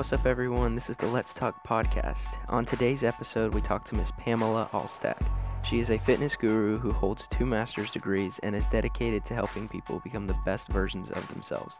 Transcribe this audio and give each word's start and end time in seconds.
What's 0.00 0.14
up, 0.14 0.24
everyone? 0.24 0.74
This 0.74 0.88
is 0.88 0.96
the 0.96 1.06
Let's 1.06 1.34
Talk 1.34 1.62
podcast. 1.62 2.38
On 2.48 2.64
today's 2.64 3.02
episode, 3.02 3.52
we 3.52 3.60
talk 3.60 3.84
to 3.84 3.94
Miss 3.94 4.10
Pamela 4.12 4.70
Alstad. 4.72 5.20
She 5.62 5.78
is 5.78 5.90
a 5.90 5.98
fitness 5.98 6.36
guru 6.36 6.78
who 6.78 6.90
holds 6.90 7.28
two 7.28 7.44
master's 7.44 7.90
degrees 7.90 8.40
and 8.42 8.56
is 8.56 8.66
dedicated 8.68 9.26
to 9.26 9.34
helping 9.34 9.68
people 9.68 10.00
become 10.00 10.26
the 10.26 10.38
best 10.42 10.68
versions 10.68 11.10
of 11.10 11.28
themselves. 11.28 11.76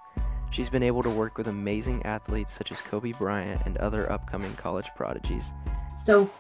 She's 0.51 0.69
been 0.69 0.83
able 0.83 1.03
to 1.03 1.09
work 1.09 1.39
with 1.39 1.49
amazing 1.49 2.03
athletes 2.03 2.53
such 2.53 2.71
as 2.71 2.83
Kobe 2.83 3.13
Bryant 3.13 3.63
and 3.65 3.79
other 3.79 4.13
upcoming 4.13 4.53
college 4.53 4.91
prodigies. 4.95 5.55
So, 5.99 6.31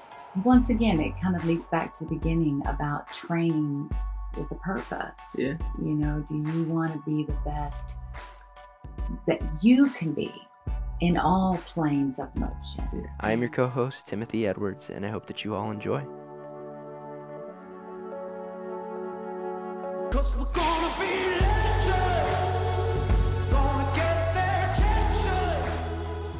once 0.44 0.68
again, 0.68 1.00
it 1.00 1.18
kind 1.18 1.34
of 1.34 1.46
leads 1.46 1.66
back 1.66 1.94
to 1.94 2.04
the 2.04 2.10
beginning 2.10 2.62
about 2.66 3.10
training 3.10 3.90
with 4.36 4.50
a 4.50 4.56
purpose. 4.56 5.34
Yeah. 5.38 5.54
You 5.82 5.94
know, 5.94 6.26
do 6.28 6.36
you 6.52 6.64
want 6.64 6.92
to 6.92 6.98
be 7.10 7.24
the 7.24 7.38
best 7.42 7.96
that 9.26 9.40
you 9.62 9.86
can 9.88 10.12
be 10.12 10.30
in 11.00 11.16
all 11.16 11.56
planes 11.56 12.18
of 12.18 12.34
motion? 12.36 13.08
I 13.20 13.32
am 13.32 13.40
your 13.40 13.50
co 13.50 13.66
host, 13.66 14.06
Timothy 14.06 14.46
Edwards, 14.46 14.90
and 14.90 15.04
I 15.04 15.08
hope 15.08 15.26
that 15.26 15.44
you 15.44 15.54
all 15.54 15.70
enjoy. 15.70 16.04
Cause 20.10 20.36
we're 20.36 20.44
gonna 20.52 20.94
be 20.98 21.06
legends. 21.40 22.30
Gonna 23.50 23.92
get 23.94 24.34
their 24.34 24.70
attention. 24.70 25.64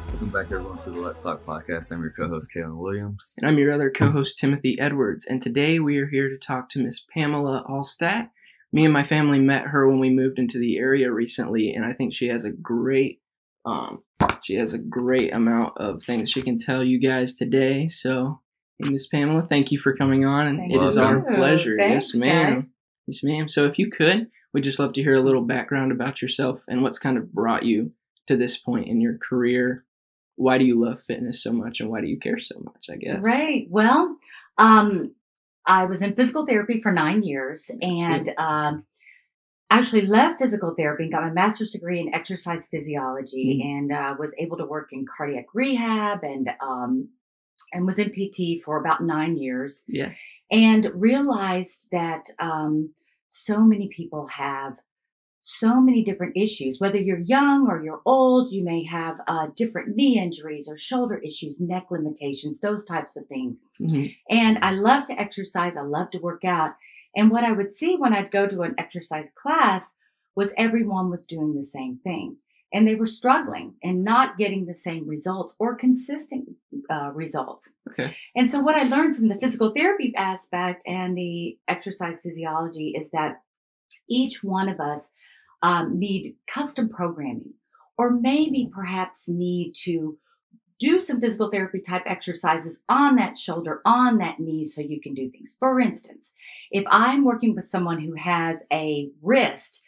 Welcome 0.09 0.29
back, 0.29 0.45
everyone, 0.51 0.77
to 0.79 0.91
the 0.91 1.01
Let's 1.01 1.23
Talk 1.23 1.43
podcast. 1.45 1.91
I'm 1.91 2.01
your 2.01 2.11
co-host, 2.11 2.51
Kalen 2.55 2.77
Williams. 2.77 3.33
And 3.39 3.47
I'm 3.47 3.57
your 3.57 3.71
other 3.71 3.89
co 3.89 4.11
host, 4.11 4.37
Timothy 4.37 4.79
Edwards. 4.79 5.25
And 5.25 5.41
today 5.41 5.79
we 5.79 5.97
are 5.97 6.07
here 6.07 6.29
to 6.29 6.37
talk 6.37 6.69
to 6.69 6.79
Miss 6.79 6.99
Pamela 6.99 7.65
Allstat. 7.67 8.29
Me 8.73 8.85
and 8.85 8.93
my 8.93 9.03
family 9.03 9.39
met 9.39 9.67
her 9.67 9.89
when 9.89 9.99
we 9.99 10.09
moved 10.09 10.39
into 10.39 10.57
the 10.57 10.77
area 10.77 11.11
recently, 11.11 11.73
and 11.73 11.83
I 11.83 11.91
think 11.93 12.13
she 12.13 12.27
has 12.27 12.45
a 12.45 12.51
great 12.51 13.17
um 13.65 14.01
she 14.41 14.55
has 14.55 14.73
a 14.73 14.79
great 14.79 15.33
amount 15.35 15.77
of 15.77 16.01
things 16.03 16.29
she 16.29 16.41
can 16.41 16.57
tell 16.57 16.83
you 16.83 16.99
guys 16.99 17.33
today. 17.33 17.87
So 17.87 18.41
Miss 18.79 19.07
Pamela, 19.07 19.43
thank 19.43 19.71
you 19.71 19.77
for 19.77 19.95
coming 19.95 20.25
on 20.25 20.47
and 20.47 20.57
Thank 20.57 20.73
it 20.73 20.81
is 20.81 20.97
our 20.97 21.21
pleasure. 21.21 21.75
Thanks, 21.77 22.13
yes, 22.13 22.19
ma'am. 22.19 22.53
guys. 22.61 22.69
Yes, 23.07 23.23
ma'am. 23.23 23.49
So 23.49 23.65
if 23.65 23.77
you 23.77 23.89
could, 23.89 24.27
we'd 24.53 24.63
just 24.63 24.79
love 24.79 24.93
to 24.93 25.03
hear 25.03 25.15
a 25.15 25.21
little 25.21 25.43
background 25.43 25.91
about 25.91 26.21
yourself 26.21 26.63
and 26.67 26.81
what's 26.81 26.99
kind 26.99 27.17
of 27.17 27.31
brought 27.31 27.63
you 27.63 27.91
to 28.27 28.35
this 28.35 28.57
point 28.57 28.87
in 28.87 29.01
your 29.01 29.17
career. 29.17 29.85
Why 30.35 30.57
do 30.57 30.65
you 30.65 30.79
love 30.79 31.01
fitness 31.01 31.43
so 31.43 31.51
much 31.51 31.79
and 31.79 31.89
why 31.89 32.01
do 32.01 32.07
you 32.07 32.17
care 32.17 32.39
so 32.39 32.59
much, 32.63 32.89
I 32.91 32.95
guess? 32.95 33.25
Right. 33.25 33.67
Well, 33.69 34.17
um, 34.57 35.13
I 35.65 35.85
was 35.85 36.01
in 36.01 36.15
physical 36.15 36.45
therapy 36.45 36.81
for 36.81 36.91
nine 36.91 37.23
years 37.23 37.69
and 37.81 38.33
um, 38.37 38.85
actually 39.71 40.05
left 40.05 40.39
physical 40.39 40.73
therapy 40.77 41.03
and 41.03 41.11
got 41.11 41.23
my 41.23 41.31
master's 41.31 41.71
degree 41.71 41.99
in 41.99 42.13
exercise 42.13 42.67
physiology 42.67 43.61
and 43.63 43.91
uh, 43.91 44.13
was 44.19 44.35
able 44.37 44.57
to 44.57 44.65
work 44.65 44.89
in 44.91 45.05
cardiac 45.05 45.45
rehab 45.53 46.23
and 46.23 46.49
um, 46.61 47.09
and 47.73 47.85
was 47.85 47.97
in 47.97 48.09
PT 48.11 48.61
for 48.63 48.77
about 48.79 49.01
nine 49.01 49.37
years 49.37 49.83
Yeah. 49.87 50.11
and 50.51 50.89
realized 50.93 51.87
that 51.91 52.25
um, 52.39 52.93
so 53.29 53.61
many 53.61 53.87
people 53.87 54.27
have 54.27 54.77
so 55.43 55.81
many 55.81 56.03
different 56.03 56.37
issues. 56.37 56.79
Whether 56.79 56.99
you're 56.99 57.17
young 57.19 57.67
or 57.67 57.83
you're 57.83 58.01
old, 58.05 58.51
you 58.51 58.63
may 58.63 58.83
have 58.83 59.15
uh, 59.27 59.47
different 59.55 59.95
knee 59.95 60.19
injuries 60.19 60.67
or 60.69 60.77
shoulder 60.77 61.17
issues, 61.17 61.59
neck 61.59 61.85
limitations, 61.89 62.59
those 62.59 62.85
types 62.85 63.15
of 63.17 63.25
things. 63.27 63.63
Mhm. 63.81 64.13
And 64.29 64.59
I 64.61 64.71
love 64.71 65.05
to 65.05 65.19
exercise. 65.19 65.75
I 65.77 65.81
love 65.81 66.11
to 66.11 66.19
work 66.19 66.45
out. 66.45 66.71
And 67.15 67.29
what 67.29 67.43
I 67.43 67.51
would 67.51 67.71
see 67.71 67.95
when 67.95 68.13
I'd 68.13 68.31
go 68.31 68.47
to 68.47 68.61
an 68.61 68.75
exercise 68.77 69.31
class 69.35 69.93
was 70.35 70.53
everyone 70.57 71.09
was 71.09 71.25
doing 71.25 71.55
the 71.55 71.63
same 71.63 71.99
thing. 72.03 72.37
And 72.73 72.87
they 72.87 72.95
were 72.95 73.07
struggling 73.07 73.73
and 73.83 74.01
not 74.01 74.37
getting 74.37 74.65
the 74.65 74.75
same 74.75 75.05
results 75.05 75.53
or 75.59 75.75
consistent 75.75 76.51
uh, 76.89 77.11
results. 77.13 77.69
Okay. 77.89 78.15
And 78.33 78.49
so, 78.49 78.59
what 78.59 78.77
I 78.77 78.83
learned 78.83 79.17
from 79.17 79.27
the 79.27 79.37
physical 79.37 79.73
therapy 79.75 80.13
aspect 80.15 80.81
and 80.87 81.17
the 81.17 81.57
exercise 81.67 82.21
physiology 82.21 82.95
is 82.97 83.11
that 83.11 83.41
each 84.07 84.41
one 84.41 84.69
of 84.69 84.79
us 84.79 85.11
um, 85.61 85.99
need 85.99 86.35
custom 86.47 86.87
programming, 86.87 87.55
or 87.97 88.11
maybe 88.11 88.69
perhaps 88.73 89.27
need 89.27 89.73
to 89.83 90.17
do 90.81 90.99
some 90.99 91.21
physical 91.21 91.49
therapy 91.49 91.79
type 91.79 92.01
exercises 92.07 92.79
on 92.89 93.15
that 93.15 93.37
shoulder, 93.37 93.81
on 93.85 94.17
that 94.17 94.39
knee, 94.39 94.65
so 94.65 94.81
you 94.81 94.99
can 94.99 95.13
do 95.13 95.29
things. 95.29 95.55
For 95.59 95.79
instance, 95.79 96.33
if 96.71 96.83
I'm 96.89 97.23
working 97.23 97.55
with 97.55 97.65
someone 97.65 98.01
who 98.01 98.15
has 98.15 98.63
a 98.73 99.11
wrist, 99.21 99.83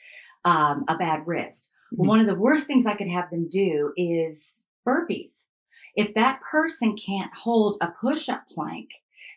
um, 0.46 0.86
a 0.88 0.96
bad 0.96 1.26
wrist, 1.26 1.72
Mhm. 1.92 2.06
one 2.06 2.20
of 2.20 2.28
the 2.28 2.36
worst 2.36 2.68
things 2.68 2.86
I 2.86 2.96
could 2.96 3.10
have 3.10 3.32
them 3.32 3.50
do 3.50 3.92
is 3.98 4.68
burpees. 4.88 5.46
If 5.96 6.14
that 6.14 6.42
person 6.42 6.96
can't 6.96 7.34
hold 7.34 7.78
a 7.82 7.88
push 7.88 8.30
up 8.30 8.48
plank, 8.50 8.90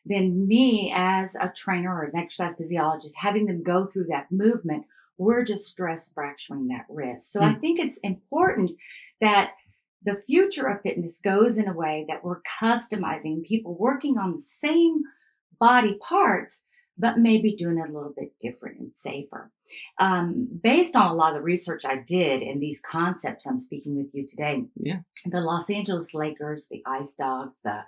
then 0.04 0.46
me 0.46 0.92
as 0.94 1.34
a 1.36 1.48
trainer 1.56 1.94
or 1.94 2.04
as 2.04 2.14
an 2.14 2.20
exercise 2.20 2.54
physiologist, 2.56 3.16
having 3.18 3.46
them 3.46 3.62
go 3.62 3.86
through 3.86 4.06
that 4.08 4.30
movement, 4.30 4.84
we're 5.18 5.44
just 5.44 5.64
stress 5.64 6.12
fracturing 6.12 6.68
that 6.68 6.84
wrist. 6.90 7.32
So 7.32 7.42
I 7.42 7.54
think 7.54 7.80
it's 7.80 7.98
important 7.98 8.72
that 9.20 9.52
the 10.06 10.22
future 10.26 10.66
of 10.66 10.80
fitness 10.82 11.20
goes 11.22 11.58
in 11.58 11.68
a 11.68 11.74
way 11.74 12.06
that 12.08 12.24
we're 12.24 12.40
customizing 12.60 13.42
people 13.44 13.76
working 13.78 14.16
on 14.18 14.36
the 14.36 14.42
same 14.42 15.02
body 15.60 15.98
parts, 16.00 16.64
but 16.96 17.18
maybe 17.18 17.54
doing 17.54 17.78
it 17.78 17.90
a 17.90 17.92
little 17.92 18.14
bit 18.16 18.32
different 18.40 18.78
and 18.80 18.94
safer. 18.96 19.50
Um, 19.98 20.48
based 20.62 20.94
on 20.96 21.10
a 21.10 21.14
lot 21.14 21.30
of 21.32 21.38
the 21.38 21.42
research 21.42 21.82
I 21.84 21.96
did 21.96 22.40
and 22.42 22.62
these 22.62 22.80
concepts 22.80 23.46
I'm 23.46 23.58
speaking 23.58 23.96
with 23.96 24.14
you 24.14 24.26
today, 24.26 24.64
Yeah. 24.76 25.00
the 25.26 25.40
Los 25.40 25.68
Angeles 25.68 26.14
Lakers, 26.14 26.68
the 26.70 26.82
Ice 26.86 27.14
Dogs, 27.14 27.60
the 27.64 27.80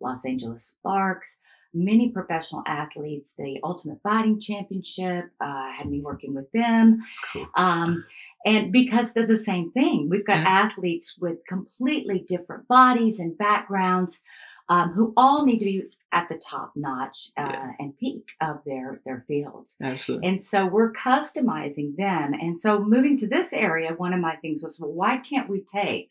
Los 0.00 0.24
Angeles 0.24 0.64
Sparks, 0.78 1.38
many 1.74 2.10
professional 2.10 2.62
athletes, 2.66 3.34
the 3.36 3.58
Ultimate 3.64 3.98
Fighting 4.02 4.40
Championship 4.40 5.30
uh, 5.40 5.72
had 5.72 5.88
me 5.90 6.00
working 6.00 6.34
with 6.34 6.50
them. 6.52 7.02
Cool. 7.32 7.46
Um, 7.56 8.04
and 8.44 8.72
because 8.72 9.12
they're 9.12 9.26
the 9.26 9.38
same 9.38 9.70
thing, 9.72 10.08
we've 10.10 10.26
got 10.26 10.38
Yeah. 10.38 10.48
athletes 10.64 11.16
with 11.18 11.38
completely 11.46 12.18
different 12.26 12.68
bodies 12.68 13.18
and 13.18 13.36
backgrounds 13.38 14.20
um, 14.68 14.92
who 14.92 15.12
all 15.16 15.44
need 15.44 15.58
to 15.58 15.64
be 15.64 15.82
at 16.12 16.28
the 16.28 16.36
top 16.38 16.72
notch 16.76 17.30
uh, 17.36 17.48
Yeah. 17.50 17.72
and 17.78 17.96
peak 17.98 18.30
of 18.40 18.62
their 18.64 19.00
their 19.04 19.24
fields. 19.26 19.76
Absolutely. 19.82 20.28
And 20.28 20.42
so 20.42 20.64
we're 20.66 20.92
customizing 20.92 21.96
them. 21.96 22.32
And 22.34 22.58
so 22.60 22.82
moving 22.82 23.16
to 23.18 23.26
this 23.28 23.52
area, 23.52 23.92
one 23.94 24.12
of 24.14 24.20
my 24.20 24.36
things 24.36 24.62
was, 24.62 24.78
well, 24.78 24.92
why 24.92 25.16
can't 25.18 25.48
we 25.50 25.60
take 25.60 26.08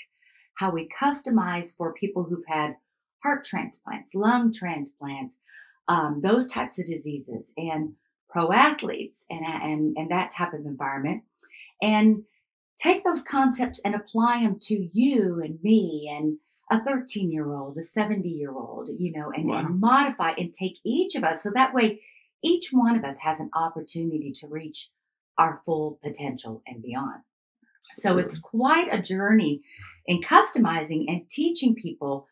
how 0.55 0.69
we 0.71 0.87
customize 0.89 1.75
for 1.75 1.93
people 1.93 2.23
who've 2.23 2.45
had 2.47 2.75
heart 3.23 3.43
transplants, 3.45 4.13
lung 4.13 4.51
transplants, 4.53 5.37
um, 5.87 6.19
those 6.21 6.45
types 6.47 6.77
of 6.77 6.85
diseases, 6.85 7.53
and 7.57 7.93
pro 8.29 8.51
athletes, 8.51 9.25
and 9.29 9.45
and 9.45 9.97
and 9.97 10.11
that 10.11 10.29
type 10.31 10.53
of 10.53 10.65
environment, 10.65 11.23
and 11.83 12.23
take 12.77 13.03
those 13.03 13.21
concepts 13.21 13.79
and 13.85 13.93
apply 13.93 14.41
them 14.41 14.57
to 14.59 14.89
you 14.93 15.41
and 15.43 15.59
me 15.61 16.09
and 16.11 16.37
a 16.71 16.83
13 16.83 17.31
year 17.31 17.53
old, 17.53 17.77
a 17.77 17.83
70 17.83 18.27
year 18.27 18.51
old, 18.51 18.87
you 18.97 19.11
know, 19.11 19.31
and, 19.35 19.49
Wow. 19.49 19.59
and 19.59 19.79
modify 19.79 20.31
and 20.37 20.51
take 20.51 20.77
each 20.83 21.15
of 21.15 21.23
us 21.23 21.43
so 21.43 21.51
that 21.53 21.73
way 21.73 22.01
each 22.41 22.69
one 22.71 22.95
of 22.97 23.03
us 23.03 23.19
has 23.19 23.39
an 23.39 23.49
opportunity 23.53 24.31
to 24.31 24.47
reach 24.47 24.89
our 25.37 25.61
full 25.65 25.99
potential 26.03 26.61
and 26.65 26.81
beyond. 26.81 27.21
So 27.95 28.17
it's 28.17 28.39
quite 28.39 28.87
a 28.91 29.01
journey 29.01 29.61
in 30.05 30.21
customizing 30.21 31.05
and 31.07 31.29
teaching 31.29 31.75
people, 31.75 32.27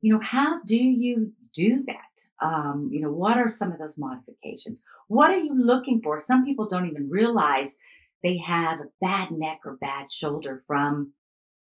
you 0.00 0.12
know, 0.12 0.20
how 0.20 0.62
do 0.62 0.76
you 0.76 1.32
do 1.54 1.82
that? 1.82 2.44
Um, 2.44 2.88
you 2.90 3.00
know, 3.00 3.12
what 3.12 3.38
are 3.38 3.48
some 3.48 3.70
of 3.72 3.78
those 3.78 3.96
modifications? 3.96 4.80
What 5.08 5.30
are 5.30 5.38
you 5.38 5.54
looking 5.54 6.00
for? 6.02 6.18
Some 6.20 6.44
people 6.44 6.66
don't 6.66 6.86
even 6.86 7.08
realize 7.08 7.76
they 8.24 8.38
have 8.38 8.80
a 8.80 8.88
bad 9.00 9.30
neck 9.30 9.60
or 9.64 9.76
bad 9.76 10.10
shoulder 10.10 10.64
from, 10.66 11.12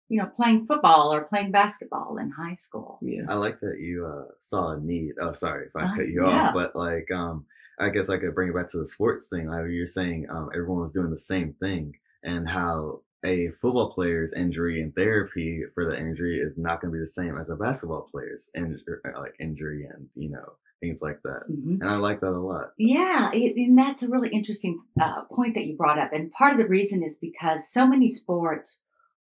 you 0.09 0.19
know, 0.19 0.29
playing 0.35 0.65
football 0.65 1.13
or 1.13 1.25
playing 1.25 1.51
basketball 1.51 2.17
in 2.17 2.31
high 2.31 2.53
school. 2.55 2.97
yeah. 3.01 3.23
I 3.29 3.35
like 3.35 3.59
that 3.59 3.79
you 3.79 4.07
uh, 4.07 4.31
saw 4.39 4.71
a 4.71 4.79
need. 4.79 5.13
Oh, 5.21 5.33
sorry 5.33 5.67
if 5.67 5.75
I 5.75 5.85
Uh, 5.85 5.95
cut 5.95 6.07
you 6.07 6.25
yeah. 6.25 6.47
off, 6.47 6.53
but 6.55 6.75
like, 6.75 7.11
um, 7.11 7.45
I 7.79 7.89
guess 7.89 8.09
I 8.09 8.17
could 8.17 8.33
bring 8.35 8.49
it 8.49 8.55
back 8.55 8.69
to 8.71 8.77
the 8.79 8.85
sports 8.87 9.27
thing. 9.27 9.47
Like 9.47 9.65
you're 9.69 9.85
saying, 9.85 10.27
um, 10.29 10.49
everyone 10.55 10.81
was 10.81 10.93
doing 10.93 11.11
the 11.11 11.17
same 11.17 11.53
thing, 11.59 11.93
and 12.23 12.47
how 12.47 13.01
a 13.25 13.49
football 13.61 13.91
player's 13.91 14.33
injury 14.33 14.81
and 14.81 14.93
therapy 14.95 15.63
for 15.73 15.85
the 15.89 15.97
injury 15.99 16.39
is 16.39 16.57
not 16.57 16.81
going 16.81 16.91
to 16.91 16.97
be 16.97 17.01
the 17.01 17.07
same 17.07 17.37
as 17.37 17.49
a 17.49 17.55
basketball 17.55 18.07
player's 18.11 18.49
in, 18.53 18.79
like 19.17 19.35
injury 19.39 19.85
and 19.85 20.07
you 20.15 20.29
know 20.29 20.53
things 20.83 21.01
like 21.01 21.21
that. 21.23 21.43
Mhm. 21.49 21.79
And 21.81 21.89
I 21.89 21.95
like 21.95 22.19
that 22.19 22.33
a 22.33 22.39
lot. 22.39 22.73
Yeah, 22.77 23.31
it, 23.33 23.55
and 23.55 23.77
that's 23.77 24.03
a 24.03 24.09
really 24.09 24.29
interesting 24.29 24.81
uh, 24.99 25.23
point 25.31 25.53
that 25.55 25.65
you 25.65 25.77
brought 25.77 25.97
up. 25.97 26.11
And 26.11 26.31
part 26.31 26.51
of 26.51 26.59
the 26.59 26.67
reason 26.67 27.03
is 27.03 27.17
because 27.17 27.71
so 27.71 27.87
many 27.87 28.09
sports 28.09 28.79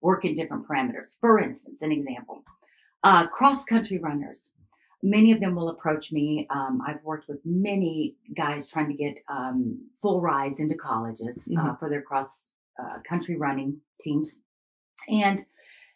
work 0.00 0.24
in 0.24 0.34
different 0.34 0.66
parameters. 0.66 1.14
For 1.20 1.38
instance, 1.38 1.80
an 1.80 1.92
example 1.92 2.42
uh, 3.04 3.26
cross 3.28 3.64
country 3.64 3.98
runners. 3.98 4.50
Many 5.02 5.32
of 5.32 5.40
them 5.40 5.54
will 5.54 5.68
approach 5.68 6.10
me. 6.12 6.46
Um, 6.50 6.80
I've 6.86 7.04
worked 7.04 7.28
with 7.28 7.38
many 7.44 8.16
guys 8.34 8.66
trying 8.66 8.88
to 8.88 8.94
get 8.94 9.18
um, 9.28 9.88
full 10.00 10.20
rides 10.20 10.58
into 10.60 10.74
colleges 10.74 11.52
uh, 11.58 11.74
for 11.76 11.90
their 11.90 12.02
cross 12.02 12.48
uh, 12.82 12.98
country 13.06 13.36
running 13.36 13.80
teams. 14.00 14.38
And 15.08 15.44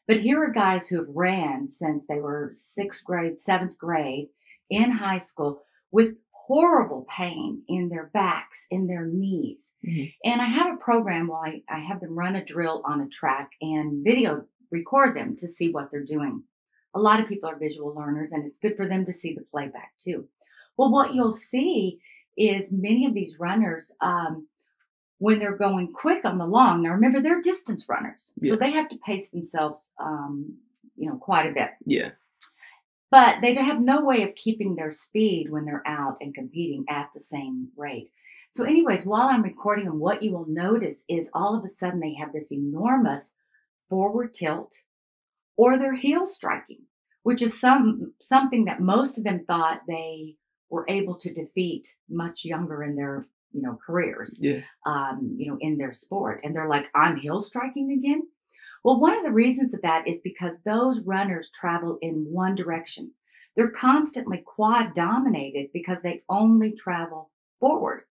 But 0.06 0.20
here 0.20 0.43
are 0.43 0.50
guys 0.50 0.88
who 0.88 0.96
have 0.96 1.08
ran 1.08 1.69
since 1.69 2.06
they 2.06 2.20
were 2.20 2.50
sixth 2.52 3.02
grade, 3.05 3.38
seventh 3.38 3.78
grade 3.78 4.28
in 4.70 4.91
high 4.93 5.19
school 5.19 5.62
with 5.91 6.17
horrible 6.32 7.06
pain 7.15 7.62
in 7.69 7.88
their 7.91 8.06
backs, 8.15 8.67
in 8.70 8.87
their 8.87 9.05
knees. 9.06 9.75
Mhm. 9.87 10.15
And 10.25 10.41
I 10.41 10.47
have 10.47 10.73
a 10.75 10.79
program 10.79 11.29
where 11.29 11.41
I, 11.41 11.62
I 11.69 11.81
have 11.81 12.00
them 12.00 12.19
run 12.19 12.37
a 12.37 12.44
drill 12.44 12.82
on 12.87 13.00
a 13.03 13.09
track 13.09 13.50
and 13.61 14.03
video 14.03 14.47
record 14.70 15.15
them 15.17 15.37
to 15.37 15.47
see 15.49 15.70
what 15.70 15.91
they're 15.91 16.05
doing. 16.05 16.43
A 16.94 17.00
lot 17.00 17.20
of 17.20 17.29
people 17.29 17.50
are 17.50 17.59
visual 17.59 17.94
learners 17.94 18.32
and 18.32 18.47
it's 18.47 18.59
good 18.59 18.76
for 18.76 18.87
them 18.87 19.05
to 19.06 19.12
see 19.12 19.35
the 19.35 19.43
playback 19.50 19.93
too. 19.99 20.26
Well, 20.76 20.91
what 20.91 21.15
you'll 21.15 21.32
see 21.32 22.00
is 22.37 22.73
many 22.73 23.05
of 23.06 23.12
these 23.15 23.38
runners, 23.38 23.94
um, 24.00 24.49
when 25.19 25.38
they're 25.41 25.56
going 25.56 25.93
quick 25.93 26.25
on 26.25 26.38
the 26.38 26.47
long, 26.47 26.82
now 26.82 26.91
remember 26.93 27.20
they're 27.20 27.41
distance 27.41 27.87
runners, 27.88 28.32
Yeah. 28.41 28.50
so 28.50 28.56
they 28.56 28.70
have 28.70 28.88
to 28.91 28.97
pace 28.99 29.31
themselves, 29.31 29.93
um, 29.99 30.59
you 30.97 31.09
know, 31.11 31.17
quite 31.17 31.47
a 31.50 31.53
bit. 31.53 31.70
Yeah. 31.85 32.12
But 33.10 33.40
they 33.40 33.55
have 33.55 33.81
no 33.81 34.02
way 34.05 34.22
of 34.22 34.34
keeping 34.34 34.75
their 34.76 34.90
speed 34.90 35.50
when 35.50 35.64
they're 35.64 35.87
out 35.87 36.19
and 36.20 36.34
competing 36.34 36.84
at 36.90 37.08
the 37.14 37.20
same 37.20 37.69
rate. 37.76 38.10
So, 38.50 38.64
anyways, 38.64 39.05
while 39.06 39.28
I'm 39.28 39.43
recording 39.43 39.87
them, 39.87 39.99
what 39.99 40.22
you 40.22 40.32
will 40.32 40.46
notice 40.49 41.05
is 41.08 41.31
all 41.32 41.56
of 41.56 41.64
a 41.64 41.69
sudden 41.69 42.00
they 42.00 42.14
have 42.14 42.32
this 42.32 42.52
enormous 42.52 43.34
forward 43.88 44.34
tilt 44.34 44.82
or 45.56 45.78
they're 45.78 45.94
heel 45.96 46.26
striking, 46.26 46.82
which 47.22 47.43
is 47.43 47.58
some 47.58 48.12
something 48.20 48.66
that 48.66 48.81
most 48.81 49.19
of 49.19 49.25
them 49.25 49.44
thought 49.46 49.81
they 49.88 50.37
were 50.70 50.84
able 50.88 51.14
to 51.16 51.32
defeat 51.32 51.96
much 52.10 52.44
younger 52.44 52.82
in 52.82 52.94
their 52.94 53.26
you 53.52 53.62
know 53.62 53.78
careers 53.87 54.37
Yeah. 54.38 54.60
um, 54.87 55.34
you 55.38 55.50
know, 55.50 55.58
in 55.60 55.78
their 55.78 55.94
sport. 55.94 56.40
And 56.44 56.55
they're 56.55 56.69
like, 56.69 56.88
I'm 56.94 57.16
heel 57.16 57.40
striking 57.40 57.90
again. 57.93 58.22
Well, 58.85 59.01
one 59.01 59.17
of 59.17 59.25
the 59.25 59.33
reasons 59.33 59.75
of 59.75 59.83
that 59.83 60.07
is 60.07 60.21
because 60.21 60.63
those 60.63 61.01
runners 61.01 61.51
travel 61.51 61.99
in 62.01 62.27
one 62.31 62.55
direction. 62.55 63.13
They're 63.57 63.71
constantly 63.71 64.43
quad 64.45 64.95
dominated 64.95 65.71
because 65.73 66.03
they 66.03 66.23
only 66.29 66.73
travel 66.73 67.31
forward. 67.59 68.05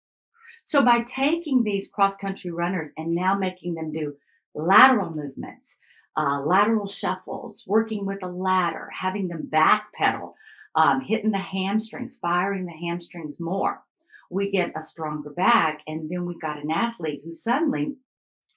So 0.64 0.84
by 0.84 1.02
taking 1.04 1.64
these 1.64 1.88
cross 1.88 2.18
country 2.18 2.52
runners 2.52 2.92
and 2.98 3.16
now 3.16 3.36
making 3.38 3.76
them 3.76 3.92
do 3.92 4.16
lateral 4.54 5.10
movements, 5.10 5.78
uh, 6.18 6.42
lateral 6.42 6.88
shuffles, 6.88 7.64
working 7.66 8.06
with 8.06 8.22
a 8.24 8.28
ladder, 8.28 8.90
having 9.00 9.30
them 9.30 9.50
backpedal, 9.50 10.34
um, 10.76 11.00
hitting 11.02 11.32
the 11.32 11.38
hamstrings, 11.38 12.18
firing 12.22 12.66
the 12.66 12.72
hamstrings 12.74 13.40
more, 13.40 13.82
we 14.30 14.52
get 14.52 14.74
a 14.76 14.84
stronger 14.84 15.30
back. 15.30 15.82
And 15.88 16.10
then 16.10 16.26
we've 16.26 16.42
got 16.42 16.62
an 16.62 16.72
athlete 16.72 17.22
who 17.24 17.34
suddenly, 17.34 17.96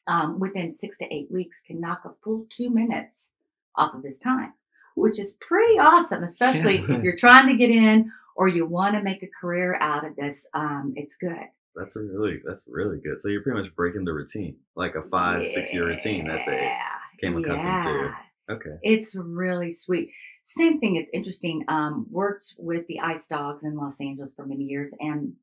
um, 0.07 0.39
within 0.41 0.73
six 0.73 0.99
to 0.99 1.15
eight 1.15 1.31
weeks, 1.31 1.61
can 1.67 1.81
knock 1.81 2.03
a 2.05 2.11
full 2.25 2.47
two 2.49 2.71
minutes 2.71 3.31
off 3.77 3.95
of 3.95 4.03
his 4.03 4.19
time, 4.19 4.53
which 4.95 5.19
is 5.19 5.35
pretty 5.41 5.79
awesome, 5.79 6.23
especially 6.23 6.79
Yeah. 6.79 6.97
if 6.97 7.03
you're 7.03 7.17
trying 7.17 7.49
to 7.49 7.57
get 7.57 7.71
in 7.71 8.11
or 8.37 8.49
you 8.49 8.67
want 8.67 8.95
to 8.95 9.03
make 9.03 9.23
a 9.23 9.29
career 9.41 9.77
out 9.81 10.07
of 10.07 10.17
this. 10.17 10.47
Um, 10.55 10.93
it's 10.97 11.17
good. 11.17 11.47
That's 11.77 11.97
really 11.97 12.41
that's 12.45 12.65
really 12.67 12.99
good. 12.99 13.17
So 13.19 13.29
you're 13.29 13.43
pretty 13.43 13.61
much 13.63 13.75
breaking 13.77 14.05
the 14.05 14.13
routine, 14.13 14.57
like 14.75 14.97
a 14.97 15.03
five 15.03 15.47
six 15.47 15.73
year 15.73 15.87
routine 15.87 16.27
that 16.27 16.41
they 16.47 16.73
came 17.21 17.37
accustomed 17.37 17.81
to. 17.83 18.11
Okay. 18.51 18.77
It's 18.83 19.15
really 19.15 19.71
sweet. 19.71 20.11
Same 20.43 20.81
thing. 20.81 20.97
It's 20.97 21.11
interesting. 21.15 21.65
Um, 21.69 22.07
worked 22.11 22.55
with 22.59 22.89
the 22.89 22.99
Ice 22.99 23.29
Dogs 23.29 23.63
in 23.63 23.77
Los 23.77 24.01
Angeles 24.01 24.35
for 24.35 24.45
many 24.45 24.65
years, 24.65 24.93
and 24.99 25.35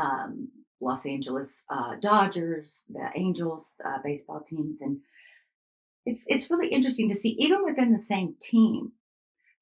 um, 0.00 0.48
Los 0.80 1.06
Angeles 1.06 1.64
uh, 1.70 1.96
Dodgers, 2.00 2.84
the 2.88 3.10
Angels, 3.14 3.74
uh, 3.84 3.98
baseball 4.02 4.40
teams, 4.40 4.80
and 4.80 5.00
it's 6.06 6.24
it's 6.26 6.50
really 6.50 6.68
interesting 6.68 7.08
to 7.08 7.14
see 7.14 7.36
even 7.38 7.64
within 7.64 7.92
the 7.92 7.98
same 7.98 8.34
team 8.40 8.92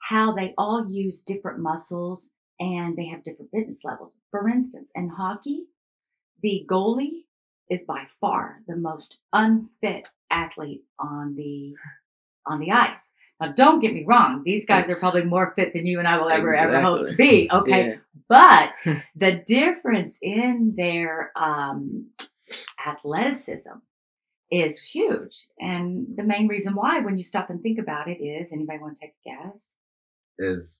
how 0.08 0.32
they 0.32 0.54
all 0.56 0.88
use 0.88 1.22
different 1.22 1.58
muscles 1.58 2.30
and 2.60 2.96
they 2.96 3.06
have 3.06 3.24
different 3.24 3.50
fitness 3.50 3.82
levels. 3.84 4.12
For 4.30 4.48
instance, 4.48 4.90
in 4.94 5.10
hockey, 5.10 5.64
the 6.40 6.64
goalie 6.68 7.24
is 7.70 7.84
by 7.84 8.04
far 8.20 8.60
the 8.66 8.76
most 8.76 9.18
unfit 9.32 10.08
athlete 10.30 10.84
on 10.98 11.34
the 11.36 11.74
on 12.46 12.60
the 12.60 12.70
ice. 12.70 13.12
Now, 13.40 13.52
don't 13.52 13.80
get 13.80 13.94
me 13.94 14.04
wrong; 14.06 14.42
these 14.44 14.66
guys 14.66 14.90
are 14.90 14.96
probably 14.98 15.24
more 15.24 15.52
fit 15.54 15.72
than 15.72 15.86
you 15.86 15.98
and 16.00 16.08
I 16.08 16.18
will 16.18 16.28
ever 16.30 16.52
ever 16.54 16.80
hope 16.80 17.06
to 17.06 17.14
be. 17.14 17.48
Okay, 17.52 17.88
Yeah. 17.88 17.94
but 18.28 18.72
the 19.16 19.42
difference 19.46 20.18
in 20.22 20.74
their 20.76 21.30
um, 21.36 22.06
athleticism 22.86 23.74
is 24.50 24.80
huge, 24.80 25.46
and 25.60 26.06
the 26.16 26.22
main 26.24 26.48
reason 26.48 26.74
why, 26.74 27.00
when 27.00 27.18
you 27.18 27.24
stop 27.24 27.50
and 27.50 27.62
think 27.62 27.78
about 27.78 28.08
it, 28.08 28.22
is 28.22 28.52
anybody 28.52 28.78
want 28.78 28.96
to 28.96 29.00
take 29.02 29.14
a 29.26 29.28
guess? 29.48 29.74
Is 30.38 30.78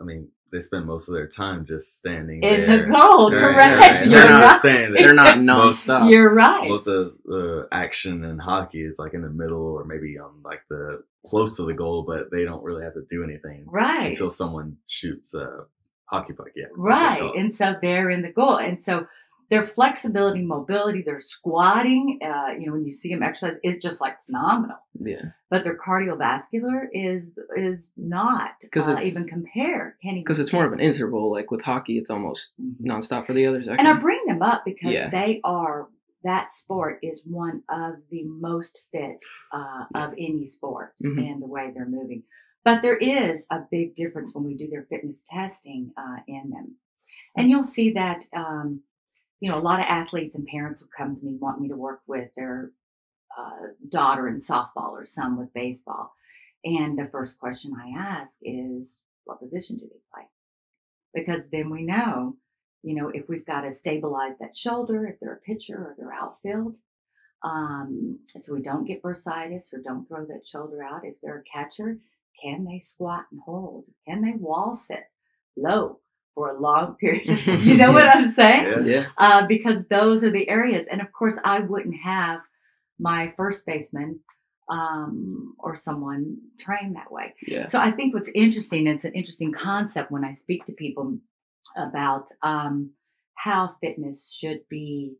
I 0.00 0.02
mean, 0.04 0.28
they 0.50 0.60
spend 0.60 0.86
most 0.86 1.08
of 1.08 1.14
their 1.14 1.28
time 1.28 1.66
just 1.66 1.96
standing 1.98 2.42
In 2.42 2.66
there. 2.68 2.78
the 2.86 2.92
goal, 2.92 3.30
Right, 3.30 3.40
correct? 3.40 3.78
right, 3.78 3.96
and 3.96 4.10
You're 4.10 4.20
they're 4.22 4.30
not 4.30 4.42
right. 4.44 4.58
standing. 4.58 5.02
They're 5.02 5.14
not 5.14 5.38
Most- 5.42 5.86
nonstop. 5.86 6.10
You're 6.10 6.32
right. 6.34 6.68
Most 6.68 6.86
of 6.88 7.12
the 7.24 7.68
action 7.70 8.24
in 8.24 8.38
hockey 8.38 8.82
is 8.82 8.98
like 8.98 9.14
in 9.14 9.22
the 9.22 9.30
middle 9.30 9.62
or 9.62 9.84
maybe 9.84 10.18
on 10.18 10.42
like 10.42 10.62
the 10.70 11.02
close 11.26 11.56
to 11.56 11.64
the 11.64 11.74
goal, 11.74 12.02
but 12.06 12.30
they 12.30 12.44
don't 12.44 12.62
really 12.62 12.82
have 12.84 12.94
to 12.94 13.04
do 13.10 13.22
anything 13.24 13.64
Right. 13.66 14.06
until 14.06 14.30
someone 14.30 14.76
shoots 14.86 15.34
a 15.34 15.64
hockey 16.06 16.32
puck. 16.32 16.48
Yeah, 16.56 16.64
that's 16.68 16.78
what 16.78 16.90
it's 17.12 17.20
Right. 17.20 17.34
And 17.42 17.54
so 17.54 17.76
they're 17.80 18.10
in 18.10 18.22
the 18.22 18.32
goal. 18.32 18.56
And 18.56 18.82
so 18.82 19.06
their 19.50 19.62
flexibility, 19.62 20.42
mobility, 20.42 21.02
their 21.02 21.18
squatting, 21.18 22.20
uh, 22.24 22.52
you 22.58 22.66
know, 22.66 22.72
when 22.72 22.84
you 22.84 22.92
see 22.92 23.12
them 23.12 23.22
exercise 23.22 23.58
is 23.64 23.78
just 23.78 24.00
like 24.00 24.20
phenomenal. 24.20 24.76
Yeah. 24.98 25.22
But 25.50 25.64
their 25.64 25.76
cardiovascular 25.76 26.86
is 26.92 27.38
is 27.56 27.90
not 27.96 28.52
'Cause 28.70 28.88
uh, 28.88 28.98
even 29.02 29.26
compared. 29.26 29.94
Can't 30.02 30.12
even 30.14 30.22
Because 30.22 30.38
it's 30.38 30.52
more 30.52 30.64
of 30.64 30.72
an 30.72 30.78
interval. 30.80 31.30
Like 31.32 31.50
with 31.50 31.62
hockey, 31.62 31.98
it's 31.98 32.10
almost 32.10 32.52
Mhm. 32.60 32.76
nonstop 32.86 33.26
for 33.26 33.34
the 33.34 33.46
others. 33.46 33.66
And 33.66 33.86
I 33.88 33.92
bring 33.94 34.20
them 34.26 34.40
up 34.42 34.62
because 34.64 34.92
Yeah. 34.94 35.10
they 35.10 35.40
are 35.42 35.88
that 36.22 36.50
sport 36.50 36.98
is 37.02 37.22
one 37.24 37.62
of 37.68 37.94
the 38.10 38.24
most 38.24 38.78
fit 38.92 39.24
uh, 39.52 39.84
of 39.94 40.12
any 40.18 40.44
sport 40.44 40.94
Mhm. 41.02 41.18
and 41.32 41.42
the 41.42 41.46
way 41.46 41.70
they're 41.70 41.88
moving. 41.88 42.24
But 42.64 42.82
there 42.82 42.96
is 42.98 43.46
a 43.50 43.60
big 43.70 43.94
difference 43.94 44.34
when 44.34 44.44
we 44.44 44.54
do 44.54 44.68
their 44.68 44.84
fitness 44.84 45.24
testing 45.26 45.92
uh, 45.96 46.18
in 46.26 46.50
them, 46.50 46.76
and 47.36 47.48
you'll 47.50 47.62
see 47.62 47.92
that. 47.92 48.26
Um, 48.32 48.82
you 49.42 49.50
know, 49.50 49.56
a 49.56 49.60
lot 49.60 49.80
of 49.80 49.86
athletes 49.86 50.34
and 50.34 50.46
parents 50.46 50.82
will 50.82 50.90
come 50.94 51.16
to 51.16 51.24
me 51.24 51.36
want 51.36 51.58
me 51.62 51.68
to 51.68 51.76
work 51.76 52.02
with 52.06 52.34
their 52.34 52.72
uh, 53.38 53.68
daughter 53.88 54.28
in 54.28 54.36
softball 54.36 54.90
or 54.90 55.06
some 55.06 55.38
with 55.38 55.54
baseball, 55.54 56.12
and 56.64 56.98
the 56.98 57.06
first 57.06 57.38
question 57.38 57.72
I 57.74 57.88
ask 57.98 58.38
is, 58.42 59.00
"What 59.24 59.38
position 59.40 59.78
do 59.78 59.86
they 59.88 60.00
play?" 60.12 60.28
Because 61.14 61.48
then 61.48 61.70
we 61.70 61.82
know 61.82 62.36
you 62.82 62.94
know, 62.94 63.10
if 63.12 63.28
we've 63.28 63.46
got 63.46 63.62
to 63.62 63.72
stabilize 63.72 64.32
that 64.40 64.56
shoulder, 64.56 65.06
if 65.06 65.20
they're 65.20 65.34
a 65.34 65.40
pitcher 65.40 65.76
or 65.76 65.94
they're 65.98 66.12
outfield, 66.12 66.76
um, 67.42 68.18
so 68.26 68.52
we 68.52 68.62
don't 68.62 68.84
get 68.84 69.02
bursitis 69.02 69.72
or 69.72 69.78
don't 69.82 70.06
throw 70.06 70.24
that 70.26 70.46
shoulder 70.46 70.82
out. 70.82 71.04
If 71.04 71.14
they're 71.22 71.38
a 71.38 71.58
catcher, 71.58 71.98
can 72.42 72.64
they 72.64 72.78
squat 72.78 73.24
and 73.32 73.40
hold? 73.44 73.84
Can 74.06 74.22
they 74.22 74.32
wall 74.32 74.74
sit 74.74 75.04
low 75.56 76.00
for 76.34 76.50
a 76.50 76.60
long 76.60 76.96
period 77.00 77.30
of 77.30 77.44
time? 77.44 77.60
You 77.60 77.76
know 77.76 77.92
what 77.92 78.06
I'm 78.16 78.26
saying? 78.26 78.86
Yeah. 78.86 79.00
Yeah. 79.00 79.06
Uh, 79.16 79.46
because 79.46 79.86
those 79.86 80.22
are 80.24 80.30
the 80.30 80.48
areas. 80.48 80.86
And 80.90 81.00
of 81.00 81.12
course, 81.12 81.38
I 81.44 81.60
wouldn't 81.60 81.96
have 82.04 82.40
my 82.98 83.32
first 83.36 83.64
baseman 83.64 84.20
um, 84.70 85.54
or 85.58 85.74
someone 85.74 86.36
trained 86.58 86.96
that 86.96 87.10
way. 87.10 87.34
Yeah. 87.46 87.64
So 87.64 87.78
I 87.78 87.90
think 87.90 88.14
what's 88.14 88.30
interesting, 88.34 88.86
it's 88.86 89.04
an 89.04 89.14
interesting 89.14 89.52
concept 89.52 90.10
when 90.10 90.24
I 90.24 90.30
speak 90.30 90.64
to 90.66 90.72
people 90.72 91.18
about 91.76 92.28
um, 92.42 92.90
how 93.34 93.74
fitness 93.80 94.32
should 94.32 94.60
be. 94.68 95.14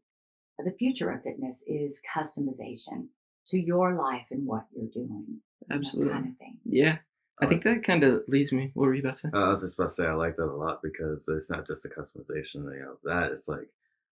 The 0.63 0.73
future 0.73 1.11
of 1.11 1.23
fitness 1.23 1.65
is 1.67 2.03
customization 2.15 3.07
to 3.49 3.59
your 3.59 3.95
life 3.95 4.27
and 4.31 4.47
what 4.47 4.67
you're 4.75 4.91
doing. 4.93 5.41
Absolutely. 5.71 6.13
kind 6.13 6.29
of 6.29 6.37
thing. 6.37 6.59
Yeah. 6.65 6.99
I 7.43 7.47
think 7.47 7.65
that 7.65 7.83
kind 7.83 8.05
of 8.05 8.21
leads 8.29 8.53
me. 8.53 8.71
What 8.75 8.85
were 8.87 8.95
you 8.95 9.01
about 9.01 9.15
to 9.15 9.21
say? 9.21 9.29
Uh, 9.33 9.47
I 9.47 9.51
was 9.51 9.63
just 9.63 9.79
about 9.79 9.89
to 9.89 9.95
say 9.95 10.05
I 10.07 10.13
like 10.13 10.37
that 10.37 10.45
a 10.45 10.53
lot 10.55 10.83
because 10.83 11.27
it's 11.29 11.51
not 11.51 11.67
just 11.67 11.83
the 11.83 11.89
customization. 11.89 12.57
You 12.75 12.83
know, 12.83 12.97
that 13.05 13.33
it's 13.33 13.49
like, 13.49 13.67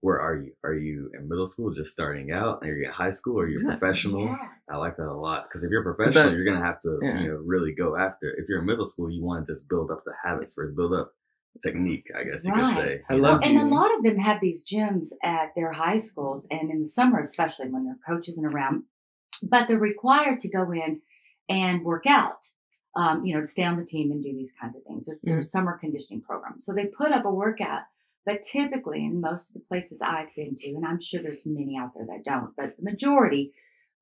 where 0.02 0.21
are 0.21 0.37
you? 0.37 0.52
Are 0.62 0.75
you 0.75 1.11
in 1.19 1.26
middle 1.26 1.47
school, 1.47 1.73
just 1.73 1.90
starting 1.93 2.31
out? 2.33 2.59
Are 2.62 2.66
you 2.76 2.85
in 2.85 2.93
high 2.93 3.09
school? 3.09 3.40
Are 3.40 3.49
you 3.49 3.54
Exactly. 3.54 3.78
professional? 3.78 4.26
Yes. 4.26 4.38
I 4.69 4.76
like 4.76 4.99
that 4.99 5.09
a 5.09 5.14
lot 5.16 5.49
because 5.49 5.64
if 5.64 5.71
you're 5.71 5.83
professional, 5.83 6.25
that- 6.25 6.33
you're 6.35 6.45
gonna 6.45 6.62
have 6.62 6.78
to 6.81 6.99
yeah. 7.02 7.21
you 7.21 7.28
know 7.28 7.37
really 7.37 7.73
go 7.73 7.97
after. 7.97 8.28
it. 8.28 8.40
If 8.40 8.50
you're 8.50 8.59
in 8.61 8.66
middle 8.66 8.85
school, 8.85 9.11
you 9.11 9.23
want 9.25 9.47
to 9.47 9.50
just 9.54 9.66
build 9.71 9.90
up 9.90 10.04
the 10.04 10.12
habits 10.23 10.52
first, 10.52 10.76
build 10.76 10.93
up 10.93 11.14
technique. 11.62 12.08
I 12.18 12.25
guess 12.25 12.44
you 12.44 12.52
could 12.52 12.66
say. 12.66 13.02
I 13.08 13.14
love 13.14 13.40
know? 13.42 13.49
And 13.49 13.58
a 13.58 13.64
lot 13.75 13.94
of 13.96 14.02
them 14.02 14.18
have 14.18 14.40
these 14.40 14.64
gyms 14.64 15.08
at 15.23 15.54
their 15.54 15.73
high 15.73 15.96
schools 15.96 16.46
and 16.50 16.70
in 16.70 16.80
the 16.80 16.87
summer, 16.88 17.20
especially 17.20 17.68
when 17.68 17.84
their 17.84 17.99
coach 18.06 18.28
isn't 18.28 18.44
around, 18.44 18.84
but 19.42 19.66
they're 19.68 19.78
required 19.78 20.40
to 20.40 20.49
go 20.49 20.70
in 20.73 21.00
and 21.49 21.84
work 21.84 22.04
out, 22.06 22.49
um, 22.96 23.25
you 23.25 23.34
know, 23.34 23.40
to 23.40 23.46
stay 23.46 23.64
on 23.64 23.76
the 23.78 23.84
team 23.84 24.11
and 24.11 24.23
do 24.23 24.32
these 24.32 24.52
kinds 24.61 24.76
of 24.76 24.82
things. 24.84 25.06
There, 25.06 25.18
There's 25.23 25.50
summer 25.52 25.76
conditioning 25.78 26.23
programs. 26.23 26.64
So 26.66 26.73
they 26.73 26.87
put 26.87 27.12
up 27.12 27.25
a 27.25 27.30
workout, 27.30 27.82
but 28.26 28.40
typically 28.42 29.04
in 29.04 29.20
most 29.20 29.50
of 29.50 29.54
the 29.54 29.66
places 29.68 30.00
I've 30.02 30.34
been 30.34 30.54
to, 30.56 30.68
and 30.70 30.84
I'm 30.87 31.00
sure 31.00 31.23
there's 31.23 31.44
many 31.44 31.76
out 31.78 31.90
there 31.94 32.06
that 32.06 32.25
don't, 32.25 32.54
but 32.56 32.76
the 32.76 32.82
majority 32.82 33.52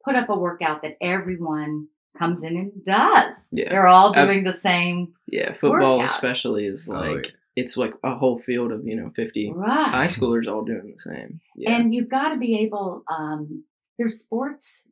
put 0.05 0.15
up 0.17 0.29
a 0.29 0.39
workout 0.39 0.83
that 0.83 0.97
everyone 1.01 1.89
comes 2.17 2.43
in 2.43 2.57
and 2.57 2.85
does. 2.85 3.49
Yeah. 3.53 3.71
They're 3.71 3.87
all 3.87 4.13
I've- 4.17 4.27
doing 4.27 4.45
the 4.45 4.53
same. 4.53 5.15
Yeah, 5.27 5.53
football 5.53 5.99
Workout. 5.99 6.11
especially 6.11 6.67
is 6.67 6.89
Oh, 6.89 6.95
like 6.95 7.27
yeah. 7.27 7.33
It's 7.57 7.77
like 7.77 7.95
a 8.03 8.15
whole 8.17 8.39
field 8.39 8.73
of 8.73 8.85
you 8.87 8.97
know 8.97 9.11
fifty 9.15 9.53
Right. 9.55 9.91
high 9.91 10.07
schoolers 10.07 10.47
all 10.47 10.65
doing 10.65 10.93
the 10.93 10.99
same. 10.99 11.41
Yeah. 11.57 11.73
And 11.77 11.95
you've 11.95 12.09
got 12.09 12.31
to 12.31 12.37
be 12.39 12.59
able, 12.61 13.05
um, 13.11 13.65
there's 13.99 14.19
sports 14.21 14.85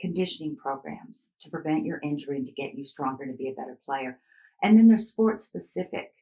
conditioning 0.00 0.56
programs 0.56 1.30
to 1.40 1.50
prevent 1.50 1.84
your 1.86 2.00
injury 2.02 2.36
and 2.38 2.46
to 2.46 2.52
get 2.52 2.74
you 2.74 2.84
stronger 2.84 3.26
to 3.26 3.32
be 3.32 3.48
a 3.48 3.54
better 3.54 3.78
player. 3.84 4.18
And 4.62 4.76
then 4.76 4.88
there's 4.88 5.06
sports 5.08 5.44
specific 5.44 6.12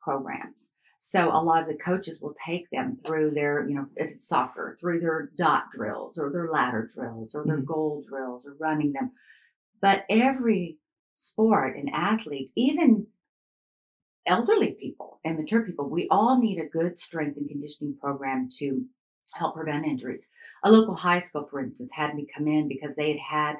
programs. 0.00 0.72
So 0.98 1.28
a 1.28 1.38
lot 1.42 1.62
of 1.62 1.68
the 1.68 1.74
coaches 1.76 2.20
will 2.20 2.34
take 2.44 2.68
them 2.70 2.96
through 2.96 3.30
their, 3.32 3.68
you 3.68 3.74
know, 3.76 3.86
if 3.96 4.10
it's 4.10 4.26
soccer, 4.26 4.76
through 4.80 5.00
their 5.00 5.30
dot 5.36 5.64
drills 5.72 6.18
or 6.18 6.30
their 6.32 6.50
ladder 6.50 6.88
drills 6.92 7.34
or 7.34 7.44
their 7.44 7.58
Mhm. 7.60 7.66
goal 7.66 8.02
drills 8.08 8.46
or 8.46 8.54
running 8.58 8.92
them. 8.92 9.12
But 9.80 10.04
every 10.08 10.78
sport 11.18 11.76
and 11.76 11.90
athlete, 11.92 12.50
even 12.56 13.06
elderly 14.28 14.72
people 14.72 15.20
and 15.24 15.36
mature 15.36 15.64
people, 15.64 15.88
we 15.88 16.06
all 16.10 16.40
need 16.40 16.58
a 16.58 16.68
good 16.68 17.00
strength 17.00 17.36
and 17.36 17.48
conditioning 17.48 17.96
program 18.00 18.48
to 18.58 18.84
help 19.34 19.54
prevent 19.54 19.84
injuries. 19.84 20.28
A 20.64 20.70
local 20.70 20.94
high 20.94 21.20
school, 21.20 21.44
for 21.44 21.60
instance, 21.60 21.90
had 21.92 22.14
me 22.14 22.26
come 22.34 22.46
in 22.46 22.68
because 22.68 22.96
they 22.96 23.10
had 23.10 23.20
had 23.20 23.56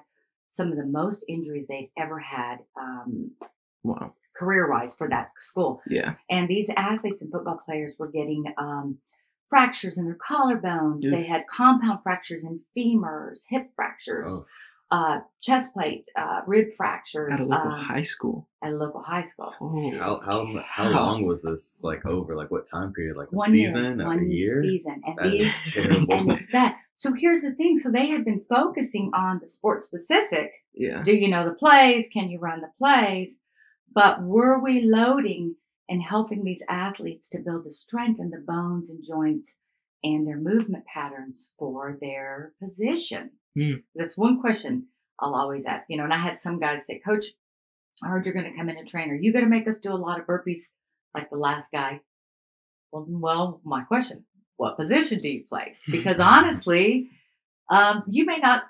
some 0.49 0.71
of 0.71 0.79
the 0.79 0.87
most 0.87 1.25
injuries 1.29 1.69
they'd 1.69 1.91
ever 1.99 2.19
had 2.19 2.59
um, 2.81 3.33
wow. 3.83 4.15
career 4.37 4.71
wise 4.71 4.95
for 4.95 5.09
that 5.09 5.31
school. 5.37 5.83
Yeah. 5.87 6.15
And 6.31 6.49
these 6.49 6.71
athletes 6.77 7.23
and 7.23 7.31
football 7.31 7.61
players 7.65 7.95
were 7.99 8.11
getting 8.11 8.45
um, 8.57 8.99
fractures 9.51 9.99
in 9.99 10.07
their 10.07 10.17
collarbones. 10.17 11.05
Oof. 11.05 11.11
They 11.11 11.25
had 11.25 11.47
compound 11.51 12.01
fractures 12.03 12.45
in 12.45 12.61
femurs, 12.77 13.45
hip 13.49 13.71
fractures, 13.77 14.33
Oh, 14.33 14.47
uh, 14.91 15.19
chest 15.43 15.73
plate, 15.75 16.05
uh, 16.17 16.41
rib 16.47 16.69
fractures 16.77 17.35
At 17.35 17.41
a 17.41 17.45
local 17.45 17.73
um, 17.73 17.79
high 17.85 18.01
school. 18.01 18.49
at 18.63 18.73
a 18.73 18.77
local 18.77 19.03
high 19.03 19.23
school. 19.23 19.53
Oh. 19.61 19.91
how 19.99 20.21
how 20.25 20.47
how 20.67 20.93
How? 20.93 21.03
long 21.07 21.27
was 21.27 21.43
this 21.43 21.81
like 21.85 22.07
over? 22.07 22.35
Like 22.35 22.51
what 22.51 22.65
time 22.67 22.93
period? 22.95 23.17
Like 23.17 23.29
One 23.31 23.51
season? 23.51 23.99
year, 23.99 24.03
a 24.03 24.07
one 24.07 24.31
year? 24.31 24.63
season, 24.63 25.03
and 25.07 25.19
That 25.19 25.31
these 25.33 25.73
terrible. 25.73 26.15
and 26.15 26.33
it's 26.33 26.51
bad. 26.51 26.75
So 26.95 27.13
here's 27.13 27.43
the 27.43 27.53
thing. 27.55 27.77
So 27.77 27.91
they 27.91 28.07
had 28.09 28.25
been 28.25 28.41
focusing 28.41 29.11
on 29.15 29.41
the 29.41 29.47
sport 29.49 29.83
specific. 29.83 30.51
Yeah. 30.75 31.03
Do 31.03 31.15
you 31.15 31.29
know 31.29 31.45
the 31.45 31.55
plays? 31.55 32.09
Can 32.13 32.31
you 32.31 32.39
run 32.39 32.61
the 32.63 32.71
plays? 32.79 33.37
But 33.93 34.23
were 34.23 34.59
we 34.63 34.83
loading 34.83 35.57
and 35.89 36.03
helping 36.03 36.45
these 36.45 36.63
athletes 36.69 37.29
to 37.31 37.39
build 37.39 37.65
the 37.65 37.73
strength 37.73 38.21
in 38.21 38.31
the 38.31 38.43
bones 38.47 38.91
and 38.91 39.03
joints 39.05 39.55
and 40.03 40.27
their 40.27 40.39
movement 40.39 40.85
patterns 40.93 41.51
for 41.59 41.99
their 42.01 42.53
position? 42.63 43.31
Hmm. 43.59 43.75
That's 43.95 44.17
one 44.17 44.41
question 44.41 44.87
I'll 45.21 45.35
always 45.35 45.67
ask. 45.67 45.87
You 45.89 45.97
know, 45.97 46.05
and 46.05 46.13
I 46.13 46.19
had 46.19 46.39
some 46.39 46.61
guys 46.61 46.87
say, 46.87 47.01
Coach, 47.05 47.27
I 48.05 48.09
heard 48.09 48.25
you're 48.25 48.35
going 48.35 48.51
to 48.51 48.57
come 48.57 48.69
in 48.69 48.77
and 48.77 48.89
train. 48.89 49.11
Are 49.11 49.17
you 49.17 49.33
going 49.33 49.45
to 49.45 49.51
make 49.51 49.67
us 49.67 49.79
do 49.79 49.93
a 49.93 49.95
lot 49.95 50.21
of 50.21 50.27
burpees 50.27 50.61
like 51.15 51.31
the 51.31 51.37
last 51.37 51.73
guy? 51.73 52.01
Well, 52.93 53.07
well, 53.09 53.61
my 53.65 53.83
question: 53.83 54.25
What 54.57 54.77
position 54.77 55.19
do 55.19 55.29
you 55.29 55.45
play? 55.49 55.77
Because 55.91 56.21
honestly, 56.21 57.09
um, 57.71 58.05
you 58.09 58.25
may 58.25 58.39
not. 58.39 58.65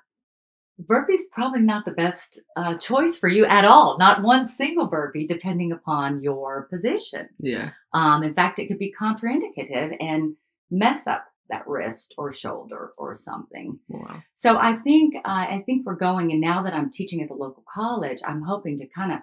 Burpee's 0.80 1.25
probably 1.32 1.61
not 1.61 1.85
the 1.85 1.90
best 1.90 2.40
uh, 2.56 2.76
choice 2.76 3.18
for 3.18 3.28
you 3.28 3.44
at 3.47 3.64
all. 3.64 3.99
Not 3.99 4.23
one 4.23 4.44
single 4.44 4.87
burpee, 4.87 5.26
depending 5.26 5.73
upon 5.73 6.23
your 6.23 6.68
position. 6.70 7.28
Yeah. 7.40 7.70
Um, 7.92 8.23
in 8.23 8.32
fact, 8.32 8.61
it 8.61 8.68
could 8.68 8.78
be 8.78 8.94
contraindicative 8.97 9.97
and 9.99 10.37
mess 10.70 11.06
up 11.06 11.25
that 11.50 11.66
wrist 11.66 12.14
or 12.18 12.30
shoulder 12.32 12.92
or 12.98 13.16
something. 13.16 13.78
Wow. 13.88 14.22
So 14.34 14.58
I 14.58 14.75
think 14.75 15.14
uh, 15.16 15.20
I 15.25 15.62
think 15.64 15.87
we're 15.87 15.94
going, 15.94 16.30
and 16.32 16.40
now 16.40 16.62
that 16.62 16.75
I'm 16.75 16.90
teaching 16.90 17.22
at 17.22 17.28
the 17.28 17.34
local 17.34 17.64
college, 17.72 18.18
I'm 18.26 18.42
hoping 18.42 18.76
to 18.78 18.87
kind 18.87 19.12
of 19.12 19.18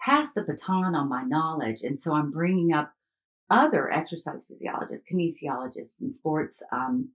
pass 0.00 0.32
the 0.32 0.42
baton 0.42 0.94
on 0.94 1.08
my 1.08 1.22
knowledge, 1.22 1.82
and 1.82 1.98
so 2.00 2.12
I'm 2.14 2.30
bringing 2.30 2.72
up 2.72 2.92
other 3.48 3.90
exercise 3.90 4.46
physiologists, 4.46 5.06
kinesiologists, 5.10 6.00
and 6.00 6.14
sports 6.14 6.62
um, 6.72 7.10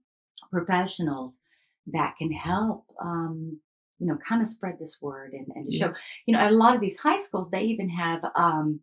professionals 0.50 1.38
that 1.86 2.14
can 2.18 2.32
help. 2.32 2.84
Um, 3.00 3.60
you 4.00 4.06
know, 4.06 4.16
kind 4.28 4.40
of 4.40 4.46
spread 4.46 4.78
this 4.78 4.98
word 5.00 5.32
and, 5.32 5.48
and 5.56 5.68
to 5.68 5.76
Yeah. 5.76 5.86
show, 5.88 5.94
you 6.24 6.32
know, 6.32 6.38
at 6.38 6.52
a 6.52 6.56
lot 6.56 6.76
of 6.76 6.80
these 6.80 6.96
high 6.98 7.16
schools, 7.16 7.50
they 7.50 7.62
even 7.62 7.88
have 7.88 8.20
um, 8.36 8.78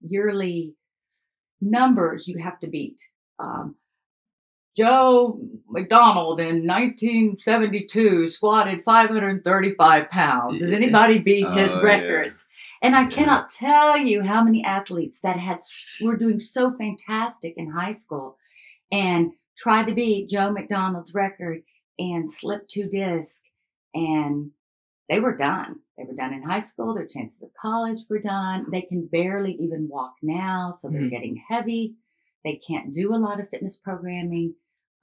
yearly 0.00 0.76
numbers 1.60 2.28
you 2.28 2.38
have 2.38 2.60
to 2.60 2.68
beat. 2.68 3.02
Um, 3.40 3.74
Joe 4.76 5.38
McDonald 5.68 6.40
in 6.40 6.66
1972 6.66 8.28
squatted 8.28 8.84
535 8.84 10.08
pounds. 10.08 10.60
Does 10.60 10.72
anybody 10.72 11.18
beat 11.18 11.48
his 11.48 11.72
Oh, 11.74 11.82
yeah. 11.82 11.82
records? 11.82 12.46
And 12.80 12.96
I 12.96 13.02
Yeah. 13.02 13.08
cannot 13.10 13.50
tell 13.50 13.96
you 13.98 14.22
how 14.22 14.42
many 14.42 14.64
athletes 14.64 15.20
that 15.20 15.38
had 15.38 15.60
were 16.00 16.16
doing 16.16 16.40
so 16.40 16.72
fantastic 16.76 17.54
in 17.56 17.70
high 17.70 17.92
school 17.92 18.38
and 18.90 19.32
tried 19.56 19.86
to 19.88 19.94
beat 19.94 20.28
Joe 20.30 20.50
McDonald's 20.50 21.14
record 21.14 21.62
and 21.98 22.30
slipped 22.30 22.70
two 22.70 22.88
disc 22.88 23.44
and 23.94 24.50
they 25.08 25.20
were 25.20 25.36
done. 25.36 25.80
They 25.98 26.04
were 26.04 26.14
done 26.14 26.32
in 26.32 26.42
high 26.42 26.60
school. 26.60 26.94
Their 26.94 27.06
chances 27.06 27.42
of 27.42 27.52
college 27.52 28.00
were 28.08 28.18
done. 28.18 28.70
They 28.70 28.82
can 28.82 29.06
barely 29.06 29.52
even 29.60 29.88
walk 29.88 30.14
now, 30.22 30.70
so 30.70 30.88
they're 30.88 31.02
Mhm. 31.02 31.10
getting 31.10 31.36
heavy. 31.36 31.96
They 32.44 32.56
can't 32.56 32.92
do 32.94 33.14
a 33.14 33.16
lot 33.18 33.38
of 33.38 33.48
fitness 33.50 33.76
programming. 33.76 34.54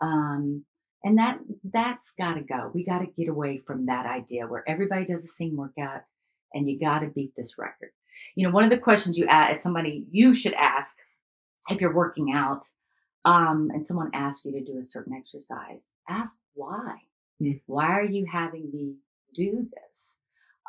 Um, 0.01 0.65
and 1.03 1.17
that 1.17 1.39
that's 1.63 2.11
got 2.17 2.33
to 2.33 2.41
go. 2.41 2.71
We 2.73 2.83
got 2.83 2.99
to 2.99 3.07
get 3.17 3.29
away 3.29 3.57
from 3.57 3.85
that 3.85 4.05
idea 4.05 4.47
where 4.47 4.63
everybody 4.67 5.05
does 5.05 5.21
the 5.21 5.29
same 5.29 5.55
workout 5.55 6.01
and 6.53 6.69
you 6.69 6.79
got 6.79 6.99
to 6.99 7.07
beat 7.07 7.33
this 7.35 7.57
record. 7.57 7.91
You 8.35 8.45
know, 8.45 8.53
one 8.53 8.63
of 8.63 8.69
the 8.69 8.77
questions 8.77 9.17
you 9.17 9.25
ask 9.27 9.61
somebody 9.61 10.05
you 10.11 10.33
should 10.33 10.53
ask 10.53 10.97
if 11.69 11.79
you're 11.79 11.93
working 11.93 12.33
out, 12.33 12.63
um, 13.25 13.69
and 13.73 13.85
someone 13.85 14.11
asks 14.13 14.45
you 14.45 14.51
to 14.53 14.63
do 14.63 14.79
a 14.79 14.83
certain 14.83 15.13
exercise, 15.13 15.91
ask 16.07 16.37
why. 16.53 16.95
Hmm. 17.39 17.53
Why 17.65 17.91
are 17.91 18.05
you 18.05 18.25
having 18.25 18.69
me 18.71 18.95
do 19.33 19.67
this? 19.73 20.17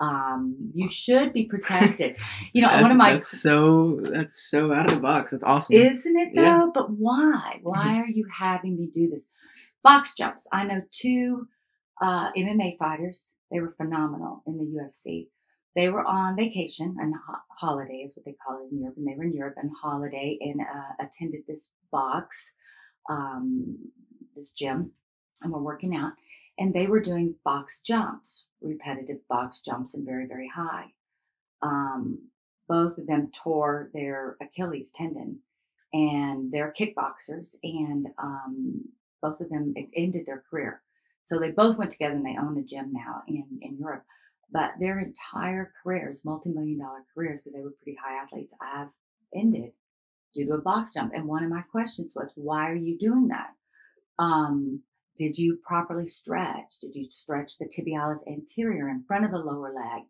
Um, 0.00 0.56
you 0.74 0.88
should 0.88 1.32
be 1.32 1.44
protected. 1.44 2.16
You 2.52 2.62
know, 2.62 2.72
one 2.80 2.90
of 2.90 2.96
my 2.96 3.12
that's 3.12 3.28
so 3.28 4.00
that's 4.02 4.50
so 4.50 4.72
out 4.72 4.86
of 4.88 4.94
the 4.94 5.00
box. 5.00 5.30
That's 5.30 5.44
awesome. 5.44 5.76
isn't 5.76 6.16
it 6.16 6.30
though? 6.34 6.42
Yeah. 6.42 6.66
But 6.74 6.90
why? 6.90 7.60
Why 7.62 7.98
are 8.00 8.08
you 8.08 8.26
having 8.36 8.76
me 8.76 8.90
do 8.92 9.08
this? 9.08 9.28
Box 9.84 10.14
jumps. 10.16 10.48
I 10.52 10.64
know 10.64 10.80
two 10.90 11.46
uh, 12.02 12.32
MMA 12.32 12.76
fighters. 12.78 13.32
They 13.52 13.60
were 13.60 13.70
phenomenal 13.70 14.42
in 14.46 14.58
the 14.58 14.64
UFC. 14.64 15.28
They 15.76 15.88
were 15.88 16.04
on 16.04 16.34
vacation 16.36 16.96
and 16.98 17.14
ho- 17.14 17.44
holiday 17.60 18.02
is 18.04 18.16
what 18.16 18.24
they 18.24 18.34
call 18.44 18.58
it 18.64 18.72
in 18.72 18.80
Europe, 18.80 18.96
and 18.96 19.06
they 19.06 19.14
were 19.16 19.24
in 19.24 19.32
Europe 19.34 19.54
on 19.62 19.70
holiday 19.80 20.36
and 20.40 20.60
uh, 20.60 21.04
attended 21.04 21.42
this 21.46 21.70
box, 21.92 22.54
um, 23.08 23.78
this 24.34 24.48
gym, 24.50 24.92
and 25.42 25.52
were 25.52 25.62
working 25.62 25.94
out. 25.96 26.12
And 26.60 26.72
they 26.72 26.86
were 26.86 27.00
doing 27.00 27.34
box 27.44 27.80
jumps, 27.84 28.44
repetitive 28.60 29.26
box 29.28 29.60
jumps, 29.60 29.94
and 29.94 30.06
very 30.06 30.26
very 30.26 30.48
high. 30.48 30.92
Um, 31.62 32.30
both 32.68 32.98
of 32.98 33.06
them 33.08 33.32
tore 33.34 33.90
their 33.92 34.36
Achilles 34.40 34.92
tendon 34.94 35.40
and 35.92 36.52
they're 36.52 36.72
kickboxers 36.78 37.56
and 37.64 38.06
um, 38.22 38.84
both 39.20 39.40
of 39.40 39.50
them 39.50 39.74
ended 39.96 40.24
their 40.24 40.44
career. 40.48 40.80
So 41.24 41.38
they 41.38 41.50
both 41.50 41.78
went 41.78 41.90
together 41.90 42.14
and 42.14 42.24
they 42.24 42.36
own 42.40 42.58
a 42.58 42.62
gym 42.62 42.92
now 42.92 43.22
in, 43.26 43.46
in 43.60 43.76
Europe. 43.78 44.04
But 44.52 44.72
their 44.80 44.98
entire 44.98 45.72
careers, 45.82 46.24
multi-million 46.24 46.78
dollar 46.78 47.04
careers, 47.14 47.40
because 47.40 47.54
they 47.54 47.62
were 47.62 47.74
pretty 47.82 47.98
high 48.02 48.22
athletes, 48.22 48.54
have 48.60 48.90
ended 49.34 49.72
due 50.34 50.46
to 50.46 50.54
a 50.54 50.58
box 50.58 50.94
jump. 50.94 51.12
And 51.14 51.26
one 51.26 51.44
of 51.44 51.50
my 51.50 51.62
questions 51.62 52.14
was, 52.16 52.32
why 52.34 52.68
are 52.70 52.76
you 52.76 52.98
doing 52.98 53.28
that? 53.28 53.50
Um, 54.18 54.82
did 55.20 55.36
you 55.36 55.58
properly 55.62 56.08
stretch? 56.08 56.78
Did 56.80 56.94
you 56.94 57.10
stretch 57.10 57.58
the 57.58 57.66
tibialis 57.66 58.26
anterior 58.26 58.88
in 58.88 59.04
front 59.06 59.26
of 59.26 59.32
the 59.32 59.36
lower 59.36 59.70
leg? 59.70 60.04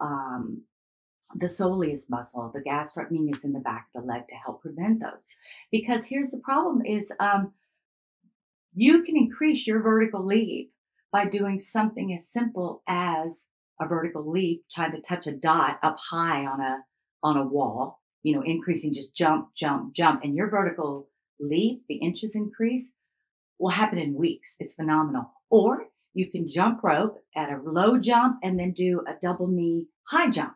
Um, 0.00 0.62
the 1.34 1.48
soleus 1.48 2.08
muscle, 2.08 2.50
the 2.54 2.62
gastrocnemius 2.62 3.44
in 3.44 3.52
the 3.52 3.60
back 3.60 3.88
of 3.94 4.02
the 4.02 4.08
leg 4.08 4.22
to 4.28 4.34
help 4.36 4.62
prevent 4.62 5.00
those. 5.00 5.26
Because 5.70 6.06
here's 6.06 6.30
the 6.30 6.38
problem 6.38 6.80
is 6.86 7.12
um, 7.20 7.52
you 8.74 9.02
can 9.02 9.18
increase 9.18 9.66
your 9.66 9.82
vertical 9.82 10.24
leap 10.24 10.72
by 11.12 11.26
doing 11.26 11.58
something 11.58 12.14
as 12.14 12.26
simple 12.26 12.82
as 12.88 13.48
a 13.78 13.86
vertical 13.86 14.30
leap, 14.30 14.64
trying 14.72 14.92
to 14.92 15.02
touch 15.02 15.26
a 15.26 15.32
dot 15.32 15.78
up 15.82 15.98
high 15.98 16.46
on 16.46 16.62
a 16.62 16.78
on 17.22 17.36
a 17.36 17.46
wall, 17.46 18.00
you 18.22 18.34
know, 18.34 18.42
increasing 18.42 18.94
just 18.94 19.14
jump, 19.14 19.48
jump, 19.54 19.94
jump, 19.94 20.24
and 20.24 20.34
your 20.34 20.48
vertical 20.48 21.10
leap, 21.38 21.82
the 21.86 21.96
inches 21.96 22.34
increase, 22.34 22.92
will 23.58 23.70
happen 23.70 23.98
in 23.98 24.14
weeks. 24.14 24.56
It's 24.58 24.74
phenomenal. 24.74 25.30
Or 25.50 25.86
you 26.12 26.30
can 26.30 26.48
jump 26.48 26.82
rope 26.82 27.18
at 27.36 27.50
a 27.50 27.60
low 27.62 27.98
jump 27.98 28.38
and 28.42 28.58
then 28.58 28.72
do 28.72 29.02
a 29.06 29.14
double 29.20 29.48
knee 29.48 29.88
high 30.08 30.30
jump 30.30 30.54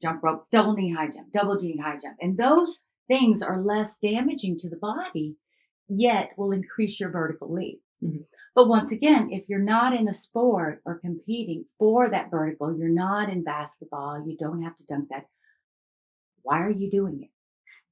jump 0.00 0.22
rope, 0.22 0.46
double 0.50 0.74
knee 0.74 0.94
high 0.94 1.08
jump, 1.08 1.32
double 1.32 1.56
knee 1.56 1.76
high 1.82 1.98
jump. 2.02 2.16
And 2.20 2.36
those 2.36 2.80
things 3.08 3.42
are 3.42 3.60
less 3.60 3.98
damaging 3.98 4.58
to 4.58 4.70
the 4.70 4.76
body, 4.76 5.36
yet 5.88 6.30
will 6.36 6.52
increase 6.52 6.98
your 7.00 7.10
vertical 7.10 7.52
leap. 7.52 7.82
Mhm. 8.02 8.26
But 8.54 8.68
once 8.68 8.90
again, 8.90 9.30
if 9.30 9.48
you're 9.48 9.58
not 9.58 9.92
in 9.92 10.08
a 10.08 10.14
sport 10.14 10.80
or 10.84 10.98
competing 10.98 11.64
for 11.78 12.08
that 12.08 12.30
vertical, 12.30 12.76
you're 12.76 12.88
not 12.88 13.28
in 13.28 13.44
basketball, 13.44 14.26
you 14.26 14.36
don't 14.36 14.62
have 14.62 14.76
to 14.76 14.84
dunk 14.84 15.08
that. 15.10 15.28
Why 16.42 16.62
are 16.62 16.70
you 16.70 16.90
doing 16.90 17.22
it? 17.22 17.30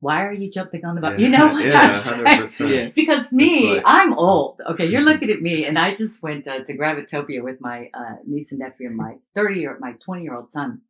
Why 0.00 0.24
are 0.24 0.32
you 0.32 0.50
jumping 0.50 0.84
on 0.84 0.94
the 0.94 1.00
ball? 1.00 1.12
Yeah. 1.12 1.18
You 1.18 1.28
know 1.28 1.52
what 1.52 1.64
Yeah, 1.66 1.80
I'm 1.80 1.96
saying? 1.96 2.24
100%. 2.24 2.70
Yeah. 2.70 2.88
Because 2.94 3.32
me, 3.32 3.74
like- 3.74 3.82
I'm 3.84 4.14
old. 4.14 4.60
Okay, 4.68 4.86
you're 4.86 5.02
looking 5.10 5.30
at 5.30 5.42
me, 5.42 5.64
and 5.64 5.78
I 5.78 5.94
just 5.94 6.22
went 6.22 6.46
uh, 6.46 6.60
to 6.62 6.76
Gravitopia 6.76 7.42
with 7.42 7.60
my 7.60 7.90
uh, 7.94 8.16
niece 8.26 8.52
and 8.52 8.60
nephew 8.60 8.86
and 8.88 8.96
my 8.96 9.16
30 9.34 9.60
year, 9.60 9.76
my 9.80 9.92
20 9.92 10.22
year 10.22 10.34
old 10.34 10.48
son. 10.48 10.82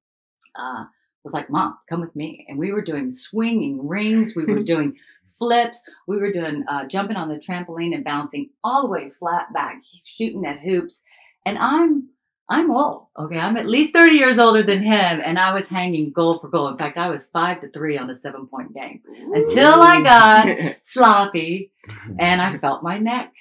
Uh, 0.58 0.84
was 1.24 1.32
like, 1.34 1.50
"Mom, 1.50 1.76
come 1.88 2.00
with 2.00 2.14
me," 2.14 2.46
and 2.48 2.58
we 2.58 2.72
were 2.72 2.80
doing 2.82 3.10
swinging 3.10 3.86
rings. 3.86 4.34
We 4.36 4.44
were 4.44 4.62
doing 4.74 4.96
flips. 5.26 5.82
We 6.06 6.16
were 6.18 6.32
doing 6.32 6.64
uh, 6.68 6.86
jumping 6.86 7.16
on 7.16 7.28
the 7.28 7.36
trampoline 7.36 7.94
and 7.94 8.04
bouncing 8.04 8.50
all 8.64 8.82
the 8.82 8.88
way 8.88 9.08
flat 9.08 9.52
back, 9.52 9.82
shooting 10.04 10.46
at 10.46 10.60
hoops. 10.60 11.02
And 11.44 11.58
I'm 11.58 12.08
I'm 12.50 12.70
old. 12.70 13.08
Okay, 13.18 13.38
I'm 13.38 13.58
at 13.58 13.68
least 13.68 13.92
30 13.92 14.12
years 14.12 14.38
older 14.38 14.62
than 14.62 14.82
him, 14.82 15.20
and 15.22 15.38
I 15.38 15.52
was 15.52 15.68
hanging 15.68 16.12
goal 16.12 16.38
for 16.38 16.48
goal. 16.48 16.68
In 16.68 16.78
fact, 16.78 16.96
I 16.96 17.10
was 17.10 17.26
five 17.26 17.60
to 17.60 17.68
three 17.68 17.98
on 17.98 18.08
a 18.08 18.14
seven 18.14 18.46
point 18.46 18.72
game 18.74 19.02
until 19.34 19.82
I 19.82 20.00
got 20.02 20.76
sloppy 20.80 21.72
and 22.18 22.40
I 22.40 22.56
felt 22.58 22.82
my 22.82 22.98
neck 22.98 23.34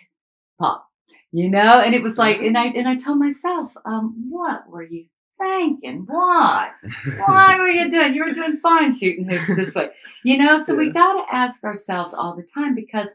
pop. 0.59 0.85
You 1.31 1.49
know, 1.49 1.81
and 1.81 1.93
it 1.93 2.03
was 2.03 2.17
like, 2.17 2.39
and 2.39 2.57
I 2.57 2.67
and 2.67 2.87
I 2.87 2.95
told 2.95 3.19
myself, 3.19 3.73
um, 3.85 4.27
what 4.29 4.69
were 4.69 4.83
you 4.83 5.05
thinking? 5.41 6.03
Why? 6.07 6.69
Why 7.25 7.57
were 7.59 7.67
you 7.67 7.89
doing? 7.89 8.13
You 8.13 8.25
were 8.25 8.33
doing 8.33 8.57
fine 8.57 8.91
shooting 8.91 9.29
hoops 9.29 9.55
this 9.55 9.75
way. 9.75 9.89
You 10.23 10.37
know, 10.37 10.57
so 10.57 10.75
we 10.75 10.89
got 10.89 11.13
to 11.13 11.35
ask 11.35 11.63
ourselves 11.63 12.13
all 12.13 12.35
the 12.35 12.43
time 12.43 12.75
because 12.75 13.09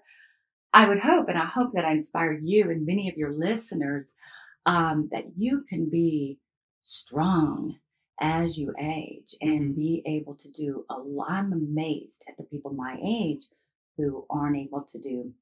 I 0.73 0.89
would 0.89 1.01
hope, 1.01 1.29
and 1.29 1.39
I 1.39 1.47
hope 1.47 1.73
that 1.73 1.85
I 1.85 1.93
inspire 1.93 2.33
you 2.33 2.71
and 2.71 2.87
many 2.87 3.09
of 3.11 3.17
your 3.17 3.33
listeners, 3.33 4.15
um, 4.67 5.09
that 5.13 5.25
you 5.37 5.65
can 5.69 5.89
be 5.89 6.39
strong 6.83 7.77
as 8.21 8.57
you 8.57 8.73
age 8.81 9.35
and 9.41 9.75
be 9.75 10.03
able 10.07 10.35
to 10.37 10.51
do 10.51 10.85
a 10.91 10.99
lot. 10.99 11.31
I'm 11.31 11.53
amazed 11.53 12.25
at 12.29 12.37
the 12.37 12.45
people 12.45 12.73
my 12.73 12.99
age 13.05 13.45
who 13.97 14.25
aren't 14.31 14.57
able 14.57 14.83
to 14.93 14.99
do 14.99 15.33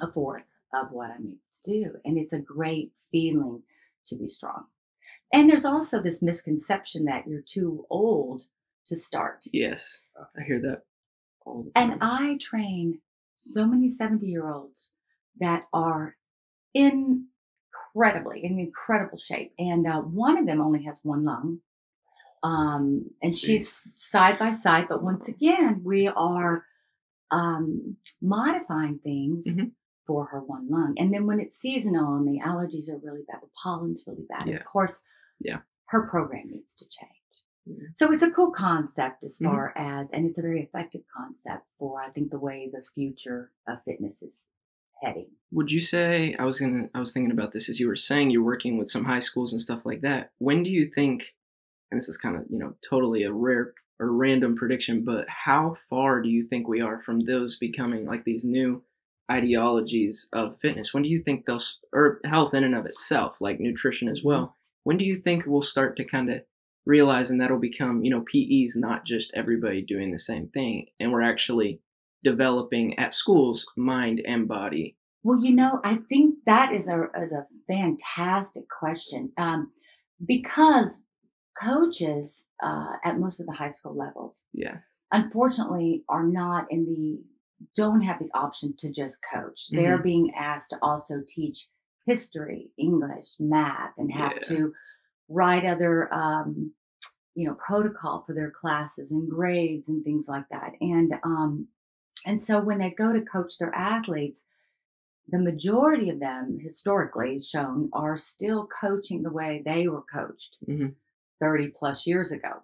a 0.00 0.12
fourth 0.12 0.42
of 0.74 0.90
what 0.90 1.10
I'm 1.10 1.26
able 1.26 1.38
to 1.64 1.70
do. 1.70 1.92
And 2.04 2.18
it's 2.18 2.32
a 2.32 2.38
great 2.38 2.92
feeling 3.10 3.62
to 4.06 4.16
be 4.16 4.26
strong. 4.26 4.64
And 5.32 5.48
there's 5.48 5.64
also 5.64 6.00
this 6.00 6.22
misconception 6.22 7.04
that 7.06 7.26
you're 7.26 7.42
too 7.42 7.86
old 7.90 8.44
to 8.86 8.96
start. 8.96 9.44
yes, 9.52 10.00
I 10.16 10.42
hear 10.44 10.60
that 10.60 10.82
all 11.44 11.64
the 11.64 11.70
time. 11.72 11.92
And 11.92 12.02
I 12.02 12.38
train 12.40 13.00
so 13.36 13.66
many 13.66 13.88
70 13.88 14.26
year 14.26 14.50
olds 14.50 14.90
that 15.38 15.64
are 15.72 16.16
incredibly, 17.94 18.44
in 18.44 18.58
incredible 18.58 19.18
shape. 19.18 19.52
And 19.58 19.86
uh, 19.86 20.00
one 20.00 20.38
of 20.38 20.46
them 20.46 20.60
only 20.60 20.84
has 20.84 21.00
one 21.02 21.24
lung. 21.24 21.60
Um, 22.42 23.10
and 23.22 23.36
she's 23.36 23.68
side 23.68 24.38
by 24.38 24.50
side. 24.50 24.86
But 24.88 25.02
once 25.02 25.28
again, 25.28 25.82
we 25.84 26.08
are 26.08 26.64
um, 27.30 27.96
modifying 28.22 28.98
things 29.00 29.46
Mhm. 29.46 29.72
for 30.06 30.26
her 30.26 30.40
one 30.40 30.68
lung. 30.70 30.94
And 30.96 31.12
then 31.12 31.26
when 31.26 31.40
it's 31.40 31.58
seasonal 31.58 32.16
and 32.16 32.26
the 32.26 32.40
allergies 32.40 32.88
are 32.90 32.96
really 32.98 33.24
bad, 33.30 33.42
the 33.42 33.50
pollen's 33.62 34.04
really 34.06 34.24
bad, 34.28 34.46
Yeah. 34.48 34.56
of 34.56 34.64
course, 34.64 35.02
Yeah. 35.40 35.60
her 35.86 36.06
program 36.08 36.48
needs 36.48 36.74
to 36.76 36.88
change. 36.88 37.12
So 37.92 38.10
it's 38.10 38.22
a 38.22 38.30
cool 38.30 38.50
concept 38.50 39.22
as 39.22 39.38
Mhm. 39.38 39.44
far 39.44 39.76
as, 39.76 40.10
and 40.10 40.24
it's 40.24 40.38
a 40.38 40.42
very 40.42 40.62
effective 40.62 41.02
concept 41.14 41.74
for, 41.74 42.00
I 42.00 42.08
think, 42.08 42.30
the 42.30 42.38
way 42.38 42.70
the 42.72 42.80
future 42.80 43.52
of 43.66 43.82
fitness 43.84 44.22
is 44.22 44.46
heading. 45.02 45.26
Would 45.52 45.70
you 45.70 45.80
say 45.80 46.36
I 46.38 46.44
was 46.44 46.60
gonna 46.60 46.88
I 46.94 47.00
was 47.00 47.12
thinking 47.12 47.32
about 47.32 47.52
this 47.52 47.68
as 47.68 47.80
you 47.80 47.88
were 47.88 47.96
saying 47.96 48.30
you're 48.30 48.42
working 48.42 48.76
with 48.78 48.90
some 48.90 49.04
high 49.04 49.20
schools 49.20 49.52
and 49.52 49.60
stuff 49.60 49.84
like 49.84 50.02
that. 50.02 50.32
When 50.38 50.62
do 50.62 50.70
you 50.70 50.90
think 50.94 51.34
and 51.90 51.98
this 51.98 52.08
is 52.08 52.16
kind 52.16 52.36
of, 52.36 52.42
you 52.50 52.58
know, 52.58 52.74
totally 52.88 53.22
a 53.22 53.32
rare 53.32 53.72
or 54.00 54.12
random 54.12 54.56
prediction, 54.56 55.04
but 55.04 55.28
how 55.28 55.76
far 55.88 56.20
do 56.22 56.28
you 56.28 56.46
think 56.46 56.68
we 56.68 56.80
are 56.80 57.00
from 57.00 57.20
those 57.20 57.56
becoming 57.56 58.06
like 58.06 58.24
these 58.24 58.44
new 58.44 58.82
ideologies 59.30 60.28
of 60.32 60.58
fitness? 60.60 60.94
When 60.94 61.02
do 61.02 61.08
you 61.08 61.18
think 61.18 61.46
they'll 61.46 61.62
or 61.92 62.20
health 62.24 62.54
in 62.54 62.64
and 62.64 62.74
of 62.74 62.86
itself, 62.86 63.36
like 63.40 63.60
nutrition 63.60 64.08
as 64.08 64.18
mm-hmm. 64.18 64.28
well? 64.28 64.56
When 64.84 64.96
do 64.96 65.04
you 65.04 65.16
think 65.16 65.44
we'll 65.46 65.62
start 65.62 65.96
to 65.96 66.04
kind 66.04 66.30
of 66.30 66.42
realize 66.86 67.30
and 67.30 67.40
that'll 67.40 67.58
become, 67.58 68.04
you 68.04 68.10
know, 68.10 68.24
PE's 68.32 68.76
not 68.76 69.04
just 69.04 69.32
everybody 69.34 69.82
doing 69.82 70.12
the 70.12 70.18
same 70.18 70.48
thing 70.48 70.86
and 71.00 71.12
we're 71.12 71.22
actually 71.22 71.80
developing 72.24 72.98
at 72.98 73.14
schools 73.14 73.64
mind 73.76 74.20
and 74.26 74.48
body 74.48 74.96
Well, 75.22 75.42
you 75.42 75.54
know, 75.54 75.80
I 75.84 75.96
think 76.08 76.36
that 76.46 76.72
is 76.72 76.88
a 76.88 77.08
is 77.22 77.32
a 77.32 77.44
fantastic 77.66 78.64
question 78.80 79.32
um, 79.36 79.72
because 80.24 81.02
coaches 81.60 82.46
uh, 82.62 82.92
at 83.04 83.18
most 83.18 83.40
of 83.40 83.46
the 83.46 83.52
high 83.52 83.70
school 83.70 83.96
levels, 83.96 84.44
yeah 84.52 84.78
unfortunately, 85.12 86.04
are 86.08 86.24
not 86.24 86.66
in 86.70 86.84
the 86.84 87.20
don't 87.74 88.02
have 88.02 88.18
the 88.20 88.30
option 88.34 88.74
to 88.78 88.90
just 88.92 89.18
coach. 89.34 89.66
They're 89.70 89.98
being 89.98 90.32
asked 90.38 90.70
to 90.70 90.78
also 90.80 91.22
teach 91.26 91.66
history, 92.06 92.70
English, 92.78 93.34
math, 93.40 93.94
and 93.98 94.12
have 94.12 94.34
Yeah. 94.34 94.48
to 94.56 94.72
write 95.28 95.64
other 95.64 96.12
um, 96.14 96.72
you 97.34 97.46
know 97.46 97.54
protocol 97.54 98.22
for 98.26 98.34
their 98.34 98.50
classes 98.50 99.12
and 99.12 99.28
grades 99.28 99.88
and 99.88 100.04
things 100.04 100.26
like 100.28 100.44
that. 100.50 100.72
And 100.80 101.14
um, 101.24 101.68
and 102.26 102.40
so 102.40 102.60
when 102.60 102.78
they 102.78 102.90
go 102.90 103.12
to 103.12 103.20
coach 103.20 103.58
their 103.58 103.74
athletes, 103.74 104.44
the 105.28 105.38
majority 105.38 106.08
of 106.10 106.20
them 106.20 106.58
historically 106.60 107.40
shown 107.42 107.90
are 107.92 108.16
still 108.16 108.66
coaching 108.66 109.22
the 109.22 109.30
way 109.30 109.62
they 109.64 109.86
were 109.88 110.02
coached 110.02 110.58
Mhm. 110.66 110.94
30 111.40 111.68
plus 111.68 112.06
years 112.06 112.32
ago 112.32 112.62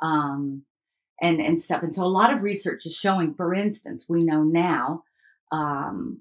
um, 0.00 0.64
and 1.20 1.40
and 1.40 1.60
stuff 1.60 1.82
and 1.82 1.94
so 1.94 2.04
a 2.04 2.06
lot 2.06 2.32
of 2.32 2.42
research 2.42 2.86
is 2.86 2.94
showing 2.94 3.34
for 3.34 3.52
instance 3.54 4.06
we 4.08 4.22
know 4.22 4.42
now 4.44 5.02
um, 5.50 6.20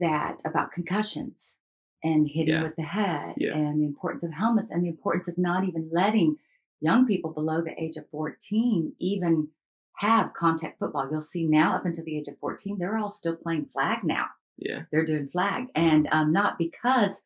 that 0.00 0.40
about 0.44 0.72
concussions 0.72 1.56
and 2.04 2.28
hitting 2.28 2.54
Yeah. 2.54 2.62
with 2.62 2.76
the 2.76 2.82
head 2.82 3.34
Yeah. 3.38 3.56
and 3.56 3.80
the 3.80 3.86
importance 3.86 4.22
of 4.22 4.32
helmets 4.32 4.70
and 4.70 4.84
the 4.84 4.88
importance 4.88 5.26
of 5.28 5.38
not 5.38 5.64
even 5.64 5.88
letting 5.90 6.36
young 6.80 7.06
people 7.06 7.30
below 7.32 7.62
the 7.62 7.80
age 7.82 7.96
of 7.96 8.08
14 8.10 8.94
even 8.98 9.48
have 9.98 10.32
contact 10.34 10.78
football 10.78 11.08
you'll 11.10 11.20
see 11.20 11.44
now 11.46 11.76
up 11.76 11.84
until 11.86 12.04
the 12.04 12.16
age 12.16 12.28
of 12.28 12.38
14 12.38 12.78
they're 12.78 12.98
all 12.98 13.10
still 13.10 13.36
playing 13.36 13.66
flag 13.72 13.98
now 14.04 14.26
yeah 14.58 14.80
they're 14.90 15.06
doing 15.06 15.26
flag 15.28 15.64
and 15.74 16.08
um, 16.12 16.32
not 16.32 16.58
because 16.58 17.22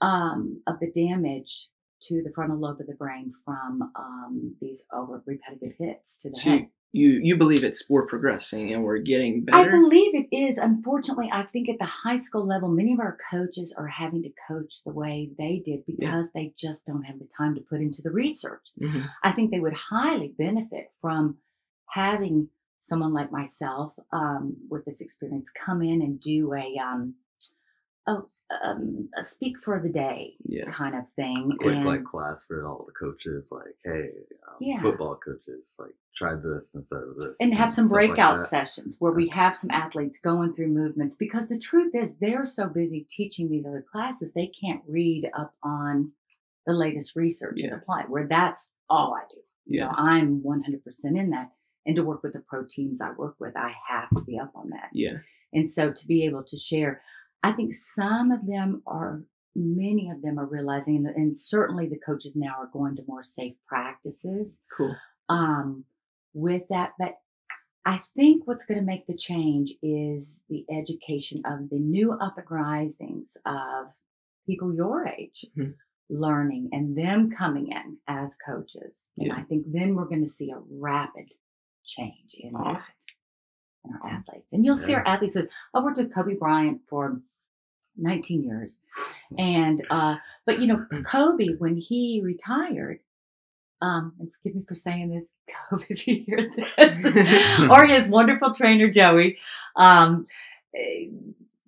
um, 0.00 0.62
of 0.66 0.78
the 0.80 0.90
damage 0.90 1.68
to 2.02 2.22
the 2.22 2.32
frontal 2.32 2.58
lobe 2.58 2.80
of 2.80 2.86
the 2.86 2.94
brain 2.94 3.30
from 3.44 3.90
um, 3.94 4.54
these 4.60 4.82
over 4.92 5.22
repetitive 5.26 5.72
hits 5.78 6.16
to 6.18 6.30
the 6.30 6.38
So 6.38 6.50
head. 6.50 6.68
you, 6.92 7.20
you 7.22 7.36
believe 7.36 7.62
it's 7.62 7.84
we're 7.90 8.06
progressing 8.06 8.72
and 8.72 8.82
we're 8.84 8.96
getting 9.00 9.44
better. 9.44 9.58
I 9.58 9.70
believe 9.70 10.14
it 10.14 10.34
is. 10.34 10.56
Unfortunately, 10.56 11.28
I 11.30 11.42
think 11.42 11.68
at 11.68 11.78
the 11.78 11.84
high 11.84 12.16
school 12.16 12.46
level, 12.46 12.70
many 12.70 12.94
of 12.94 13.00
our 13.00 13.18
coaches 13.30 13.74
are 13.76 13.88
having 13.88 14.22
to 14.22 14.30
coach 14.48 14.82
the 14.86 14.92
way 14.94 15.30
they 15.36 15.60
did 15.62 15.84
because 15.84 16.32
they 16.32 16.54
just 16.56 16.86
don't 16.86 17.02
have 17.02 17.18
the 17.18 17.28
time 17.36 17.54
to 17.56 17.60
put 17.60 17.82
into 17.82 18.00
the 18.00 18.10
research. 18.10 18.68
Mhm. 18.80 19.04
I 19.22 19.32
think 19.32 19.50
they 19.50 19.60
would 19.60 19.74
highly 19.74 20.28
benefit 20.38 20.94
from 21.02 21.36
having 21.92 22.48
someone 22.78 23.12
like 23.12 23.30
myself 23.30 23.94
um, 24.12 24.56
with 24.70 24.84
this 24.84 25.00
experience 25.00 25.50
come 25.50 25.82
in 25.82 26.00
and 26.02 26.18
do 26.20 26.52
a 26.54 26.78
um, 26.78 27.14
oh 28.06 28.26
um, 28.64 29.08
a 29.18 29.22
speak 29.22 29.58
for 29.58 29.78
the 29.80 29.90
day 29.90 30.34
Yeah. 30.46 30.70
kind 30.70 30.94
of 30.94 31.04
thing. 31.16 31.52
quick 31.60 31.76
and 31.76 31.84
like 31.84 32.04
class 32.04 32.44
for 32.44 32.66
all 32.66 32.84
the 32.86 32.92
coaches 32.92 33.50
like 33.52 33.76
hey 33.84 34.08
um, 34.48 34.56
Yeah. 34.60 34.80
football 34.80 35.16
coaches 35.16 35.76
like 35.78 35.94
try 36.16 36.34
this 36.34 36.74
instead 36.74 37.02
of 37.02 37.16
this 37.16 37.38
and 37.40 37.52
have 37.52 37.72
some 37.74 37.84
like 37.84 38.08
breakout 38.08 38.38
that. 38.38 38.46
sessions 38.48 38.96
where 38.98 39.12
we 39.12 39.28
have 39.28 39.54
some 39.54 39.70
athletes 39.70 40.18
going 40.18 40.54
through 40.54 40.68
movements 40.68 41.14
because 41.14 41.48
the 41.48 41.58
truth 41.58 41.94
is 41.94 42.16
they're 42.16 42.46
so 42.46 42.66
busy 42.68 43.06
teaching 43.10 43.50
these 43.50 43.66
other 43.66 43.84
classes 43.92 44.32
they 44.32 44.46
can't 44.46 44.82
read 44.88 45.30
up 45.38 45.52
on 45.62 46.12
the 46.66 46.72
latest 46.72 47.14
research 47.14 47.60
and 47.60 47.70
Yeah. 47.70 47.76
apply 47.76 48.04
where 48.08 48.26
that's 48.26 48.68
all 48.88 49.14
I 49.14 49.22
do. 49.30 49.40
You 49.66 49.80
know, 49.80 49.86
Yeah. 49.86 49.92
I'm 49.96 50.42
100% 50.42 51.18
in 51.18 51.30
that. 51.30 51.50
And 51.86 51.96
to 51.96 52.04
work 52.04 52.22
with 52.22 52.34
the 52.34 52.40
pro 52.40 52.64
teams 52.64 53.00
I 53.00 53.10
work 53.12 53.36
with, 53.40 53.56
I 53.56 53.72
have 53.88 54.10
to 54.10 54.20
be 54.22 54.38
up 54.38 54.52
on 54.54 54.68
that. 54.70 54.90
Yeah. 54.92 55.18
And 55.52 55.68
so 55.68 55.90
to 55.90 56.06
be 56.06 56.24
able 56.24 56.44
to 56.44 56.56
share, 56.56 57.02
I 57.42 57.52
think 57.52 57.72
some 57.72 58.30
of 58.30 58.46
them 58.46 58.82
are, 58.86 59.22
many 59.56 60.10
of 60.10 60.20
them 60.22 60.38
are 60.38 60.46
realizing, 60.46 60.96
and, 60.96 61.06
and 61.08 61.36
certainly 61.36 61.88
the 61.88 61.98
coaches 61.98 62.36
now 62.36 62.54
are 62.58 62.70
going 62.72 62.96
to 62.96 63.02
more 63.08 63.22
safe 63.22 63.54
practices 63.66 64.60
Cool. 64.76 64.94
um, 65.30 65.84
with 66.34 66.68
that. 66.68 66.92
But 66.98 67.14
I 67.86 68.00
think 68.14 68.46
what's 68.46 68.66
going 68.66 68.78
to 68.78 68.84
make 68.84 69.06
the 69.06 69.16
change 69.16 69.72
is 69.82 70.44
the 70.50 70.66
education 70.70 71.40
of 71.46 71.70
the 71.70 71.78
new 71.78 72.12
up 72.12 72.36
and 72.36 72.46
risings 72.50 73.38
of 73.46 73.86
people 74.46 74.74
your 74.74 75.06
age 75.08 75.46
Mhm. 75.56 75.74
learning 76.10 76.68
and 76.72 76.96
them 76.96 77.30
coming 77.30 77.68
in 77.68 77.96
as 78.06 78.36
coaches. 78.36 79.10
And 79.16 79.32
I 79.32 79.42
think 79.44 79.64
then 79.72 79.94
we're 79.94 80.04
going 80.04 80.24
to 80.24 80.30
see 80.30 80.50
a 80.50 80.60
rapid 80.70 81.30
change 81.84 82.34
in 82.38 82.52
that 82.52 82.84
in 83.84 83.92
our 83.94 84.10
athletes. 84.10 84.52
And 84.52 84.64
you'll 84.64 84.76
see 84.76 84.94
our 84.94 85.06
athletes. 85.06 85.36
I 85.74 85.80
worked 85.80 85.96
with 85.96 86.12
Kobe 86.12 86.34
Bryant 86.34 86.82
for 86.88 87.20
19 87.96 88.44
years. 88.44 88.78
And, 89.38 89.84
uh, 89.90 90.16
but 90.46 90.60
you 90.60 90.66
know, 90.66 90.86
Kobe, 91.04 91.54
when 91.58 91.76
he 91.76 92.20
retired, 92.22 93.00
um, 93.82 94.12
and 94.18 94.32
forgive 94.32 94.56
me 94.56 94.62
for 94.66 94.74
saying 94.74 95.10
this, 95.10 95.34
Kobe, 95.70 95.86
if 95.88 96.06
you 96.06 96.24
hear 96.26 96.46
this, 96.76 97.60
or 97.70 97.86
his 97.86 98.08
wonderful 98.08 98.52
trainer, 98.52 98.88
Joey, 98.88 99.38
um, 99.76 100.26
eh, 100.74 101.06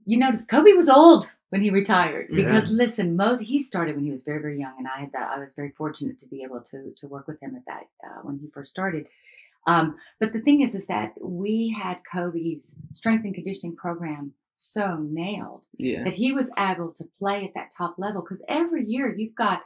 you 0.05 0.18
notice 0.18 0.44
Kobe 0.44 0.72
was 0.72 0.88
old 0.88 1.29
when 1.51 1.61
he 1.61 1.70
retired 1.70 2.29
because 2.35 2.70
listen, 2.70 3.14
most 3.14 3.40
he 3.40 3.61
started 3.61 3.94
when 3.94 4.05
he 4.05 4.11
was 4.11 4.25
very 4.25 4.40
very 4.40 4.59
young, 4.59 4.75
and 4.79 4.88
I 4.88 5.01
had 5.01 5.12
that. 5.12 5.31
I 5.33 5.38
was 5.38 5.55
very 5.55 5.70
fortunate 5.70 6.18
to 6.20 6.27
be 6.27 6.42
able 6.42 6.61
to 6.62 6.92
to 6.96 7.07
work 7.07 7.29
with 7.29 7.40
him 7.40 7.55
at 7.55 7.64
that 7.66 7.88
uh, 8.05 8.20
when 8.22 8.38
he 8.38 8.48
first 8.48 8.70
started. 8.70 9.07
Um, 9.66 9.96
but 10.18 10.33
the 10.33 10.40
thing 10.40 10.62
is, 10.62 10.75
is 10.75 10.87
that 10.88 11.12
we 11.20 11.77
had 11.81 11.98
Kobe's 12.11 12.77
strength 12.92 13.25
and 13.25 13.35
conditioning 13.35 13.77
program 13.77 14.33
so 14.55 14.98
nailed 15.11 15.62
yeah. 15.79 16.05
that 16.05 16.14
he 16.14 16.33
was 16.33 16.51
able 16.59 16.92
to 16.92 17.05
play 17.18 17.44
at 17.44 17.55
that 17.55 17.70
top 17.77 17.94
level 17.98 18.22
because 18.22 18.44
every 18.48 18.85
year 18.85 19.14
you've 19.16 19.35
got 19.35 19.62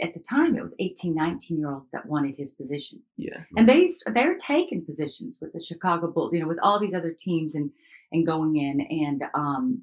at 0.00 0.14
the 0.14 0.20
time 0.20 0.56
it 0.56 0.62
was 0.62 0.76
18 0.78 1.14
19 1.14 1.58
year 1.58 1.72
olds 1.72 1.90
that 1.90 2.06
wanted 2.06 2.36
his 2.36 2.52
position 2.52 3.00
Yeah. 3.16 3.40
and 3.56 3.68
they 3.68 3.88
they're 4.14 4.36
taking 4.36 4.84
positions 4.84 5.38
with 5.40 5.52
the 5.52 5.60
Chicago 5.60 6.06
Bulls, 6.10 6.32
you 6.32 6.40
know, 6.40 6.48
with 6.48 6.60
all 6.62 6.78
these 6.78 6.94
other 6.94 7.12
teams 7.12 7.54
and 7.54 7.70
and 8.12 8.26
going 8.26 8.56
in 8.56 8.80
and 8.80 9.24
um, 9.34 9.82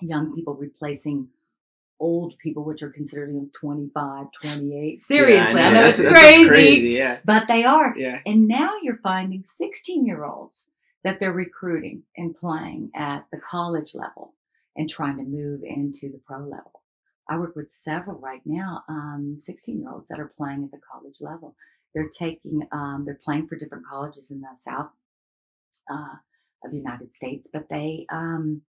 young 0.00 0.34
people 0.34 0.54
replacing 0.54 1.28
old 1.98 2.36
people, 2.38 2.64
which 2.64 2.82
are 2.82 2.90
considered 2.90 3.30
you 3.32 3.40
know, 3.40 3.48
25, 3.52 4.26
28. 4.42 5.02
Seriously, 5.02 5.60
I 5.60 5.70
know, 5.70 5.70
That's- 5.74 5.98
it's 6.00 6.08
crazy, 6.08 6.48
crazy. 6.48 6.88
Yeah. 6.90 7.18
but 7.24 7.48
they 7.48 7.64
are. 7.64 7.94
Yeah. 7.96 8.20
And 8.26 8.46
now 8.46 8.72
you're 8.82 8.94
finding 8.94 9.42
16 9.42 10.04
year 10.06 10.24
olds 10.24 10.68
that 11.04 11.18
they're 11.20 11.32
recruiting 11.32 12.02
and 12.16 12.36
playing 12.36 12.90
at 12.94 13.26
the 13.32 13.38
college 13.38 13.94
level 13.94 14.34
and 14.76 14.90
trying 14.90 15.16
to 15.18 15.22
move 15.24 15.62
into 15.64 16.10
the 16.10 16.20
pro 16.26 16.40
level. 16.40 16.82
I 17.28 17.38
work 17.38 17.56
with 17.56 17.70
several 17.70 18.18
right 18.18 18.42
now, 18.44 18.82
16 19.38 19.80
year 19.80 19.90
olds 19.90 20.08
that 20.08 20.20
are 20.20 20.32
playing 20.36 20.64
at 20.64 20.70
the 20.70 20.80
college 20.92 21.16
level. 21.20 21.56
They're 21.94 22.08
taking, 22.08 22.68
um, 22.72 23.04
they're 23.06 23.18
playing 23.24 23.46
for 23.48 23.56
different 23.56 23.86
colleges 23.86 24.30
in 24.30 24.40
the 24.42 24.48
South 24.58 24.90
uh, 25.90 26.16
of 26.64 26.70
the 26.70 26.76
United 26.76 27.12
States, 27.12 27.48
but 27.52 27.68
they, 27.70 28.06
um, 28.12 28.62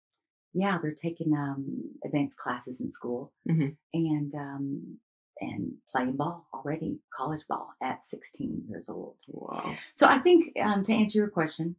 yeah, 0.58 0.78
they're 0.82 0.93
taking 0.93 1.34
um, 1.36 1.84
advanced 2.04 2.38
classes 2.38 2.82
in 2.82 2.89
school 2.91 3.32
Mhm. 3.48 3.76
and 3.93 4.34
um, 4.36 4.98
and 5.39 5.74
playing 5.91 6.13
ball 6.13 6.48
already, 6.54 7.00
college 7.15 7.46
ball 7.48 7.70
at 7.84 8.04
16 8.04 8.65
years 8.67 8.89
old. 8.89 9.17
Wow. 9.28 9.76
So 9.93 10.08
I 10.08 10.17
think 10.17 10.58
um, 10.60 10.84
to 10.86 10.93
answer 10.93 11.20
your 11.20 11.30
question, 11.30 11.76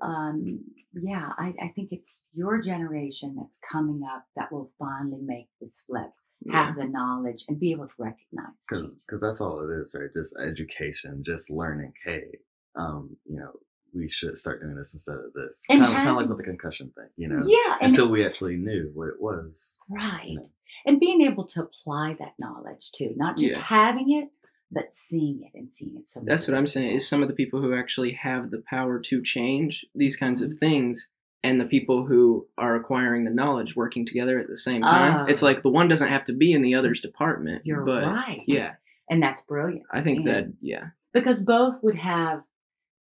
um, 0.00 0.60
yeah, 0.94 1.32
I, 1.36 1.54
I 1.60 1.68
think 1.76 1.92
it's 1.92 2.22
your 2.32 2.58
generation 2.62 3.36
that's 3.38 3.58
coming 3.58 4.02
up 4.04 4.24
that 4.36 4.50
will 4.50 4.70
finally 4.78 5.20
make 5.20 5.48
this 5.60 5.82
flip, 5.86 6.10
Yeah. 6.44 6.66
have 6.68 6.76
the 6.76 6.86
knowledge, 6.86 7.44
and 7.48 7.60
be 7.60 7.72
able 7.72 7.88
to 7.88 7.94
recognize. 7.98 8.64
because 8.66 8.94
because 8.94 9.20
that's 9.20 9.42
all 9.42 9.60
it 9.60 9.70
is, 9.78 9.94
right? 9.98 10.12
Just 10.14 10.34
education, 10.40 11.22
just 11.22 11.50
learning. 11.50 11.92
Hey, 12.04 12.38
um, 12.76 13.14
you 13.26 13.36
know, 13.36 13.52
we 13.94 14.08
should 14.08 14.38
start 14.38 14.60
doing 14.62 14.74
this 14.76 14.92
instead 14.94 15.16
of 15.16 15.32
this. 15.34 15.64
And 15.68 15.80
Kind 15.80 15.92
of, 15.92 15.96
kind 15.96 16.08
of 16.10 16.16
like 16.16 16.28
with 16.28 16.38
the 16.38 16.44
concussion 16.44 16.92
thing, 16.96 17.08
you 17.16 17.28
know. 17.28 17.40
Yeah, 17.44 17.76
and 17.80 17.90
Until 17.92 18.10
we 18.10 18.24
actually 18.24 18.56
knew 18.56 18.90
what 18.94 19.08
it 19.08 19.20
was. 19.20 19.78
right, 19.88 20.24
You 20.28 20.36
know. 20.38 20.50
and 20.86 20.98
being 21.00 21.22
able 21.22 21.44
to 21.44 21.60
apply 21.62 22.16
that 22.18 22.34
knowledge 22.38 22.92
too, 22.92 23.12
not 23.16 23.36
just 23.38 23.52
Yeah. 23.54 23.60
having 23.60 24.12
it, 24.12 24.30
but 24.70 24.92
seeing 24.92 25.42
it 25.42 25.56
and 25.58 25.70
seeing 25.70 25.96
it. 25.96 26.06
So 26.08 26.20
many 26.20 26.28
That's 26.30 26.48
what 26.48 26.56
I'm 26.56 26.66
saying. 26.66 26.92
Is 26.96 27.06
some 27.06 27.22
of 27.22 27.28
the 27.28 27.34
people 27.34 27.60
who 27.60 27.74
actually 27.74 28.12
have 28.12 28.50
the 28.50 28.62
power 28.68 28.98
to 29.00 29.22
change 29.22 29.84
these 29.94 30.16
kinds 30.16 30.40
of 30.40 30.52
Mhm. 30.52 30.58
things, 30.58 31.10
and 31.44 31.60
the 31.60 31.66
people 31.66 32.06
who 32.06 32.46
are 32.56 32.76
acquiring 32.76 33.24
the 33.24 33.30
knowledge 33.30 33.74
working 33.76 34.06
together 34.06 34.38
at 34.38 34.46
the 34.48 34.56
same 34.56 34.80
time. 34.80 35.28
it's 35.28 35.42
Oh. 35.42 35.46
like 35.46 35.62
the 35.62 35.68
one 35.70 35.88
doesn't 35.88 36.08
have 36.08 36.24
to 36.26 36.32
be 36.32 36.52
in 36.52 36.62
the 36.62 36.74
other's 36.74 37.00
department. 37.00 37.66
You're 37.66 37.84
but 37.84 38.04
right. 38.04 38.42
yeah, 38.46 38.76
and 39.10 39.22
that's 39.22 39.42
brilliant. 39.42 39.84
I 39.90 40.00
think 40.02 40.24
Yeah. 40.24 40.32
that 40.32 40.52
yeah, 40.62 40.84
because 41.12 41.40
both 41.40 41.82
would 41.82 41.96
have 41.96 42.44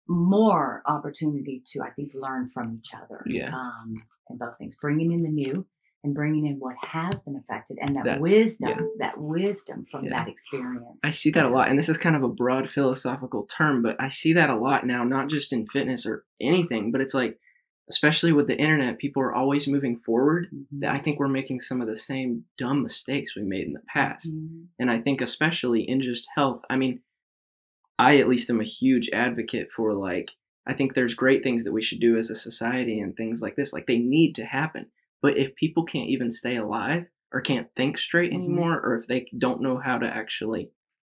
more 0.08 0.82
opportunity 0.86 1.62
to 1.64 1.80
i 1.82 1.90
think 1.90 2.12
learn 2.14 2.48
from 2.48 2.74
each 2.78 2.90
other 2.94 3.22
Yeah. 3.26 3.54
um 3.54 3.94
and 4.28 4.38
both 4.38 4.56
things 4.58 4.76
bringing 4.80 5.12
in 5.12 5.22
the 5.22 5.30
new 5.30 5.66
and 6.02 6.14
bringing 6.14 6.46
in 6.46 6.56
what 6.58 6.76
has 6.82 7.22
been 7.22 7.36
affected 7.36 7.78
and 7.80 7.96
that 7.96 8.04
That's- 8.04 8.22
wisdom 8.22 8.68
yeah. 8.70 8.86
that 8.98 9.18
wisdom 9.18 9.86
from 9.90 10.04
Yeah. 10.04 10.10
that 10.18 10.28
experience 10.28 10.98
I 11.02 11.10
see 11.10 11.30
that 11.30 11.46
a 11.46 11.48
lot, 11.50 11.68
and 11.68 11.78
this 11.78 11.88
is 11.88 11.96
kind 11.98 12.14
of 12.16 12.22
a 12.22 12.28
broad 12.28 12.68
philosophical 12.70 13.44
term, 13.46 13.82
but 13.82 13.96
I 13.98 14.08
see 14.08 14.32
that 14.34 14.50
a 14.50 14.56
lot 14.56 14.86
now, 14.86 15.02
not 15.04 15.28
just 15.30 15.52
in 15.52 15.66
fitness 15.66 16.04
or 16.06 16.24
anything, 16.40 16.92
but 16.92 17.00
it's 17.00 17.14
like, 17.14 17.38
especially 17.90 18.32
with 18.32 18.46
the 18.46 18.56
internet, 18.58 18.98
people 18.98 19.22
are 19.22 19.34
always 19.34 19.66
moving 19.68 19.98
forward. 19.98 20.48
Mhm. 20.54 20.80
That 20.80 20.94
I 20.94 20.98
think 21.00 21.18
we're 21.18 21.28
making 21.28 21.60
some 21.60 21.80
of 21.82 21.86
the 21.86 21.96
same 21.96 22.44
dumb 22.58 22.82
mistakes 22.82 23.34
we 23.36 23.42
made 23.42 23.66
in 23.66 23.72
the 23.74 23.82
past. 23.92 24.32
Mhm. 24.34 24.66
And 24.78 24.90
I 24.90 25.00
think, 25.00 25.20
especially 25.22 25.82
in 25.88 26.00
just 26.02 26.28
health, 26.34 26.62
I 26.70 26.76
mean, 26.76 27.00
I 27.98 28.18
at 28.18 28.28
least 28.28 28.50
am 28.50 28.60
a 28.60 28.64
huge 28.64 29.08
advocate 29.12 29.68
for 29.74 29.94
like, 29.94 30.30
I 30.66 30.74
think 30.74 30.94
there's 30.94 31.14
great 31.14 31.42
things 31.42 31.64
that 31.64 31.72
we 31.72 31.82
should 31.82 32.00
do 32.00 32.16
as 32.16 32.30
a 32.30 32.34
society 32.36 33.00
and 33.00 33.14
things 33.16 33.42
like 33.42 33.56
this. 33.56 33.72
Like, 33.72 33.86
they 33.86 33.98
need 33.98 34.34
to 34.36 34.44
happen. 34.44 34.86
But 35.22 35.38
if 35.38 35.54
people 35.56 35.84
can't 35.84 36.08
even 36.08 36.30
stay 36.30 36.56
alive 36.56 37.06
or 37.32 37.40
can't 37.40 37.68
think 37.76 37.98
straight 37.98 38.32
Mhm. 38.32 38.36
anymore, 38.36 38.80
or 38.84 38.96
if 38.96 39.06
they 39.06 39.26
don't 39.38 39.62
know 39.62 39.78
how 39.78 39.98
to 39.98 40.06
actually, 40.06 40.70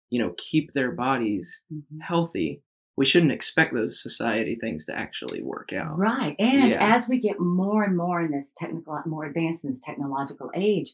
you 0.10 0.20
know, 0.20 0.34
keep 0.38 0.74
their 0.74 0.92
bodies 0.92 1.64
Mhm. 1.72 2.02
healthy, 2.02 2.62
we 2.98 3.06
shouldn't 3.06 3.32
expect 3.32 3.74
those 3.74 4.02
society 4.02 4.56
things 4.56 4.86
to 4.86 4.96
actually 4.98 5.42
work 5.44 5.72
out. 5.74 5.98
right 5.98 6.36
and 6.40 6.72
Yeah. 6.72 6.96
as 6.96 7.08
we 7.08 7.20
get 7.20 7.40
more 7.40 7.84
and 7.84 7.96
more 7.98 8.22
in 8.22 8.32
this 8.32 8.54
technical 8.54 9.02
more 9.06 9.26
advanced 9.26 9.66
in 9.66 9.72
this 9.72 9.80
technological 9.80 10.52
age 10.56 10.94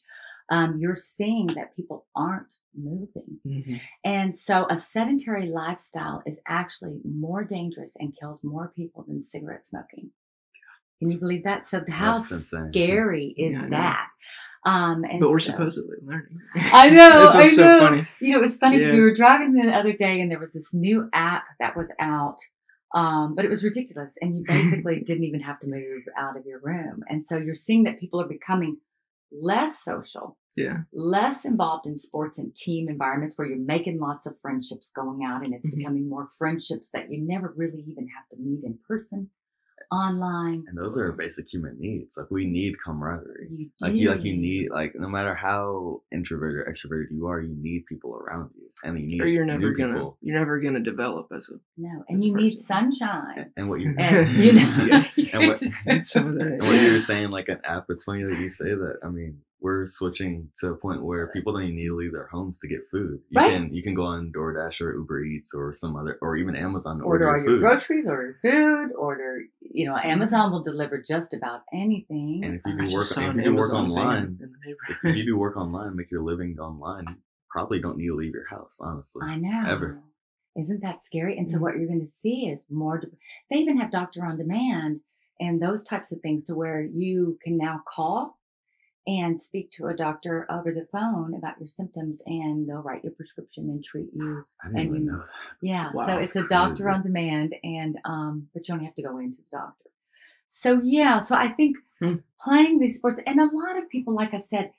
um, 0.50 0.78
you're 0.80 0.96
seeing 0.96 1.48
that 1.48 1.76
people 1.76 2.06
aren't 2.16 2.54
moving 2.76 3.40
Mhm. 3.46 3.80
And 4.04 4.38
so 4.38 4.68
a 4.70 4.78
sedentary 4.78 5.48
lifestyle 5.48 6.22
is 6.26 6.40
actually 6.48 7.00
more 7.04 7.44
dangerous 7.44 7.96
and 8.00 8.16
kills 8.16 8.44
more 8.44 8.72
people 8.76 9.04
than 9.08 9.22
cigarette 9.22 9.66
smoking. 9.66 10.12
Can 11.00 11.10
you 11.12 11.18
believe 11.20 11.44
that? 11.44 11.66
So 11.66 11.84
how 11.90 12.14
scary 12.14 13.34
is 13.38 13.58
Yeah, 13.58 13.70
that? 13.70 14.08
Um, 14.66 15.04
and 15.04 15.20
But 15.20 15.30
we're 15.30 15.40
so- 15.40 15.52
supposedly 15.52 15.98
learning. 16.02 16.40
I 16.56 16.90
know, 16.90 16.96
That's 17.22 17.36
what's 17.36 17.54
I 17.54 17.56
so 17.56 17.64
know. 17.64 17.80
funny. 17.80 18.08
You 18.20 18.32
know, 18.32 18.38
it 18.40 18.42
was 18.42 18.58
funny 18.58 18.78
because 18.78 18.94
Yeah. 18.94 18.98
we 19.00 19.04
were 19.04 19.14
driving 19.14 19.54
the 19.54 19.70
other 19.72 19.94
day 19.94 20.22
and 20.22 20.32
there 20.32 20.40
was 20.40 20.54
this 20.54 20.74
new 20.74 21.10
app 21.14 21.44
that 21.60 21.76
was 21.76 21.92
out. 22.00 22.38
Um, 22.94 23.36
but 23.36 23.44
it 23.46 23.50
was 23.52 23.64
ridiculous. 23.64 24.18
And 24.22 24.34
you 24.36 24.44
basically 24.48 25.02
didn't 25.06 25.26
even 25.26 25.42
have 25.42 25.60
to 25.60 25.68
move 25.68 26.04
out 26.18 26.38
of 26.38 26.46
your 26.46 26.60
room. 26.64 27.04
And 27.10 27.28
so 27.28 27.36
you're 27.38 27.54
seeing 27.56 27.84
that 27.84 28.00
people 28.00 28.22
are 28.22 28.28
becoming 28.28 28.78
less 29.32 29.84
social 29.84 30.38
Yeah. 30.56 30.84
less 30.94 31.44
involved 31.46 31.86
in 31.86 31.98
sports 31.98 32.38
and 32.38 32.56
team 32.56 32.88
environments 32.90 33.38
where 33.38 33.48
you're 33.48 33.58
making 33.58 34.00
lots 34.00 34.26
of 34.26 34.38
friendships 34.38 34.90
going 34.92 35.24
out 35.24 35.44
and 35.44 35.54
it's 35.54 35.68
Mhm. 35.68 35.76
becoming 35.78 36.08
more 36.10 36.28
friendships 36.28 36.92
that 36.92 37.12
you 37.12 37.22
never 37.22 37.54
really 37.58 37.82
even 37.82 38.08
have 38.08 38.28
to 38.30 38.38
meet 38.38 38.64
in 38.64 38.78
person 38.88 39.30
online 39.92 40.66
And 40.68 40.78
those 40.78 40.98
are 40.98 41.12
basic 41.12 41.52
human 41.54 41.78
needs. 41.80 42.18
Like 42.18 42.32
we 42.32 42.46
need 42.46 42.76
camaraderie. 42.84 43.48
you 43.50 43.66
do. 43.66 43.72
Like 43.86 43.96
you, 43.96 44.10
like 44.10 44.24
you 44.24 44.36
need, 44.38 44.70
like 44.72 44.94
no 44.96 45.08
matter 45.08 45.36
how 45.36 46.02
introverted 46.12 46.68
or 46.68 46.72
extroverted 46.72 47.12
you 47.12 47.28
are, 47.28 47.40
you 47.42 47.56
need 47.60 47.86
people 47.86 48.16
around 48.16 48.50
you, 48.56 48.70
and 48.84 49.00
you 49.00 49.06
need 49.08 49.22
Or 49.22 49.28
you're 49.28 49.46
never 49.46 49.72
gonna 49.72 49.94
people. 49.94 50.18
you're 50.22 50.38
never 50.38 50.60
gonna 50.60 50.80
develop 50.82 51.28
as 51.36 51.50
a 51.50 51.54
no 51.78 52.04
and 52.10 52.22
a 52.22 52.26
you 52.26 52.34
need 52.36 52.58
sunshine 52.60 53.52
And 53.58 53.70
what 53.70 53.82
you 53.82 53.94
and 53.98 54.30
you 54.38 54.54
know 54.54 54.86
Yeah. 54.90 55.08
And 55.34 55.48
what- 55.48 55.62
need 55.86 56.06
some 56.06 56.28
of 56.28 56.34
that. 56.36 56.42
And 56.48 56.62
what 56.62 56.80
you 56.82 56.92
were 56.94 57.00
saying, 57.00 57.30
like 57.30 57.50
an 57.50 57.60
app, 57.66 57.86
it's 57.90 58.04
funny 58.04 58.24
that 58.24 58.40
you 58.40 58.50
say 58.50 58.70
that. 58.70 58.98
I 59.04 59.10
mean, 59.10 59.40
we're 59.62 59.88
switching 59.88 60.50
to 60.60 60.68
a 60.70 60.76
point 60.76 61.04
where 61.04 61.28
people 61.28 61.54
don't 61.54 61.64
even 61.64 61.76
need 61.76 61.88
to 61.88 61.96
leave 61.96 62.12
their 62.12 62.28
homes 62.28 62.60
to 62.60 62.68
get 62.68 62.82
food. 62.92 63.20
You 63.30 63.42
Right. 63.42 63.52
can 63.52 63.74
you 63.74 63.82
can 63.82 63.96
go 63.96 64.04
on 64.04 64.32
DoorDash 64.32 64.80
or 64.82 64.94
Uber 64.96 65.24
Eats 65.24 65.54
or 65.56 65.74
some 65.74 65.96
other 65.96 66.18
or 66.22 66.36
even 66.38 66.56
Amazon 66.56 67.00
to 67.00 67.04
order 67.04 67.26
order, 67.26 67.38
all 67.38 67.44
your 67.44 67.50
your 67.50 67.58
food. 67.58 67.62
groceries 67.62 68.06
order 68.08 68.38
food 68.42 68.92
order 68.98 69.42
you 69.76 69.86
know 69.88 69.98
amazon 69.98 70.52
will 70.52 70.62
deliver 70.72 70.98
just 71.02 71.34
about 71.34 71.62
anything 71.74 72.42
And 72.44 72.56
if 72.56 72.62
you 72.66 72.74
Uh, 72.74 72.76
I 72.84 72.88
do 72.88 72.94
work, 72.94 73.04
just 73.08 73.18
if 73.18 73.36
you 73.36 73.44
do 73.44 73.56
work 73.56 73.74
online, 73.74 74.40
if 75.04 75.16
you 75.18 75.26
do 75.26 75.38
work 75.38 75.58
online, 75.58 75.96
make 75.96 76.10
your 76.12 76.24
living 76.24 76.58
online, 76.60 77.06
you 77.10 77.16
probably 77.50 77.80
don't 77.84 77.98
need 77.98 78.08
to 78.08 78.16
leave 78.16 78.34
your 78.34 78.48
house. 78.56 78.80
Honestly, 78.82 79.28
I 79.34 79.36
know. 79.36 79.64
Ever. 79.68 80.02
Isn't 80.58 80.82
that 80.82 81.02
scary? 81.02 81.38
And 81.38 81.50
so 81.50 81.58
Mhm. 81.58 81.62
what 81.64 81.76
you're 81.76 81.88
going 81.94 82.00
to 82.00 82.16
see 82.24 82.50
is 82.54 82.66
more. 82.70 82.98
de- 83.00 83.12
They 83.50 83.58
even 83.58 83.78
have 83.78 83.92
doctor 83.92 84.26
on 84.26 84.38
demand 84.38 85.02
and 85.40 85.62
those 85.62 85.84
types 85.84 86.12
of 86.14 86.22
things 86.22 86.46
to 86.46 86.56
where 86.56 86.82
you 86.82 87.38
can 87.44 87.58
now 87.58 87.82
call 87.96 88.38
and 89.08 89.40
speak 89.40 89.72
to 89.72 89.88
a 89.88 89.94
doctor 89.96 90.46
over 90.50 90.72
the 90.72 90.86
phone 90.92 91.36
about 91.36 91.60
your 91.60 91.68
symptoms, 91.68 92.22
and 92.26 92.68
they'll 92.68 92.82
write 92.82 93.04
your 93.04 93.14
prescription 93.14 93.70
and 93.70 93.84
treat 93.84 94.10
you. 94.14 94.46
And 94.64 94.78
you- 94.96 95.00
know 95.00 95.18
that. 95.20 95.28
Yeah. 95.62 95.92
Wow, 95.94 96.06
so 96.08 96.16
it's 96.16 96.36
a 96.36 96.48
doctor 96.48 96.84
crazy. 96.86 96.96
on 96.96 97.04
demand, 97.04 97.56
and 97.64 98.00
um, 98.06 98.50
but 98.54 98.68
you 98.68 98.74
only 98.74 98.86
have 98.86 98.96
to 98.96 99.04
go 99.04 99.18
into 99.20 99.38
the 99.38 99.58
doctor. 99.58 99.90
So 100.48 100.82
yeah. 100.84 101.20
So 101.20 101.36
I 101.36 101.50
think 101.50 101.78
Hmm. 102.00 102.16
playing 102.42 102.80
these 102.80 102.96
sports, 102.98 103.22
and 103.26 103.40
a 103.40 103.46
lot 103.46 103.78
of 103.78 103.90
people, 103.90 104.14
like 104.14 104.34
I 104.34 104.38
said, 104.38 104.74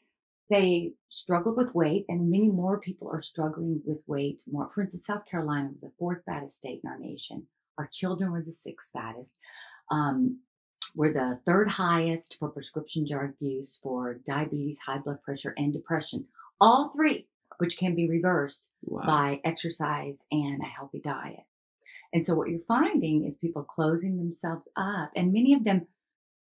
they 0.50 0.92
struggled 1.08 1.56
with 1.56 1.74
weight, 1.74 2.04
and 2.08 2.30
many 2.30 2.48
more 2.50 2.78
people 2.78 3.08
are 3.08 3.22
struggling 3.22 3.82
with 3.86 4.02
weight 4.06 4.42
more. 4.46 4.68
For 4.68 4.82
instance, 4.82 5.06
South 5.06 5.24
Carolina 5.24 5.70
was 5.72 5.80
the 5.80 5.90
fourth 5.98 6.22
fattest 6.26 6.56
state 6.56 6.80
in 6.84 6.90
our 6.90 6.98
nation. 6.98 7.48
Our 7.78 7.88
children 7.92 8.30
were 8.32 8.42
the 8.42 8.52
sixth 8.52 8.92
fattest. 8.92 9.34
Um, 9.90 10.40
We're 10.96 11.12
the 11.12 11.40
third 11.44 11.68
highest 11.68 12.36
for 12.38 12.48
prescription 12.48 13.04
drug 13.08 13.34
use 13.38 13.78
for 13.82 14.14
diabetes, 14.24 14.78
high 14.86 14.98
blood 14.98 15.22
pressure, 15.22 15.52
and 15.56 15.72
depression. 15.72 16.26
All 16.60 16.90
three, 16.90 17.28
which 17.58 17.76
can 17.76 17.94
be 17.94 18.08
reversed 18.08 18.70
Wow. 18.82 19.02
by 19.06 19.40
exercise 19.44 20.24
and 20.30 20.62
a 20.62 20.66
healthy 20.66 21.00
diet. 21.00 21.44
And 22.14 22.24
so 22.24 22.34
what 22.34 22.48
you're 22.48 22.58
finding 22.60 23.26
is 23.26 23.36
people 23.36 23.62
closing 23.62 24.16
themselves 24.16 24.68
up, 24.76 25.10
and 25.14 25.32
many 25.34 25.52
of 25.52 25.64
them 25.64 25.86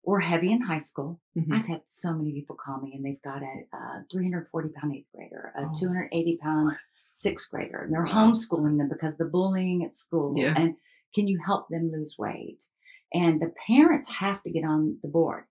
were 0.04 0.20
heavy 0.20 0.52
in 0.52 0.60
high 0.64 0.80
school. 0.80 1.22
Mhm. 1.38 1.54
I've 1.56 1.68
had 1.68 1.84
so 1.86 2.14
many 2.14 2.34
people 2.34 2.58
call 2.58 2.82
me, 2.82 2.94
and 2.94 3.06
they've 3.06 3.22
got 3.22 3.42
a, 3.42 3.68
uh 3.72 4.02
340 4.12 4.70
pound 4.76 4.94
eighth 4.94 5.08
grader, 5.16 5.54
a 5.56 5.68
Oh. 5.70 5.72
280 5.74 6.38
pound 6.42 6.66
What? 6.66 6.78
sixth 6.96 7.50
grader, 7.50 7.78
and 7.84 7.94
they're 7.94 8.04
Wow. 8.04 8.32
homeschooling 8.32 8.78
them 8.78 8.90
because 8.90 9.16
the 9.16 9.24
bullying 9.26 9.86
at 9.86 9.96
school. 9.96 10.34
Yeah. 10.38 10.54
And 10.58 10.76
can 11.16 11.28
you 11.30 11.38
help 11.40 11.70
them 11.70 11.90
lose 11.92 12.18
weight? 12.18 12.68
And 13.14 13.42
the 13.42 13.54
parents 13.68 14.10
have 14.10 14.42
to 14.44 14.50
get 14.52 14.64
on 14.64 14.98
the 15.04 15.08
board, 15.10 15.46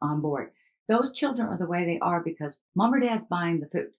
on 0.00 0.20
board. 0.20 0.52
Those 0.88 1.12
children 1.12 1.48
are 1.48 1.58
the 1.58 1.66
way 1.66 1.84
they 1.84 1.98
are 1.98 2.22
because 2.22 2.58
mom 2.74 2.94
or 2.94 3.00
dad's 3.00 3.24
buying 3.26 3.60
the 3.60 3.68
food, 3.68 3.92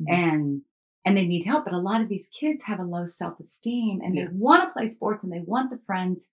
Mhm. 0.00 0.06
and 0.08 0.62
and 1.04 1.16
they 1.16 1.26
need 1.26 1.44
help. 1.44 1.64
But 1.64 1.72
a 1.74 1.78
lot 1.78 2.02
of 2.02 2.08
these 2.08 2.28
kids 2.28 2.64
have 2.64 2.80
a 2.80 2.84
low 2.84 3.06
self 3.06 3.40
esteem, 3.40 4.00
and 4.02 4.14
Yeah. 4.14 4.26
they 4.26 4.32
want 4.34 4.62
to 4.64 4.72
play 4.72 4.86
sports 4.86 5.24
and 5.24 5.32
they 5.32 5.40
want 5.40 5.70
the 5.70 5.78
friends, 5.78 6.30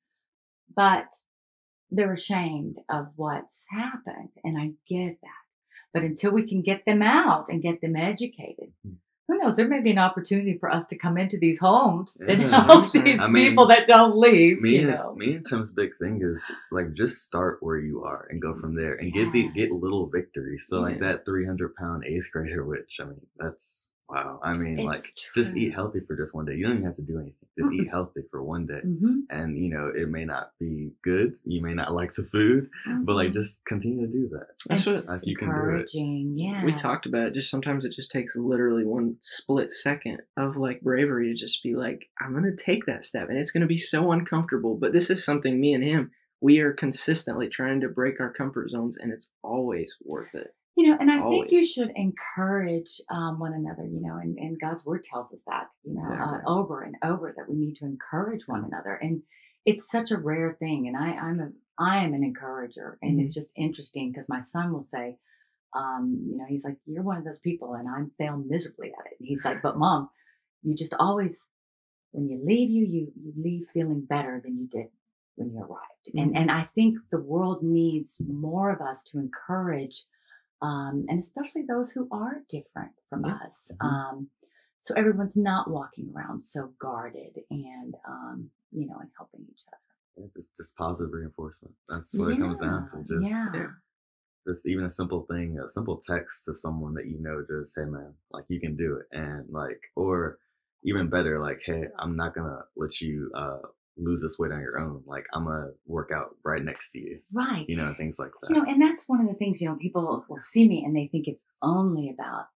but 0.76 1.24
they're 1.92 2.12
ashamed 2.14 2.80
of 2.90 3.14
what's 3.16 3.68
happened. 3.70 4.32
And 4.44 4.58
I 4.58 4.74
get 4.88 5.22
that. 5.22 5.44
But 5.94 6.04
until 6.04 6.34
we 6.34 6.44
can 6.48 6.62
get 6.62 6.84
them 6.86 7.02
out 7.02 7.48
and 7.50 7.62
get 7.62 7.80
them 7.82 7.96
educated, 7.96 8.74
Mhm. 8.86 8.98
Who 9.28 9.38
knows? 9.38 9.56
There 9.56 9.68
may 9.68 9.82
be 9.82 9.92
an 9.92 9.98
opportunity 9.98 10.58
for 10.58 10.72
us 10.72 10.86
to 10.88 10.98
come 10.98 11.18
into 11.18 11.38
these 11.38 11.60
homes 11.60 12.22
and 12.22 12.42
mm-hmm. 12.42 12.52
help 12.52 12.92
these 12.92 13.20
I 13.20 13.28
mean, 13.28 13.50
people 13.50 13.68
that 13.68 13.88
don't 13.88 14.16
leave. 14.16 14.62
me 14.62 14.76
you 14.76 14.82
and 14.82 14.92
know? 14.92 15.16
me 15.16 15.36
and 15.36 15.46
Tim's 15.46 15.72
big 15.72 15.98
thing 16.00 16.22
is 16.24 16.46
like 16.72 16.94
just 16.94 17.26
start 17.26 17.58
where 17.62 17.78
you 17.78 18.04
are 18.04 18.28
and 18.30 18.42
go 18.42 18.54
from 18.54 18.76
there 18.76 18.94
and 18.94 19.12
get 19.12 19.32
the 19.32 19.50
get 19.50 19.72
little 19.72 20.10
victories. 20.12 20.68
So 20.68 20.82
like 20.82 21.00
that 21.00 21.26
three 21.26 21.46
hundred 21.46 21.76
pound 21.76 22.04
eighth 22.06 22.30
grader, 22.32 22.64
which 22.64 23.00
I 23.02 23.06
mean 23.06 23.22
that's 23.38 23.88
wow. 24.10 24.40
I 24.44 24.54
mean 24.54 24.80
It's 24.80 24.86
like 24.86 25.16
just 25.34 25.58
eat 25.58 25.74
healthy 25.74 26.00
for 26.08 26.16
just 26.16 26.34
one 26.36 26.46
day. 26.46 26.56
You 26.56 26.64
don't 26.66 26.74
even 26.78 26.86
have 26.86 26.96
to 26.98 27.02
do 27.02 27.16
anything. 27.20 27.48
Just 27.58 27.72
eat 27.74 27.88
healthy 27.90 28.22
for 28.30 28.44
one 28.44 28.66
day. 28.66 28.82
Mhm. 28.86 29.22
And 29.30 29.58
you 29.58 29.70
know 29.70 29.92
it 29.96 30.10
may 30.10 30.26
not 30.26 30.52
be 30.60 30.92
good. 31.04 31.36
You 31.46 31.62
may 31.62 31.74
not 31.74 31.94
like 31.94 32.14
the 32.14 32.24
food, 32.24 32.70
but 33.04 33.16
like 33.16 33.30
Mhm. 33.30 33.34
just 33.34 33.66
continue 33.66 34.06
to 34.06 34.12
do 34.12 34.28
that. 34.30 34.48
That's 34.68 34.86
what- 34.86 34.92
just 34.94 35.08
Like, 35.08 35.26
you 35.26 35.36
can 35.36 35.48
do 35.48 35.54
it. 35.54 35.58
encouraging. 35.58 36.38
Yeah. 36.38 36.64
we 36.66 36.74
talked 36.74 37.06
about 37.06 37.28
it 37.28 37.34
just 37.34 37.50
sometimes 37.50 37.86
it 37.86 37.92
just 37.92 38.12
takes 38.12 38.36
literally 38.36 38.86
one 38.86 39.18
split 39.22 39.72
second 39.72 40.22
of 40.38 40.58
like 40.58 40.82
bravery 40.82 41.28
to 41.30 41.34
just 41.36 41.62
be 41.64 41.76
like 41.76 42.10
i'm 42.20 42.34
gonna 42.34 42.56
take 42.56 42.86
that 42.86 43.04
step 43.04 43.30
and 43.30 43.38
it's 43.40 43.52
gonna 43.52 43.66
be 43.68 43.78
so 43.78 44.12
uncomfortable 44.12 44.76
but 44.76 44.92
this 44.94 45.10
is 45.10 45.24
something 45.24 45.60
me 45.60 45.74
and 45.74 45.84
him 45.84 46.12
we 46.42 46.60
are 46.60 46.74
consistently 46.74 47.48
trying 47.48 47.82
to 47.82 47.90
break 47.90 48.20
our 48.20 48.32
comfort 48.32 48.70
zones 48.70 48.98
and 48.98 49.12
it's 49.12 49.32
always 49.44 49.96
worth 50.04 50.34
it 50.34 50.54
You 50.78 50.90
know, 50.90 50.98
and 51.00 51.10
I 51.10 51.22
think 51.30 51.52
you 51.52 51.66
should 51.66 51.92
encourage 51.96 53.00
um, 53.10 53.40
one 53.40 53.54
another, 53.54 53.86
you 53.86 54.02
know, 54.02 54.18
and, 54.22 54.38
and 54.38 54.60
God's 54.60 54.86
word 54.86 55.04
tells 55.04 55.32
us 55.32 55.44
that, 55.48 55.68
you 55.84 55.94
know, 55.94 56.02
Exactly. 56.02 56.40
uh, 56.46 56.50
over 56.50 56.82
and 56.82 56.96
over 57.02 57.34
that 57.36 57.50
we 57.50 57.56
need 57.56 57.76
to 57.78 57.86
encourage 57.86 58.46
one 58.46 58.66
another. 58.66 59.00
And 59.02 59.22
it's 59.66 59.90
such 59.90 60.12
a 60.12 60.18
rare 60.18 60.58
thing. 60.60 60.88
And 60.88 60.98
I, 60.98 61.16
I'm 61.16 61.40
a, 61.40 61.50
I 61.80 62.04
am 62.04 62.14
an 62.14 62.26
encourager. 62.26 62.98
And 63.02 63.22
it's 63.22 63.34
just 63.34 63.54
interesting 63.56 64.12
because 64.12 64.28
my 64.28 64.40
son 64.40 64.74
will 64.74 64.82
say, 64.82 65.16
um, 65.74 66.26
you 66.30 66.38
know, 66.38 66.46
he's 66.48 66.66
like, 66.66 66.76
you're 66.86 67.04
one 67.04 67.18
of 67.18 67.26
those 67.26 67.40
people 67.40 67.74
and 67.74 67.88
I 67.88 68.04
fail 68.22 68.36
miserably 68.38 68.88
at 68.88 69.12
it. 69.12 69.18
And 69.20 69.28
he's 69.28 69.46
like, 69.46 69.62
but 69.62 69.78
mom, 69.78 70.10
you 70.62 70.76
just 70.76 70.94
always, 71.00 71.48
when 72.12 72.28
you 72.28 72.42
leave 72.46 72.70
you, 72.70 72.86
you, 72.86 73.12
you 73.16 73.34
leave 73.38 73.64
feeling 73.74 74.06
better 74.06 74.42
than 74.44 74.58
you 74.58 74.68
did 74.68 74.88
when 75.36 75.52
you 75.52 75.60
arrived. 75.60 76.10
And, 76.14 76.36
and 76.38 76.52
I 76.52 76.70
think 76.76 76.98
the 77.12 77.20
world 77.20 77.64
needs 77.64 78.18
more 78.26 78.72
of 78.72 78.82
us 78.82 79.04
to 79.12 79.20
encourage 79.20 80.04
um, 80.62 81.06
and 81.10 81.20
especially 81.20 81.64
those 81.64 81.92
who 81.92 82.08
are 82.12 82.44
different 82.50 82.94
from 83.10 83.26
Yeah. 83.26 83.36
us. 83.44 83.72
Mhm. 83.82 83.86
Um, 83.86 84.30
so 84.80 84.94
everyone's 84.96 85.38
not 85.38 85.70
walking 85.70 86.12
around 86.16 86.42
so 86.42 86.74
guarded 86.80 87.40
and, 87.50 87.96
um, 88.08 88.52
you 88.72 88.88
know, 88.88 88.98
and 89.00 89.10
helping 89.18 89.46
each 89.52 89.64
other. 89.68 89.78
Yeah, 90.18 90.28
just 90.36 90.56
just 90.56 90.76
positive 90.76 91.12
reinforcement. 91.14 91.76
That's 91.90 92.18
what 92.18 92.32
it 92.32 92.40
comes 92.40 92.60
down 92.60 92.88
to. 92.90 92.98
Just 93.04 93.32
yeah. 93.32 93.52
Yeah. 93.54 93.72
just 94.48 94.68
even 94.68 94.86
a 94.86 94.90
simple 94.90 95.26
thing, 95.30 95.60
a 95.60 95.68
simple 95.70 95.98
text 95.98 96.46
to 96.46 96.54
someone 96.54 96.94
that 96.96 97.08
you 97.08 97.20
know, 97.20 97.44
just 97.50 97.74
hey 97.76 97.86
man, 97.86 98.14
like 98.32 98.46
you 98.48 98.60
can 98.60 98.76
do 98.76 98.98
it, 98.98 99.08
and 99.12 99.50
like, 99.50 99.82
or 99.96 100.40
even 100.84 101.10
better, 101.10 101.40
like 101.40 101.62
hey, 101.66 101.86
I'm 102.00 102.16
not 102.16 102.34
gonna 102.36 102.64
let 102.76 103.02
you 103.02 103.32
uh 103.36 103.60
lose 103.98 104.22
this 104.22 104.38
weight 104.38 104.52
on 104.52 104.60
your 104.62 104.78
own. 104.80 105.04
Like 105.06 105.26
I'm 105.34 105.46
gonna 105.46 105.72
work 105.86 106.12
out 106.14 106.36
right 106.44 106.64
next 106.64 106.92
to 106.92 107.00
you, 107.00 107.20
Right. 107.32 107.66
you 107.68 107.76
know, 107.78 107.94
things 107.98 108.18
like 108.20 108.32
that. 108.42 108.50
You 108.50 108.58
know, 108.58 108.66
and 108.70 108.82
that's 108.82 109.08
one 109.08 109.22
of 109.22 109.28
the 109.28 109.34
things, 109.36 109.62
you 109.62 109.70
know, 109.70 109.76
people 109.76 110.26
will 110.30 110.38
see 110.38 110.68
me 110.68 110.84
and 110.84 110.96
they 110.96 111.08
think 111.08 111.28
it's 111.28 111.46
only 111.62 112.10
about 112.10 112.48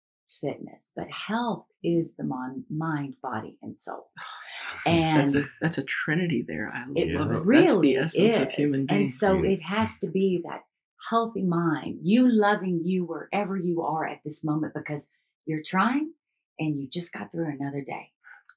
fitness, 0.42 0.92
but 0.96 1.08
health 1.10 1.66
is 1.84 2.16
the 2.16 2.24
mon- 2.24 2.66
mind, 2.70 3.16
body, 3.22 3.58
and 3.62 3.78
soul. 3.78 4.12
And 4.86 5.20
that's 5.22 5.36
a 5.36 5.46
that's 5.62 5.78
a 5.78 5.84
trinity 5.84 6.44
there 6.48 6.72
i 6.74 6.86
It 6.96 7.10
love 7.10 7.32
it 7.32 7.44
really 7.44 7.96
that's 7.96 8.14
the 8.14 8.22
essence 8.24 8.36
is. 8.36 8.42
of 8.42 8.50
human 8.52 8.86
being 8.86 9.02
And 9.02 9.12
so 9.12 9.44
Yeah. 9.44 9.50
it 9.52 9.62
has 9.64 9.98
to 10.00 10.08
be 10.10 10.42
that 10.46 10.62
healthy 11.10 11.44
mind, 11.44 12.00
you 12.04 12.28
loving 12.32 12.82
you 12.86 13.04
wherever 13.06 13.58
you 13.58 13.82
are 13.82 14.08
at 14.08 14.22
this 14.24 14.44
moment 14.44 14.74
because 14.74 15.10
you're 15.46 15.64
trying 15.66 16.14
and 16.60 16.80
you 16.80 16.88
just 16.88 17.12
got 17.12 17.32
through 17.32 17.50
another 17.52 17.82
day 17.82 18.12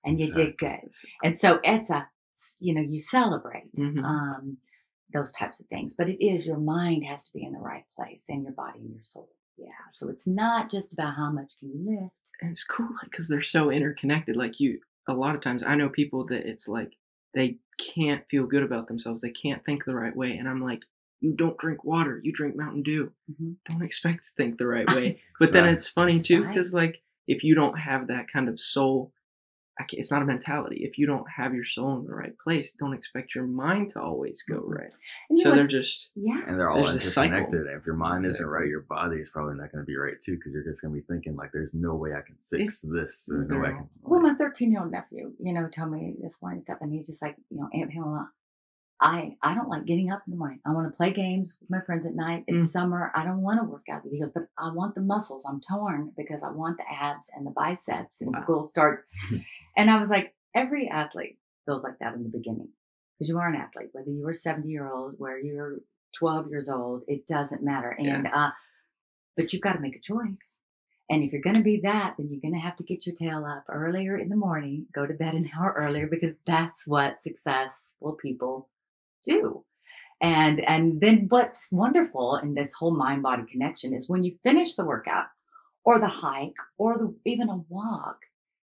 and 0.05 0.21
you 0.21 0.33
did 0.33 0.59
good. 0.59 0.81
And 1.25 1.39
so 1.39 1.61
it's 1.65 1.91
a, 1.91 2.09
you 2.61 2.75
know, 2.75 2.81
you 2.81 2.99
celebrate 2.99 3.75
Mhm. 3.77 4.05
um, 4.05 4.59
those 5.13 5.33
types 5.33 5.61
of 5.61 5.67
things. 5.67 5.95
But 5.95 6.09
it 6.09 6.25
is 6.25 6.47
your 6.47 6.59
mind 6.59 7.05
has 7.05 7.25
to 7.25 7.33
be 7.33 7.45
in 7.45 7.53
the 7.53 7.59
right 7.59 7.85
place 7.95 8.29
and 8.29 8.43
your 8.43 8.53
body 8.53 8.81
and 8.81 8.95
your 8.95 9.03
soul. 9.03 9.29
Yeah. 9.59 9.69
So 9.91 10.09
it's 10.09 10.27
not 10.27 10.71
just 10.71 10.93
about 10.95 11.15
how 11.17 11.31
much 11.31 11.53
can 11.59 11.69
you 11.71 12.01
lift. 12.01 12.31
and 12.41 12.51
it's 12.51 12.65
cool 12.65 12.89
because 13.05 13.29
they're 13.29 13.43
so 13.43 13.71
interconnected 13.71 14.35
like 14.37 14.59
you 14.59 14.81
a 15.09 15.13
lot 15.13 15.35
of 15.35 15.41
times 15.41 15.63
i 15.63 15.75
know 15.75 15.89
people 15.89 16.25
that 16.27 16.47
it's 16.49 16.67
like 16.69 16.97
they 17.35 17.59
can't 17.79 18.27
feel 18.31 18.47
good 18.47 18.63
about 18.63 18.87
themselves 18.89 19.21
they 19.21 19.31
can't 19.31 19.65
think 19.65 19.85
the 19.85 19.95
right 19.95 20.17
way 20.17 20.37
and 20.39 20.49
i'm 20.49 20.63
like 20.63 20.83
you 21.21 21.33
don't 21.35 21.59
drink 21.59 21.85
water 21.85 22.21
you 22.25 22.33
drink 22.33 22.57
mountain 22.57 22.83
dew 22.83 23.13
Mhm. 23.31 23.57
don't 23.69 23.83
expect 23.83 24.23
to 24.25 24.31
think 24.37 24.57
the 24.59 24.67
right 24.67 24.87
way 24.97 25.21
but 25.39 25.53
then 25.53 25.69
it's 25.69 25.89
funny 25.89 26.15
That's 26.17 26.27
too 26.29 26.47
because 26.47 26.73
like 26.73 27.03
if 27.29 27.45
you 27.45 27.55
don't 27.55 27.79
have 27.79 28.07
that 28.09 28.27
kind 28.33 28.49
of 28.49 28.59
soul 28.61 29.13
it's 29.93 30.11
not 30.11 30.23
a 30.23 30.25
mentality 30.25 30.85
if 30.85 30.97
you 30.99 31.07
don't 31.07 31.27
have 31.29 31.55
your 31.55 31.65
soul 31.65 31.99
in 31.99 32.05
the 32.07 32.15
right 32.15 32.37
place 32.39 32.73
don't 32.79 32.93
expect 32.95 33.35
your 33.35 33.47
mind 33.47 33.89
to 33.91 34.01
always 34.01 34.43
go 34.43 34.61
Mhm. 34.61 34.75
right 34.79 34.95
And 35.31 35.39
so 35.39 35.53
they're 35.53 35.67
just 35.67 36.11
yeah. 36.15 36.41
and 36.47 36.59
they're 36.59 36.71
all 36.71 36.79
There's 36.85 37.17
a 37.17 37.21
interconnected. 37.21 37.67
If 37.67 37.87
your 37.87 37.97
mind 37.97 38.25
isn't 38.27 38.47
right, 38.47 38.69
your 38.69 38.83
body 38.83 39.17
is 39.17 39.31
probably 39.31 39.55
not 39.57 39.73
going 39.73 39.83
to 39.83 39.87
be 39.87 39.97
right 39.97 40.19
too, 40.21 40.37
because 40.37 40.53
you're 40.53 40.63
just 40.65 40.83
going 40.83 40.95
to 40.95 41.01
be 41.01 41.07
thinking 41.07 41.37
like, 41.37 41.51
"There's 41.53 41.75
no 41.75 41.95
way 41.95 42.11
I 42.15 42.21
can 42.21 42.37
fix 42.51 42.81
this. 42.83 43.27
There's 43.31 43.49
no 43.49 43.59
way 43.59 43.69
I 43.69 43.73
They're. 43.73 43.89
Well, 44.03 44.21
my 44.21 44.35
13 44.35 44.71
year 44.71 44.81
old 44.83 44.91
nephew, 44.93 45.33
you 45.39 45.53
know, 45.53 45.69
told 45.69 45.91
me 45.93 46.15
this 46.23 46.41
morning 46.43 46.61
stuff, 46.61 46.79
and 46.81 46.93
he's 46.93 47.07
just 47.07 47.23
like, 47.23 47.37
you 47.51 47.59
know, 47.59 47.69
Aunt 47.73 47.91
Pamela, 47.91 48.31
I 49.03 49.37
I 49.43 49.55
don't 49.55 49.69
like 49.69 49.85
getting 49.85 50.11
up 50.11 50.23
in 50.27 50.31
the 50.31 50.37
morning. 50.39 50.61
I 50.65 50.71
want 50.73 50.87
to 50.91 50.97
play 50.97 51.13
games 51.13 51.57
with 51.61 51.69
my 51.69 51.81
friends 51.81 52.07
at 52.07 52.15
night. 52.15 52.45
It's 52.47 52.67
Mm. 52.67 52.69
summer. 52.69 53.13
I 53.15 53.25
don't 53.25 53.43
want 53.43 53.61
to 53.61 53.65
work 53.69 53.87
out. 53.91 54.03
He 54.09 54.21
goes, 54.21 54.31
but 54.33 54.47
I 54.57 54.73
want 54.73 54.95
the 54.95 55.01
muscles. 55.03 55.45
I'm 55.45 55.61
torn 55.61 56.13
because 56.17 56.43
I 56.45 56.51
want 56.51 56.77
the 56.79 56.85
abs 56.91 57.29
and 57.35 57.45
the 57.45 57.51
biceps. 57.51 58.21
And 58.21 58.33
Wow. 58.33 58.41
school 58.41 58.63
starts, 58.63 59.01
and 59.77 59.91
I 59.91 59.99
was 59.99 60.09
like, 60.11 60.35
every 60.55 60.89
athlete 60.89 61.39
feels 61.67 61.83
like 61.83 61.99
that 61.99 62.15
in 62.15 62.23
the 62.23 62.29
beginning 62.29 62.69
because 63.19 63.29
you 63.29 63.39
are 63.39 63.49
an 63.49 63.57
athlete, 63.57 63.89
whether 63.93 64.11
you 64.11 64.25
were 64.25 64.35
70 64.35 64.69
year 64.69 64.91
old, 64.91 65.19
where 65.19 65.39
you're 65.39 65.81
12 66.19 66.49
years 66.51 66.69
old, 66.69 67.03
it 67.09 67.27
doesn't 67.27 67.63
matter. 67.63 67.91
And 67.91 68.29
uh, 68.29 68.51
but 69.37 69.53
you've 69.53 69.63
got 69.63 69.73
to 69.75 69.81
make 69.81 69.97
a 69.97 70.01
choice. 70.01 70.61
And 71.11 71.23
if 71.25 71.33
you're 71.33 71.43
going 71.43 71.57
to 71.57 71.63
be 71.63 71.81
that, 71.81 72.15
then 72.17 72.29
you're 72.31 72.41
going 72.41 72.55
to 72.55 72.61
have 72.61 72.77
to 72.77 72.85
get 72.85 73.07
your 73.07 73.15
tail 73.15 73.45
up 73.45 73.65
earlier 73.69 74.17
in 74.17 74.29
the 74.29 74.37
morning, 74.37 74.87
go 74.95 75.07
to 75.07 75.13
bed 75.15 75.35
an 75.35 75.51
hour 75.59 75.75
earlier 75.77 76.07
because 76.07 76.35
that's 76.47 76.87
what 76.87 77.19
successful 77.19 78.13
people 78.13 78.69
do. 79.25 79.65
And 80.21 80.61
and 80.69 81.01
then 81.01 81.27
what's 81.29 81.71
wonderful 81.73 82.37
in 82.37 82.55
this 82.55 82.73
whole 82.73 82.95
mind 82.97 83.23
body 83.23 83.45
connection 83.51 83.95
is 83.95 84.09
when 84.09 84.23
you 84.25 84.39
finish 84.43 84.75
the 84.75 84.85
workout 84.85 85.27
or 85.85 85.99
the 85.99 86.07
hike 86.09 86.57
or 86.79 86.97
the 86.97 87.15
even 87.27 87.49
a 87.49 87.59
walk, 87.69 88.19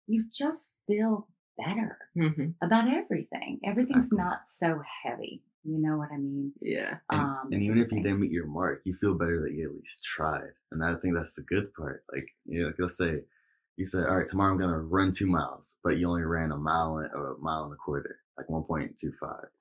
you 0.07 0.25
just 0.33 0.73
feel 0.87 1.29
better 1.59 1.99
mhm, 2.17 2.55
about 2.63 2.89
everything. 2.89 3.61
Everything's 3.65 4.07
Exactly. 4.07 4.19
not 4.19 4.47
so 4.47 4.81
heavy. 5.05 5.43
You 5.65 5.79
know 5.81 5.97
what 5.97 6.11
I 6.13 6.17
mean? 6.17 6.53
yeah 6.61 6.99
And, 7.11 7.21
Um, 7.21 7.49
and 7.53 7.63
even 7.63 7.79
if 7.79 7.93
you 7.93 8.03
didn't 8.03 8.21
meet 8.21 8.33
your 8.33 8.47
mark, 8.47 8.83
you 8.85 8.95
feel 8.97 9.15
better 9.15 9.41
that 9.43 9.53
you 9.55 9.69
at 9.69 9.75
least 9.77 10.05
tried. 10.05 10.53
And 10.73 10.83
I 10.85 10.95
think 10.97 11.15
that's 11.15 11.35
the 11.35 11.43
good 11.43 11.73
part. 11.75 12.05
Like, 12.13 12.29
you 12.47 12.61
know, 12.61 12.67
like 12.69 12.77
let's 12.79 12.97
say 12.97 13.21
you 13.77 13.85
said, 13.85 14.07
all 14.07 14.17
right, 14.17 14.27
tomorrow 14.27 14.53
I'm 14.53 14.59
going 14.59 14.71
to 14.71 14.79
run 14.79 15.13
two 15.13 15.27
miles, 15.27 15.77
but 15.83 15.97
you 15.99 16.09
only 16.09 16.23
ran 16.23 16.53
a 16.53 16.57
mile 16.57 16.99
and, 16.99 17.11
or 17.15 17.35
a 17.35 17.39
mile 17.39 17.65
and 17.65 17.73
a 17.73 17.77
quarter, 17.77 18.19
like 18.37 18.47
1.25. 18.49 18.91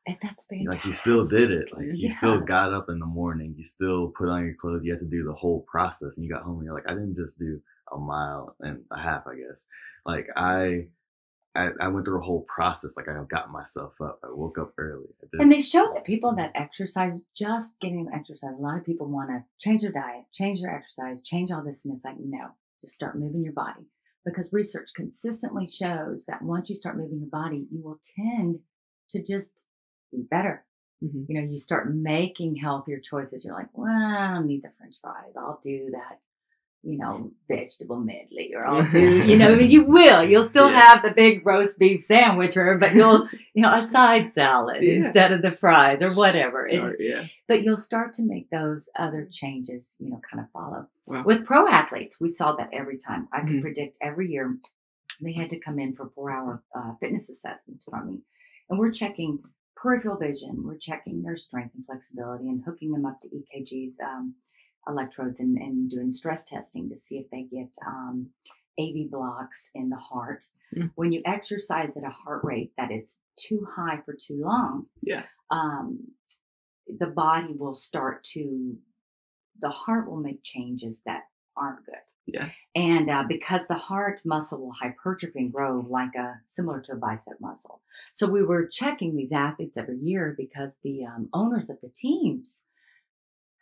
And 0.05 0.17
that's 0.21 0.45
fantastic. 0.45 0.67
Like 0.67 0.85
you 0.85 0.91
still 0.91 1.27
did 1.27 1.51
it. 1.51 1.69
Like 1.73 1.87
you 1.93 2.09
still 2.09 2.41
got 2.41 2.73
up 2.73 2.89
in 2.89 2.99
the 2.99 3.05
morning. 3.05 3.55
You 3.57 3.63
still 3.63 4.09
put 4.09 4.27
on 4.27 4.45
your 4.45 4.55
clothes. 4.55 4.83
You 4.83 4.91
had 4.91 4.99
to 4.99 5.05
do 5.05 5.23
the 5.23 5.33
whole 5.33 5.65
process. 5.71 6.17
And 6.17 6.25
you 6.25 6.31
got 6.31 6.43
home 6.43 6.57
and 6.57 6.65
you're 6.65 6.75
like, 6.75 6.87
I 6.87 6.93
didn't 6.93 7.15
just 7.15 7.39
do 7.39 7.61
a 7.91 7.97
mile 7.97 8.55
and 8.59 8.81
a 8.91 8.99
half, 8.99 9.23
I 9.27 9.35
guess. 9.35 9.65
Like 10.05 10.27
I, 10.35 10.87
I, 11.55 11.69
I 11.79 11.87
went 11.87 12.05
through 12.05 12.19
a 12.19 12.25
whole 12.25 12.45
process. 12.53 12.97
Like 12.97 13.07
I 13.07 13.13
got 13.29 13.51
myself 13.51 13.93
up. 14.01 14.19
I 14.23 14.27
woke 14.29 14.57
up 14.57 14.73
early. 14.77 15.07
And 15.39 15.51
they 15.51 15.61
show 15.61 15.89
that 15.93 16.03
people 16.05 16.35
that 16.35 16.51
exercise, 16.55 17.21
just 17.35 17.79
getting 17.79 18.09
exercise, 18.13 18.51
a 18.57 18.61
lot 18.61 18.77
of 18.77 18.85
people 18.85 19.07
want 19.07 19.29
to 19.29 19.43
change 19.59 19.83
their 19.83 19.91
diet, 19.91 20.25
change 20.33 20.61
their 20.61 20.75
exercise, 20.75 21.21
change 21.21 21.51
all 21.51 21.63
this. 21.63 21.85
And 21.85 21.95
it's 21.95 22.03
like, 22.03 22.17
no, 22.19 22.49
just 22.81 22.93
start 22.93 23.17
moving 23.17 23.43
your 23.43 23.53
body. 23.53 23.85
Because 24.25 24.53
research 24.53 24.89
consistently 24.95 25.67
shows 25.67 26.25
that 26.25 26.41
once 26.43 26.69
you 26.69 26.75
start 26.75 26.97
moving 26.97 27.19
your 27.19 27.29
body, 27.29 27.67
you 27.71 27.81
will 27.81 27.99
tend 28.15 28.59
to 29.09 29.23
just 29.23 29.65
be 30.11 30.21
better. 30.21 30.65
Mhm. 31.03 31.25
You 31.27 31.41
know, 31.41 31.47
you 31.47 31.57
start 31.57 31.93
making 31.93 32.55
healthier 32.55 32.99
choices. 32.99 33.43
You're 33.43 33.55
like, 33.55 33.75
well, 33.75 33.89
I 33.91 34.33
don't 34.35 34.45
need 34.47 34.63
the 34.63 34.69
french 34.69 34.97
fries. 35.01 35.35
I'll 35.35 35.59
do 35.63 35.89
that, 35.91 36.19
you 36.83 36.97
know, 36.97 37.31
vegetable 37.47 37.97
medley 37.99 38.53
or 38.55 38.65
I'll 38.65 38.89
do, 38.89 39.23
you 39.27 39.37
know, 39.37 39.49
you 39.51 39.83
will. 39.83 40.23
You'll 40.23 40.47
still 40.49 40.69
Yeah. 40.69 40.81
have 40.81 41.03
the 41.03 41.11
big 41.11 41.45
roast 41.45 41.77
beef 41.77 42.01
sandwich 42.01 42.57
or, 42.57 42.77
but 42.77 42.95
you'll, 42.95 43.27
you 43.53 43.61
know, 43.61 43.71
a 43.73 43.85
side 43.87 44.29
salad 44.29 44.81
Yeah. 44.83 44.93
instead 44.95 45.31
of 45.31 45.41
the 45.43 45.51
fries 45.51 46.01
or 46.01 46.09
whatever. 46.11 46.65
It- 46.65 46.95
yeah. 46.99 47.25
but 47.47 47.63
you'll 47.63 47.75
start 47.75 48.13
to 48.13 48.23
make 48.23 48.49
those 48.49 48.89
other 48.97 49.27
changes, 49.29 49.95
you 49.99 50.09
know, 50.09 50.19
kind 50.29 50.41
of 50.43 50.49
follow. 50.49 50.87
Wow. 51.05 51.23
With 51.23 51.45
pro 51.45 51.67
athletes, 51.67 52.19
we 52.19 52.29
saw 52.29 52.53
that 52.55 52.69
every 52.73 52.97
time. 52.97 53.27
I 53.31 53.41
could 53.41 53.49
Mhm. 53.57 53.61
predict 53.61 53.97
every 54.01 54.31
year 54.31 54.57
they 55.21 55.33
had 55.33 55.51
to 55.51 55.59
come 55.59 55.77
in 55.77 55.93
for 55.93 56.09
four 56.15 56.31
hour 56.31 56.63
uh, 56.75 56.93
fitness 56.99 57.29
assessments 57.29 57.85
from 57.85 58.07
me. 58.07 58.21
And 58.69 58.79
we're 58.79 58.91
checking 58.91 59.39
peripheral 59.75 60.17
vision, 60.17 60.63
we're 60.63 60.77
checking 60.77 61.21
their 61.21 61.35
strength 61.35 61.75
and 61.75 61.85
flexibility 61.85 62.47
and 62.49 62.63
hooking 62.63 62.91
them 62.91 63.05
up 63.05 63.19
to 63.21 63.27
EKGs, 63.29 63.99
um, 64.03 64.33
electrodes, 64.87 65.39
and, 65.39 65.57
and 65.57 65.89
doing 65.89 66.11
stress 66.11 66.43
testing 66.45 66.89
to 66.89 66.97
see 66.97 67.17
if 67.17 67.29
they 67.31 67.43
get 67.43 67.75
um, 67.85 68.29
AV 68.79 69.09
blocks 69.09 69.69
in 69.75 69.89
the 69.89 69.97
heart. 69.97 70.45
Mm. 70.75 70.91
When 70.95 71.11
you 71.11 71.21
exercise 71.25 71.97
at 71.97 72.03
a 72.03 72.09
heart 72.09 72.41
rate 72.43 72.71
that 72.77 72.91
is 72.91 73.19
too 73.37 73.67
high 73.75 73.99
for 74.05 74.13
too 74.13 74.41
long, 74.41 74.87
Yeah. 75.01 75.23
um, 75.49 75.99
the 76.87 77.07
body 77.07 77.53
will 77.57 77.73
start 77.73 78.23
to, 78.33 78.75
the 79.59 79.69
heart 79.69 80.09
will 80.09 80.17
make 80.19 80.43
changes 80.43 81.01
that 81.05 81.23
aren't 81.55 81.85
good. 81.85 81.95
Yeah. 82.27 82.49
And 82.75 83.09
uh, 83.09 83.23
because 83.27 83.67
the 83.67 83.77
heart 83.77 84.21
muscle 84.23 84.61
will 84.61 84.73
hypertrophy 84.73 85.39
and 85.39 85.51
grow 85.53 85.85
like 85.89 86.15
a 86.15 86.39
similar 86.45 86.79
to 86.81 86.93
a 86.93 86.95
bicep 86.95 87.33
muscle. 87.41 87.81
So 88.13 88.27
we 88.27 88.43
were 88.43 88.67
checking 88.67 89.15
these 89.15 89.31
athletes 89.31 89.75
every 89.75 89.97
year 89.97 90.33
because 90.37 90.79
the 90.83 91.03
um, 91.05 91.29
owners 91.33 91.69
of 91.69 91.81
the 91.81 91.89
teams 91.89 92.63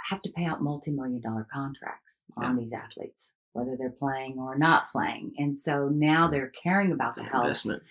have 0.10 0.22
to 0.24 0.30
pay 0.32 0.46
out 0.46 0.62
multi-million 0.62 1.22
dollar 1.22 1.48
contracts 1.52 2.24
on 2.38 2.56
these 2.56 2.74
athletes, 2.74 3.34
whether 3.54 3.76
they're 3.78 3.90
playing 3.92 4.38
or 4.40 4.58
not 4.58 4.92
playing. 4.92 5.34
And 5.38 5.58
so 5.58 5.90
now 5.90 6.28
they're 6.28 6.50
caring 6.64 6.92
about 6.92 7.16
the 7.16 7.24
health. 7.24 7.44
investment. 7.46 7.84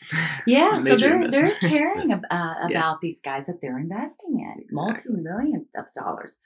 Yeah, 0.47 0.79
so 0.85 0.97
they're 0.97 1.29
they're 1.31 1.55
caring 1.61 2.13
ab- 2.13 2.25
uh, 2.31 2.55
Yeah. 2.69 2.79
about 2.79 3.01
these 3.01 3.21
guys 3.21 3.47
that 3.47 3.61
they're 3.61 3.79
investing 3.79 4.41
in, 4.41 4.63
Exactly. 4.63 5.13
multi-million 5.15 5.67
of 5.77 5.87
dollars. 5.95 6.39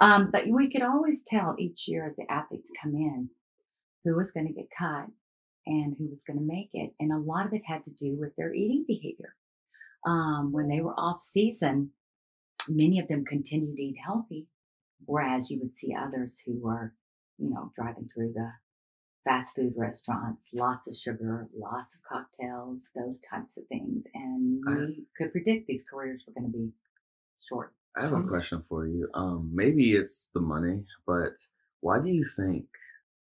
Um, 0.00 0.30
but 0.30 0.46
we 0.46 0.70
could 0.70 0.82
always 0.82 1.22
tell 1.24 1.56
each 1.58 1.88
year 1.88 2.06
as 2.06 2.16
the 2.16 2.30
athletes 2.30 2.70
come 2.80 2.94
in 2.94 3.30
who 4.04 4.14
was 4.14 4.30
going 4.30 4.46
to 4.46 4.52
get 4.52 4.68
cut 4.70 5.06
and 5.66 5.96
who 5.98 6.08
was 6.08 6.22
going 6.26 6.38
to 6.38 6.44
make 6.44 6.70
it, 6.72 6.92
and 7.00 7.12
a 7.12 7.18
lot 7.18 7.46
of 7.46 7.52
it 7.52 7.62
had 7.66 7.84
to 7.84 7.90
do 7.90 8.16
with 8.18 8.34
their 8.36 8.54
eating 8.54 8.84
behavior. 8.86 9.34
Um, 10.06 10.52
when 10.52 10.68
they 10.68 10.80
were 10.80 10.94
off 10.94 11.20
season, 11.20 11.90
many 12.68 13.00
of 13.00 13.08
them 13.08 13.24
continued 13.24 13.76
to 13.76 13.82
eat 13.82 13.96
healthy, 14.02 14.46
whereas 15.06 15.50
you 15.50 15.58
would 15.60 15.74
see 15.74 15.94
others 15.94 16.40
who 16.44 16.58
were, 16.60 16.94
you 17.38 17.50
know, 17.50 17.72
driving 17.74 18.08
through 18.12 18.32
the 18.32 18.52
fast 19.24 19.54
food 19.54 19.74
restaurants, 19.76 20.50
lots 20.52 20.86
of 20.86 20.94
sugar, 20.94 21.48
lots 21.54 21.94
of 21.94 22.02
cocktails, 22.02 22.88
those 22.94 23.20
types 23.20 23.56
of 23.56 23.66
things. 23.66 24.06
And 24.14 24.62
I- 24.66 24.74
we 24.74 25.06
could 25.16 25.32
predict 25.32 25.66
these 25.66 25.84
careers 25.84 26.24
were 26.26 26.32
going 26.32 26.50
to 26.50 26.58
be 26.58 26.72
short. 27.40 27.74
I 27.96 28.04
have 28.04 28.12
a 28.12 28.22
question 28.22 28.62
for 28.68 28.86
you. 28.86 29.08
Um, 29.14 29.50
maybe 29.52 29.94
it's 29.94 30.26
the 30.26 30.40
money, 30.40 30.86
but 31.06 31.34
why 31.80 31.98
do 32.00 32.08
you 32.10 32.24
think, 32.24 32.66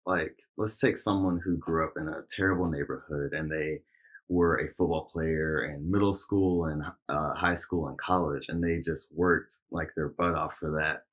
like, 0.05 0.41
let's 0.57 0.77
take 0.77 0.97
someone 0.97 1.39
who 1.39 1.57
grew 1.57 1.85
up 1.85 1.97
in 1.97 2.07
a 2.07 2.23
terrible 2.29 2.67
neighborhood 2.67 3.33
and 3.33 3.49
they 3.49 3.83
were 4.29 4.59
a 4.59 4.67
football 4.69 5.05
player 5.05 5.63
in 5.63 5.89
middle 5.89 6.13
school 6.13 6.65
and 6.65 6.83
uh, 7.07 7.33
high 7.33 7.55
school 7.55 7.87
and 7.87 7.97
college, 7.97 8.49
and 8.49 8.61
they 8.61 8.81
just 8.81 9.11
worked 9.13 9.57
like 9.71 9.95
their 9.95 10.09
butt 10.09 10.35
off 10.35 10.57
for 10.57 10.71
that. 10.71 11.06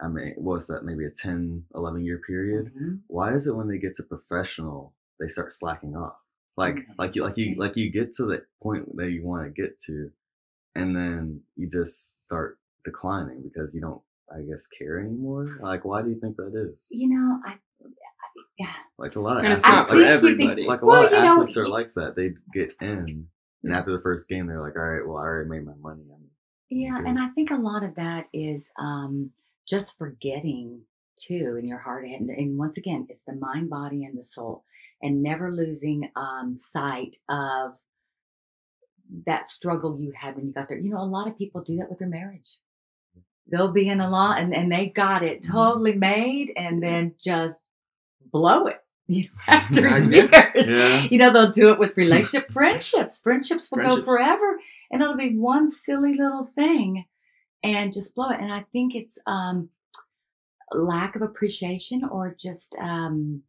I 0.00 0.08
mean, 0.08 0.34
what's 0.36 0.66
that? 0.68 0.84
Maybe 0.84 1.04
a 1.04 1.10
10, 1.10 1.64
11 1.74 2.04
year 2.04 2.18
period. 2.24 2.72
Mhm. 2.74 3.00
Why 3.08 3.32
is 3.34 3.46
it 3.46 3.56
when 3.56 3.68
they 3.68 3.78
get 3.78 3.94
to 3.94 4.02
professional, 4.02 4.94
they 5.18 5.26
start 5.26 5.52
slacking 5.52 5.96
off? 5.96 6.16
Like, 6.56 6.76
Mm, 6.76 6.84
like 6.98 7.16
you, 7.16 7.22
like 7.24 7.36
you, 7.36 7.54
like 7.56 7.76
you 7.76 7.90
get 7.90 8.12
to 8.14 8.26
the 8.26 8.44
point 8.62 8.96
that 8.96 9.10
you 9.10 9.24
want 9.24 9.44
to 9.46 9.50
get 9.62 9.76
to, 9.86 10.10
and 10.74 10.96
then 10.96 11.42
you 11.56 11.68
just 11.68 12.24
start 12.24 12.58
declining 12.84 13.42
because 13.42 13.74
you 13.74 13.80
don't, 13.80 14.00
I 14.32 14.42
guess, 14.42 14.66
care 14.66 14.98
anymore. 15.00 15.44
Like, 15.60 15.84
why 15.84 16.02
do 16.02 16.10
you 16.10 16.18
think 16.20 16.36
that 16.36 16.52
is? 16.54 16.88
You 16.90 17.08
know, 17.10 17.40
I, 17.44 17.52
I 17.52 17.58
yeah. 18.58 18.72
Like 18.98 19.14
a 19.16 19.20
lot 19.20 19.38
of 19.38 19.44
And 19.44 19.52
it's 19.52 19.64
athletes, 19.64 19.76
not 19.78 19.88
for 19.88 19.94
think 19.94 20.00
you 20.00 20.18
think- 20.18 20.40
everybody. 20.40 20.66
like 20.66 20.82
a 20.82 20.86
Well, 20.86 21.02
lot 21.02 21.12
of 21.12 21.18
you 21.18 21.24
know, 21.24 21.32
athletes 21.40 21.56
are 21.56 21.68
like 21.68 21.94
that. 21.94 22.14
They 22.16 22.34
get 22.52 22.74
in, 22.80 23.28
and 23.64 23.72
after 23.72 23.92
the 23.92 24.00
first 24.00 24.28
game, 24.28 24.46
they're 24.46 24.60
like, 24.60 24.76
"All 24.76 24.82
right, 24.82 25.06
well, 25.06 25.16
I 25.16 25.22
already 25.26 25.48
made 25.50 25.64
my 25.64 25.74
money." 25.80 26.02
I'm, 26.12 26.30
Yeah, 26.70 26.98
good. 26.98 27.06
and 27.08 27.18
I 27.20 27.28
think 27.28 27.50
a 27.52 27.56
lot 27.56 27.82
of 27.84 27.94
that 27.96 28.28
is 28.32 28.70
um, 28.80 29.30
just 29.68 29.98
forgetting 29.98 30.82
too 31.16 31.56
in 31.60 31.66
your 31.66 31.78
heart. 31.78 32.04
And, 32.06 32.30
and 32.30 32.58
once 32.58 32.76
again, 32.76 33.06
it's 33.10 33.24
the 33.24 33.34
mind, 33.34 33.68
body, 33.70 34.04
and 34.04 34.16
the 34.16 34.22
soul, 34.22 34.64
and 35.02 35.22
never 35.22 35.52
losing 35.52 36.10
um, 36.16 36.56
sight 36.56 37.16
of 37.28 37.78
that 39.26 39.48
struggle 39.48 39.98
you 40.00 40.12
had 40.12 40.36
when 40.36 40.46
you 40.46 40.52
got 40.52 40.68
there. 40.68 40.78
You 40.78 40.90
know, 40.90 41.00
a 41.00 41.04
lot 41.04 41.26
of 41.28 41.38
people 41.38 41.62
do 41.62 41.76
that 41.76 41.88
with 41.88 41.98
their 41.98 42.08
marriage. 42.08 42.58
They'll 43.50 43.72
be 43.72 43.88
in 43.88 44.00
a 44.00 44.10
lot 44.10 44.38
and, 44.40 44.54
and 44.54 44.70
they 44.70 44.86
got 44.86 45.22
it 45.22 45.40
Mhm. 45.42 45.50
totally 45.52 45.94
made 45.94 46.52
and 46.56 46.82
then 46.82 47.14
just 47.22 47.62
blow 48.32 48.66
it. 48.66 48.78
You 49.10 49.22
know, 49.22 49.30
after 49.48 49.98
years, 50.00 50.68
Yeah. 50.68 51.08
you 51.10 51.16
know, 51.16 51.32
they'll 51.32 51.50
do 51.50 51.72
it 51.72 51.78
with 51.78 51.96
relationship 51.96 52.50
friendships. 52.52 53.18
Friendships 53.18 53.70
will 53.70 53.76
Friendships. 53.78 54.00
go 54.02 54.04
forever 54.04 54.60
and 54.90 55.00
it'll 55.00 55.16
be 55.16 55.34
one 55.34 55.70
silly 55.70 56.12
little 56.12 56.44
thing 56.44 57.06
and 57.62 57.92
just 57.92 58.14
blow 58.14 58.28
it. 58.30 58.40
And 58.40 58.52
I 58.52 58.64
think 58.72 58.94
it's 58.94 59.18
um 59.26 59.70
lack 60.72 61.16
of 61.16 61.22
appreciation 61.22 62.04
or 62.04 62.34
just 62.38 62.76
um 62.78 63.42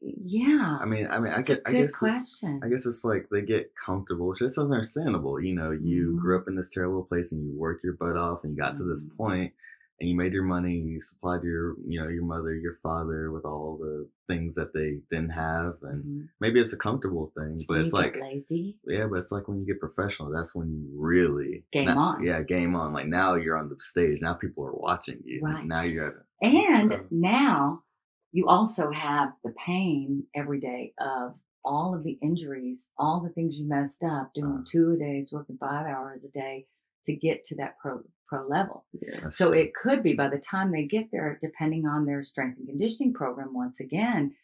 yeah. 0.00 0.78
I 0.80 0.84
mean, 0.84 1.06
I 1.08 1.20
mean, 1.20 1.32
I 1.32 1.42
get, 1.42 1.62
I 1.64 1.72
guess, 1.72 1.84
it's, 1.84 1.98
question. 2.00 2.60
I 2.64 2.68
guess 2.68 2.86
it's 2.86 3.04
like 3.04 3.28
they 3.30 3.42
get 3.42 3.72
comfortable, 3.76 4.26
which 4.26 4.42
is 4.42 4.58
understandable. 4.58 5.40
You 5.40 5.54
know, 5.54 5.70
you 5.70 6.12
Mhm. 6.12 6.20
grew 6.20 6.36
up 6.38 6.48
in 6.48 6.56
this 6.56 6.70
terrible 6.70 7.04
place 7.04 7.30
and 7.32 7.44
you 7.44 7.52
worked 7.56 7.84
your 7.84 7.92
butt 7.94 8.16
off 8.16 8.42
and 8.42 8.52
you 8.52 8.58
got 8.58 8.76
to 8.78 8.84
this 8.84 9.04
Mhm. 9.04 9.16
point 9.16 9.54
and 10.02 10.10
you 10.10 10.16
made 10.16 10.32
your 10.32 10.42
money, 10.42 10.74
you 10.74 11.00
supplied 11.00 11.44
your, 11.44 11.76
you 11.86 12.00
know, 12.02 12.08
your 12.08 12.24
mother, 12.24 12.52
your 12.56 12.74
father 12.82 13.30
with 13.30 13.44
all 13.44 13.78
the 13.80 14.08
things 14.26 14.56
that 14.56 14.74
they 14.74 14.98
didn't 15.12 15.30
have. 15.30 15.74
And 15.82 16.04
Mhm. 16.04 16.28
maybe 16.40 16.58
it's 16.60 16.72
a 16.72 16.76
comfortable 16.76 17.32
thing, 17.38 17.56
but 17.68 17.74
And 17.74 17.82
it's 17.84 17.92
you 17.92 17.98
like, 18.00 18.16
lazy. 18.16 18.78
yeah, 18.84 19.06
but 19.06 19.18
it's 19.18 19.30
like 19.30 19.46
when 19.46 19.60
you 19.60 19.64
get 19.66 19.78
professional, 19.78 20.30
that's 20.32 20.56
when 20.56 20.72
you 20.72 20.88
really 21.00 21.64
Game 21.72 21.86
now- 21.86 21.98
on. 21.98 22.24
Yeah, 22.24 22.42
game 22.42 22.74
on. 22.74 22.92
Like 22.92 23.06
now 23.06 23.36
you're 23.36 23.56
on 23.56 23.68
the 23.68 23.76
stage. 23.78 24.20
Now 24.20 24.34
people 24.34 24.64
are 24.66 24.74
watching 24.74 25.20
you. 25.24 25.40
Right. 25.40 25.64
Now 25.64 25.82
you're 25.82 26.08
at 26.08 26.14
And 26.42 26.90
So- 26.90 27.06
now 27.12 27.84
you 28.32 28.48
also 28.48 28.90
have 28.90 29.34
the 29.44 29.52
pain 29.52 30.26
every 30.34 30.58
day 30.58 30.94
of 30.98 31.40
all 31.64 31.94
of 31.94 32.02
the 32.02 32.18
injuries, 32.20 32.90
all 32.98 33.20
the 33.20 33.28
things 33.30 33.56
you 33.56 33.68
messed 33.68 34.02
up 34.02 34.34
doing 34.34 34.58
Uh. 34.58 34.64
two 34.66 34.90
a 34.90 34.96
days, 34.96 35.30
working 35.32 35.58
five 35.58 35.86
hours 35.86 36.24
a 36.24 36.28
day 36.28 36.66
to 37.04 37.14
get 37.14 37.44
to 37.44 37.54
that 37.56 37.78
pro 37.78 38.02
pro 38.32 38.46
level. 38.48 38.84
Yeah. 38.92 39.28
So 39.30 39.52
it 39.52 39.74
could 39.74 40.02
be 40.02 40.14
by 40.14 40.28
the 40.28 40.38
time 40.38 40.72
they 40.72 40.84
get 40.84 41.10
there, 41.12 41.38
depending 41.42 41.86
on 41.86 42.06
their 42.06 42.22
strength 42.22 42.58
and 42.58 42.66
conditioning 42.68 43.12
program, 43.12 43.52
once 43.54 43.80
again, 43.80 44.34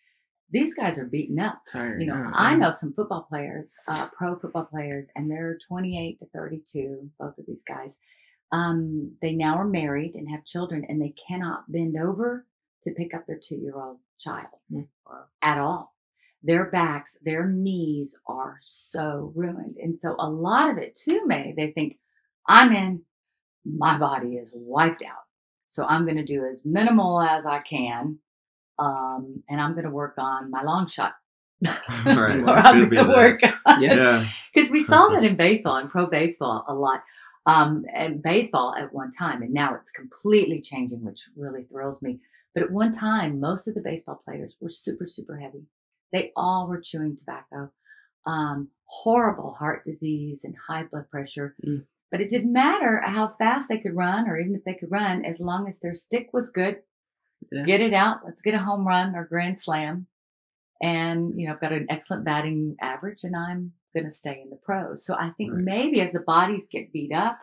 these 0.51 0.74
guys 0.74 0.98
are 0.98 1.05
beaten 1.07 1.38
up. 1.38 1.62
Tired. 1.70 2.01
You 2.01 2.09
know, 2.09 2.14
out, 2.14 2.33
I 2.35 2.51
yeah. 2.51 2.57
know 2.57 2.70
some 2.70 2.92
football 2.92 3.22
players, 3.22 3.77
uh, 3.87 4.09
pro 4.16 4.37
football 4.37 4.64
players, 4.64 5.11
and 5.14 5.31
they're 5.31 5.59
28 5.68 6.18
to 6.20 6.27
32, 6.27 7.10
both 7.19 7.38
of 7.38 7.46
these 7.46 7.63
guys. 7.63 7.96
Um, 8.52 9.13
they 9.21 9.33
now 9.33 9.56
are 9.56 9.67
married 9.67 10.15
and 10.15 10.29
have 10.31 10.44
children, 10.44 10.85
and 10.88 11.00
they 11.00 11.15
cannot 11.29 11.71
bend 11.71 11.96
over 11.98 12.46
to 12.83 12.92
pick 12.92 13.13
up 13.15 13.27
their 13.27 13.38
two 13.42 13.56
year 13.56 13.77
old 13.77 13.98
child 14.19 14.48
Hmm. 14.71 14.83
Wow. 15.06 15.25
at 15.42 15.58
all. 15.58 15.94
Their 16.42 16.71
backs, 16.71 17.17
their 17.23 17.46
knees 17.46 18.17
are 18.27 18.56
so 18.60 19.33
ruined. 19.35 19.77
And 19.83 19.98
so 19.98 20.15
a 20.19 20.31
lot 20.31 20.71
of 20.71 20.79
it 20.79 20.94
too, 20.94 21.27
May, 21.27 21.52
they 21.56 21.73
think, 21.73 21.98
I'm 22.46 22.73
in, 22.73 23.02
my 23.65 23.98
body 23.98 24.37
is 24.37 24.52
wiped 24.54 25.02
out. 25.02 25.25
So 25.69 25.85
I'm 25.85 26.04
going 26.04 26.17
to 26.17 26.25
do 26.25 26.44
as 26.46 26.61
minimal 26.65 27.21
as 27.21 27.46
I 27.46 27.61
can. 27.61 28.19
Um, 28.79 29.42
and 29.48 29.61
I'm 29.61 29.73
going 29.73 29.85
to 29.85 29.90
work 29.90 30.15
on 30.19 30.50
my 30.50 30.63
long 30.63 30.87
shot. 30.87 31.15
Right. 32.06 32.40
or 32.46 32.50
I'm 32.50 32.88
going 32.88 33.04
to 33.06 33.13
work 33.13 33.40
on 33.67 33.83
Yeah. 33.83 33.94
yeah. 33.96 34.29
because 34.54 34.71
we 34.71 34.79
saw 34.81 35.09
that 35.09 35.25
in 35.25 35.37
baseball 35.37 35.77
and 35.77 35.90
pro 35.90 36.06
baseball 36.06 36.65
a 36.69 36.75
lot. 36.75 37.02
Um, 37.46 37.85
and 37.94 38.23
baseball 38.23 38.75
at 38.77 38.92
one 38.92 39.11
time, 39.11 39.42
and 39.42 39.52
now 39.54 39.75
it's 39.75 39.90
completely 39.90 40.61
changing, 40.61 41.02
which 41.04 41.29
really 41.37 41.65
thrills 41.65 42.02
me. 42.02 42.21
But 42.54 42.65
at 42.65 42.71
one 42.71 42.92
time, 42.92 43.40
most 43.40 43.67
of 43.69 43.75
the 43.75 43.81
baseball 43.81 44.21
players 44.25 44.56
were 44.61 44.69
super, 44.69 45.06
super 45.06 45.37
heavy. 45.38 45.65
They 46.13 46.33
all 46.37 46.67
were 46.69 46.81
chewing 46.81 47.17
tobacco. 47.17 47.71
um, 48.27 48.69
horrible 48.85 49.54
heart 49.54 49.85
disease 49.85 50.44
and 50.44 50.54
high 50.69 50.85
blood 50.85 51.11
pressure. 51.11 51.54
Mm. 51.67 51.85
But 52.11 52.21
it 52.21 52.31
didn't 52.31 52.52
matter 52.52 53.02
how 53.04 53.29
fast 53.29 53.69
they 53.69 53.79
could 53.79 53.94
run, 53.94 54.29
or 54.29 54.38
even 54.38 54.54
if 54.54 54.63
they 54.65 54.75
could 54.75 54.90
run, 54.90 55.25
as 55.25 55.40
long 55.40 55.69
as 55.69 55.79
their 55.79 55.94
stick 55.94 56.31
was 56.33 56.50
good. 56.50 56.79
Yeah. 57.52 57.65
Get 57.65 57.81
it 57.81 57.92
out. 57.92 58.21
Let's 58.25 58.42
get 58.42 58.54
a 58.54 58.59
home 58.59 58.87
run 58.87 59.15
or 59.15 59.25
grand 59.25 59.61
slam. 59.61 60.06
And, 60.83 61.38
you 61.40 61.46
know, 61.46 61.54
I've 61.54 61.61
got 61.61 61.73
an 61.73 61.87
excellent 61.90 62.25
batting 62.25 62.77
average 62.81 63.25
and 63.25 63.37
I'm 63.37 63.73
going 63.94 64.04
to 64.04 64.11
stay 64.11 64.40
in 64.42 64.50
the 64.50 64.56
pros. 64.56 65.04
So 65.04 65.15
I 65.15 65.31
think 65.37 65.52
Right. 65.52 65.63
maybe 65.63 66.00
as 66.00 66.13
the 66.13 66.21
bodies 66.21 66.69
get 66.71 66.92
beat 66.92 67.13
up 67.13 67.38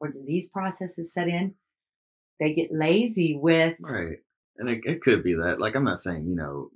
or 0.00 0.08
disease 0.08 0.48
processes 0.48 1.12
set 1.12 1.28
in, 1.28 1.54
they 2.40 2.54
get 2.54 2.72
lazy 2.72 3.36
with 3.36 3.76
Right. 3.80 4.18
And 4.56 4.70
it, 4.70 4.80
it 4.84 5.02
could 5.02 5.22
be 5.22 5.34
that. 5.34 5.60
Like, 5.60 5.74
I'm 5.74 5.84
not 5.84 5.98
saying, 5.98 6.26
you 6.26 6.34
know, 6.34 6.70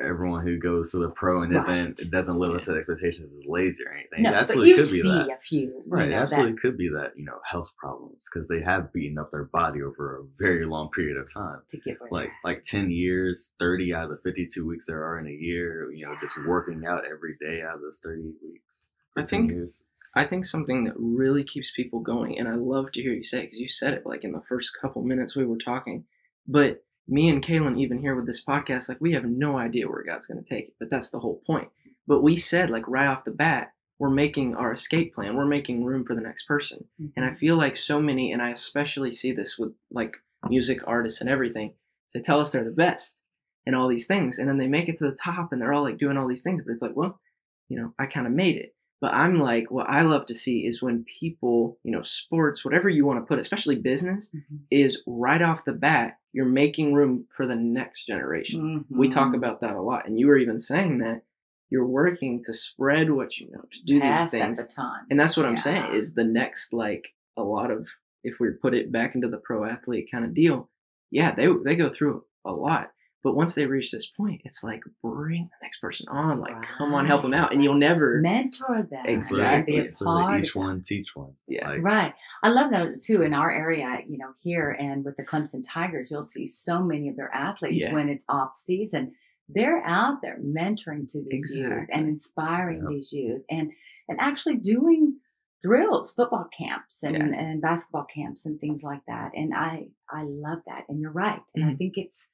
everyone 0.00 0.42
who 0.44 0.58
goes 0.58 0.90
to 0.92 0.98
the 0.98 1.08
pro 1.10 1.42
and 1.42 1.52
isn't 1.54 1.68
Right. 1.68 2.10
doesn't 2.10 2.36
live 2.38 2.54
up 2.54 2.60
to 2.62 2.72
the 2.72 2.78
expectations 2.78 3.32
is 3.32 3.44
lazy 3.46 3.84
or 3.84 3.92
anything. 3.92 4.22
no, 4.22 4.30
it 4.30 4.32
but 4.32 4.42
absolutely 4.42 4.68
you 4.70 4.76
could 4.76 4.82
be 4.92 5.00
see 5.00 5.08
that. 5.08 5.30
a 5.30 5.36
few, 5.38 5.82
Right, 5.86 6.08
know, 6.10 6.16
absolutely 6.16 6.52
that 6.52 6.60
could 6.60 6.76
be 6.76 6.88
that, 6.90 7.12
you 7.16 7.24
know, 7.24 7.38
health 7.44 7.70
problems 7.78 8.28
because 8.32 8.48
they 8.48 8.60
have 8.60 8.92
beaten 8.92 9.18
up 9.18 9.30
their 9.30 9.44
body 9.44 9.82
over 9.82 10.18
a 10.18 10.24
very 10.38 10.64
long 10.66 10.90
period 10.90 11.16
of 11.16 11.32
time. 11.32 11.60
to 11.68 11.76
get 11.78 12.00
rid 12.00 12.12
Like 12.12 12.28
of. 12.28 12.34
like 12.44 12.62
ten 12.62 12.90
years, 12.90 13.52
thirty 13.58 13.94
out 13.94 14.04
of 14.04 14.10
the 14.10 14.18
fifty 14.18 14.46
two 14.46 14.66
weeks 14.66 14.84
there 14.86 15.04
are 15.04 15.18
in 15.18 15.26
a 15.26 15.30
year, 15.30 15.90
you 15.92 16.06
know, 16.06 16.14
just 16.20 16.34
working 16.46 16.84
out 16.86 17.04
every 17.04 17.36
day 17.40 17.62
out 17.62 17.76
of 17.76 17.80
those 17.80 17.98
thirty 18.02 18.32
weeks. 18.42 18.90
I 19.18 19.24
think- 19.24 19.50
years. 19.50 19.82
I 20.14 20.26
think 20.26 20.44
something 20.44 20.84
that 20.84 20.94
really 20.98 21.42
keeps 21.42 21.70
people 21.70 22.00
going, 22.00 22.38
and 22.38 22.46
I 22.48 22.54
love 22.54 22.92
to 22.92 23.02
hear 23.02 23.12
you 23.12 23.24
say 23.24 23.42
because 23.42 23.58
you 23.58 23.66
said 23.68 23.94
it 23.94 24.04
like 24.04 24.24
in 24.24 24.32
the 24.32 24.42
first 24.42 24.72
couple 24.80 25.02
minutes 25.02 25.34
we 25.34 25.46
were 25.46 25.56
talking. 25.56 26.04
But 26.46 26.84
me 27.08 27.28
and 27.28 27.44
Kaylin, 27.44 27.78
even 27.78 27.98
here 27.98 28.14
with 28.14 28.26
this 28.26 28.44
podcast, 28.44 28.88
like 28.88 29.00
we 29.00 29.12
have 29.12 29.24
no 29.24 29.56
idea 29.56 29.88
where 29.88 30.04
God's 30.04 30.26
going 30.26 30.42
to 30.42 30.48
take 30.48 30.68
it, 30.68 30.74
but 30.78 30.90
that's 30.90 31.10
the 31.10 31.20
whole 31.20 31.40
point. 31.46 31.68
But 32.06 32.22
we 32.22 32.36
said, 32.36 32.70
like 32.70 32.86
right 32.86 33.08
off 33.08 33.24
the 33.24 33.30
bat, 33.30 33.72
we're 33.98 34.10
making 34.10 34.54
our 34.54 34.72
escape 34.72 35.14
plan, 35.14 35.36
we're 35.36 35.46
making 35.46 35.84
room 35.84 36.04
for 36.04 36.14
the 36.14 36.20
next 36.20 36.44
person. 36.44 36.84
And 37.16 37.24
I 37.24 37.28
mm-hmm. 37.28 37.38
feel 37.38 37.56
like 37.56 37.76
so 37.76 38.00
many, 38.00 38.32
and 38.32 38.42
I 38.42 38.50
especially 38.50 39.10
see 39.10 39.32
this 39.32 39.56
with 39.58 39.72
like 39.90 40.16
music 40.48 40.80
artists 40.86 41.20
and 41.20 41.30
everything, 41.30 41.74
they 42.12 42.20
tell 42.20 42.40
us 42.40 42.52
they're 42.52 42.64
the 42.64 42.70
best 42.70 43.22
and 43.66 43.74
all 43.74 43.88
these 43.88 44.06
things. 44.06 44.38
And 44.38 44.48
then 44.48 44.58
they 44.58 44.68
make 44.68 44.88
it 44.88 44.98
to 44.98 45.04
the 45.04 45.16
top 45.16 45.52
and 45.52 45.60
they're 45.60 45.72
all 45.72 45.82
like 45.82 45.98
doing 45.98 46.16
all 46.16 46.28
these 46.28 46.42
things. 46.42 46.62
But 46.62 46.72
it's 46.72 46.82
like, 46.82 46.96
well, 46.96 47.20
you 47.68 47.78
know, 47.78 47.94
I 47.98 48.06
kind 48.06 48.26
of 48.26 48.32
made 48.32 48.56
it. 48.56 48.75
But 49.00 49.12
I'm 49.12 49.38
like, 49.40 49.70
what 49.70 49.88
I 49.90 50.02
love 50.02 50.24
to 50.26 50.34
see 50.34 50.66
is 50.66 50.80
when 50.82 51.04
people, 51.04 51.78
you 51.84 51.92
know, 51.92 52.02
sports, 52.02 52.64
whatever 52.64 52.88
you 52.88 53.04
want 53.04 53.20
to 53.20 53.26
put, 53.26 53.38
especially 53.38 53.76
business, 53.76 54.30
Mhm. 54.34 54.60
is 54.70 55.02
right 55.06 55.42
off 55.42 55.66
the 55.66 55.72
bat, 55.74 56.18
you're 56.32 56.46
making 56.46 56.94
room 56.94 57.26
for 57.36 57.46
the 57.46 57.56
next 57.56 58.06
generation. 58.06 58.84
We 58.88 59.08
talk 59.08 59.32
Mhm. 59.32 59.36
about 59.36 59.60
that 59.60 59.76
a 59.76 59.82
lot. 59.82 60.06
And 60.08 60.18
you 60.18 60.26
were 60.28 60.38
even 60.38 60.58
saying 60.58 60.98
that 60.98 61.22
you're 61.68 61.86
working 61.86 62.42
to 62.44 62.54
spread 62.54 63.10
what 63.10 63.38
you 63.38 63.50
know, 63.50 63.64
to 63.70 63.84
do 63.84 64.00
Pass 64.00 64.22
these 64.22 64.40
things 64.40 64.58
that 64.58 65.04
and 65.10 65.18
that's 65.20 65.36
what 65.36 65.46
I'm 65.46 65.56
saying 65.58 65.94
is 65.94 66.14
the 66.14 66.24
next 66.24 66.72
like 66.72 67.14
a 67.36 67.42
lot 67.42 67.70
of 67.70 67.86
if 68.24 68.40
we 68.40 68.50
put 68.50 68.74
it 68.74 68.90
back 68.90 69.14
into 69.14 69.28
the 69.28 69.38
pro 69.38 69.64
athlete 69.64 70.08
kind 70.10 70.24
of 70.24 70.32
deal, 70.32 70.70
yeah, 71.10 71.34
they 71.34 71.48
they 71.64 71.76
go 71.76 71.90
through 71.90 72.24
a 72.44 72.52
lot. 72.52 72.92
But 73.22 73.34
once 73.34 73.54
they 73.56 73.66
reach 73.66 73.90
this 73.90 74.06
point, 74.06 74.42
it's 74.44 74.62
like 74.62 74.82
bring 75.02 75.44
the 75.50 75.64
next 75.64 75.80
person 75.80 76.06
on, 76.08 76.38
like 76.38 76.54
come 76.78 76.94
on, 76.94 77.06
help 77.06 77.22
them 77.22 77.34
out, 77.34 77.52
and 77.52 77.62
you'll 77.64 77.74
never. 77.74 78.20
mentor 78.20 78.86
them. 78.88 79.04
Exactly. 79.06 79.44
And 79.44 79.66
be 79.66 79.76
that, 79.80 79.88
a 79.88 79.92
so 79.92 80.04
part 80.04 80.30
that 80.32 80.44
each 80.44 80.54
one 80.54 80.80
teach 80.80 81.16
one. 81.16 81.34
Yeah. 81.48 81.68
Like, 81.70 81.82
Right. 81.82 82.14
I 82.44 82.50
love 82.50 82.70
that 82.70 83.00
too 83.02 83.22
in 83.22 83.34
our 83.34 83.50
area, 83.50 83.98
you 84.06 84.18
know, 84.18 84.32
here 84.42 84.70
and 84.78 85.04
with 85.04 85.16
the 85.16 85.24
Clemson 85.26 85.62
Tigers, 85.66 86.08
you'll 86.10 86.22
see 86.22 86.46
so 86.46 86.82
many 86.84 87.08
of 87.08 87.16
their 87.16 87.34
athletes 87.34 87.82
Yeah. 87.82 87.94
when 87.94 88.08
it's 88.08 88.24
off 88.28 88.54
season. 88.54 89.12
They're 89.48 89.82
out 89.84 90.22
there 90.22 90.38
mentoring 90.40 91.08
to 91.12 91.24
these 91.28 91.56
youth 91.56 91.88
and 91.92 92.08
inspiring 92.08 92.80
Yep. 92.82 92.88
these 92.90 93.12
youth 93.12 93.42
and 93.50 93.72
and 94.08 94.20
actually 94.20 94.56
doing 94.58 95.16
drills, 95.62 96.12
football 96.12 96.46
camps 96.56 97.02
and, 97.02 97.16
Yeah. 97.16 97.40
and 97.40 97.60
basketball 97.60 98.04
camps 98.04 98.46
and 98.46 98.60
things 98.60 98.82
like 98.84 99.02
that. 99.08 99.32
And 99.34 99.52
I 99.54 99.88
I 100.10 100.22
love 100.22 100.58
that. 100.66 100.84
And 100.88 101.00
you're 101.00 101.10
right. 101.10 101.40
And 101.54 101.64
I 101.64 101.68
Mhm. 101.72 101.78
think 101.78 101.98
it's 101.98 102.28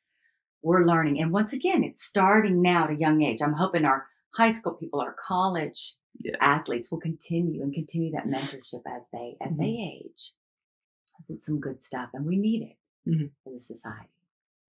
we're 0.63 0.85
learning. 0.85 1.21
And 1.21 1.33
once 1.33 1.53
again, 1.53 1.83
it's 1.85 2.05
starting 2.05 2.63
now 2.63 2.85
at 2.85 2.91
a 2.91 2.95
young 2.95 3.23
age. 3.23 3.41
I'm 3.43 3.53
hoping 3.55 3.85
our 3.85 4.07
high 4.37 4.51
school 4.51 4.73
people, 4.75 5.01
our 5.01 5.15
college 5.15 5.97
Yeah. 6.19 6.37
athletes 6.41 6.91
will 6.91 7.01
continue 7.01 7.63
and 7.63 7.73
continue 7.73 8.11
that 8.13 8.27
mentorship 8.27 8.83
as 8.87 9.09
they 9.13 9.37
as 9.41 9.57
they 9.57 9.65
Mm-hmm. 9.65 10.07
age. 10.07 10.35
This 11.19 11.31
is 11.31 11.45
some 11.45 11.61
good 11.61 11.81
stuff, 11.83 12.11
and 12.15 12.25
we 12.27 12.37
need 12.37 12.63
it 12.63 12.77
Mhm. 13.11 13.31
as 13.47 13.55
a 13.55 13.59
society. 13.75 14.09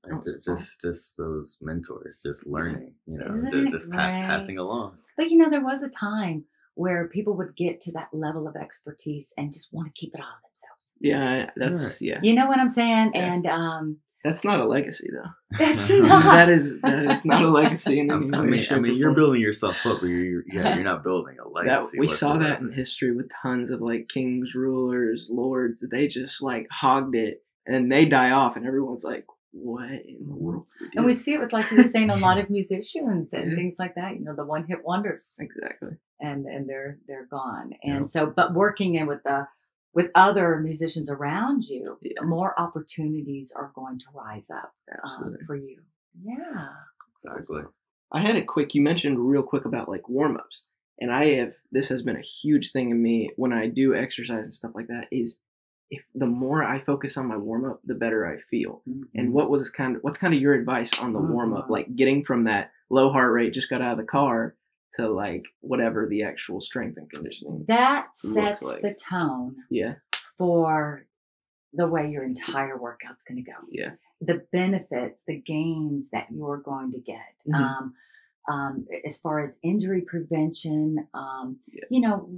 like, 0.05 0.21
ju- 0.21 0.39
just 0.43 0.81
just 0.81 1.15
those 1.15 1.57
mentors, 1.61 2.21
just 2.23 2.45
learning, 2.45 2.93
you 3.05 3.17
know, 3.17 3.33
Isn't 3.35 3.51
ju- 3.53 3.71
just 3.71 3.89
pa- 3.89 3.95
great? 4.09 4.25
passing 4.29 4.57
along. 4.57 4.97
But 5.15 5.31
you 5.31 5.37
know, 5.37 5.49
there 5.49 5.63
was 5.63 5.81
a 5.81 5.89
time 5.89 6.43
where 6.75 7.07
people 7.07 7.37
would 7.37 7.55
get 7.55 7.79
to 7.81 7.91
that 7.93 8.13
level 8.13 8.45
of 8.45 8.57
expertise 8.57 9.31
and 9.37 9.53
just 9.53 9.71
want 9.71 9.87
to 9.87 9.93
keep 9.93 10.13
it 10.13 10.19
all 10.19 10.39
themselves. 10.45 10.93
Yeah, 10.99 11.51
that's 11.55 12.01
yeah. 12.01 12.19
You 12.21 12.33
know 12.33 12.47
what 12.47 12.59
I'm 12.59 12.67
saying? 12.67 13.11
Yeah. 13.13 13.33
And 13.33 13.45
um, 13.47 14.01
That's 14.23 14.45
not 14.45 14.59
a 14.59 14.65
legacy 14.65 15.09
though. 15.11 15.29
that's 15.59 15.87
that 15.89 15.99
not. 16.03 16.23
that 16.23 16.49
is 16.49 16.79
that 16.81 17.11
is 17.11 17.25
not 17.25 17.43
a 17.43 17.49
legacy 17.49 17.99
in 17.99 18.09
I, 18.11 18.15
any 18.15 18.33
I 18.37 18.41
way, 18.41 18.47
mean, 18.47 18.59
shape, 18.59 18.77
I 18.77 18.79
mean, 18.79 18.97
you're 18.97 19.09
form. 19.09 19.15
building 19.15 19.41
yourself 19.41 19.75
up, 19.85 19.99
but 20.01 20.07
you're 20.07 20.43
yeah, 20.47 20.75
you're 20.75 20.83
not 20.83 21.03
building 21.03 21.37
a 21.39 21.43
that 21.43 21.49
legacy. 21.53 21.99
we 21.99 22.07
saw 22.07 22.37
that 22.37 22.61
in 22.61 22.71
history 22.71 23.11
with 23.15 23.29
tons 23.41 23.69
of 23.71 23.81
like 23.81 24.07
kings, 24.09 24.55
rulers, 24.55 25.27
lords. 25.29 25.85
They 25.91 26.07
just 26.07 26.41
like 26.41 26.67
hogged 26.71 27.15
it, 27.15 27.43
and 27.67 27.91
they 27.91 28.05
die 28.05 28.31
off, 28.31 28.55
and 28.55 28.65
everyone's 28.65 29.03
like, 29.03 29.25
"What 29.51 29.89
in 29.91 30.25
the 30.27 30.35
world?" 30.35 30.67
and 30.95 31.05
we 31.05 31.13
see 31.13 31.33
it 31.33 31.39
with, 31.39 31.51
like 31.53 31.69
you 31.71 31.77
were 31.77 31.83
saying, 31.83 32.09
a 32.09 32.15
lot 32.15 32.37
of 32.37 32.49
musicians 32.49 33.33
and 33.33 33.51
Yeah. 33.51 33.55
things 33.57 33.75
like 33.79 33.95
that. 33.95 34.13
You 34.15 34.23
know, 34.23 34.35
the 34.35 34.45
one 34.45 34.65
hit 34.67 34.85
wonders. 34.85 35.35
exactly. 35.39 35.97
and 36.21 36.45
and 36.45 36.69
they're 36.69 36.97
they're 37.07 37.25
gone 37.25 37.71
Yeah. 37.83 37.95
and 37.97 38.09
so 38.09 38.25
but 38.27 38.53
working 38.53 38.95
in 38.95 39.05
with 39.07 39.23
the 39.23 39.47
with 39.93 40.09
other 40.15 40.59
musicians 40.59 41.09
around 41.09 41.63
you 41.65 41.97
Yeah. 42.01 42.21
more 42.23 42.59
opportunities 42.59 43.51
are 43.55 43.71
going 43.75 43.99
to 43.99 44.05
rise 44.13 44.49
up 44.49 44.73
um, 45.03 45.37
for 45.45 45.55
you 45.55 45.79
yeah 46.23 46.69
exactly. 47.15 47.61
I 48.11 48.19
had 48.21 48.35
a 48.35 48.43
quick. 48.43 48.75
You 48.75 48.81
mentioned 48.83 49.17
real 49.19 49.41
quick 49.41 49.65
about 49.65 49.89
like 49.89 50.07
warm 50.07 50.37
ups, 50.37 50.61
and 50.99 51.11
I 51.11 51.25
have 51.37 51.53
this 51.71 51.89
has 51.89 52.03
been 52.03 52.15
a 52.17 52.21
huge 52.21 52.71
thing 52.71 52.91
in 52.91 53.01
me 53.01 53.31
when 53.37 53.51
I 53.51 53.65
do 53.65 53.95
exercise 53.95 54.45
and 54.45 54.53
stuff 54.53 54.73
like 54.75 54.85
that. 54.87 55.07
Is 55.11 55.39
if 55.89 56.03
the 56.13 56.27
more 56.27 56.63
I 56.63 56.79
focus 56.79 57.17
on 57.17 57.25
my 57.27 57.37
warm 57.37 57.65
up, 57.65 57.79
the 57.83 57.95
better 57.95 58.27
I 58.27 58.37
feel. 58.37 58.83
And 59.15 59.33
what 59.33 59.49
was 59.49 59.71
kind 59.71 59.95
of 59.95 60.03
what's 60.03 60.19
kind 60.19 60.31
of 60.33 60.39
your 60.39 60.53
advice 60.53 60.91
on 61.01 61.11
the 61.13 61.19
warm 61.19 61.53
up, 61.55 61.65
Mhm. 61.67 61.71
like 61.71 61.95
getting 61.95 62.23
from 62.23 62.43
that 62.43 62.69
low 62.91 63.09
heart 63.11 63.33
rate, 63.33 63.51
just 63.53 63.69
got 63.71 63.81
out 63.81 63.93
of 63.93 63.97
the 63.97 64.03
car, 64.05 64.55
to 64.95 65.07
like 65.09 65.45
whatever 65.61 66.07
the 66.07 66.23
actual 66.23 66.61
strength 66.61 66.97
and 66.97 67.09
conditioning. 67.11 67.65
that 67.67 68.13
sets 68.13 68.61
like. 68.61 68.81
the 68.81 68.93
tone 68.93 69.55
Yeah, 69.69 69.95
for 70.37 71.05
the 71.73 71.87
way 71.87 72.09
your 72.09 72.23
entire 72.23 72.77
workout's 72.77 73.23
going 73.23 73.43
to 73.43 73.51
go 73.51 73.57
yeah, 73.71 73.91
the 74.21 74.45
benefits 74.51 75.23
the 75.27 75.37
gains 75.39 76.09
that 76.11 76.27
you're 76.31 76.57
going 76.57 76.91
to 76.91 76.99
get 76.99 77.35
Mhm. 77.47 77.55
um, 77.55 77.93
um, 78.47 78.87
as 79.05 79.17
far 79.17 79.39
as 79.39 79.57
injury 79.63 80.01
prevention 80.01 81.07
um, 81.13 81.59
Yeah. 81.71 81.85
you 81.89 82.01
know 82.01 82.29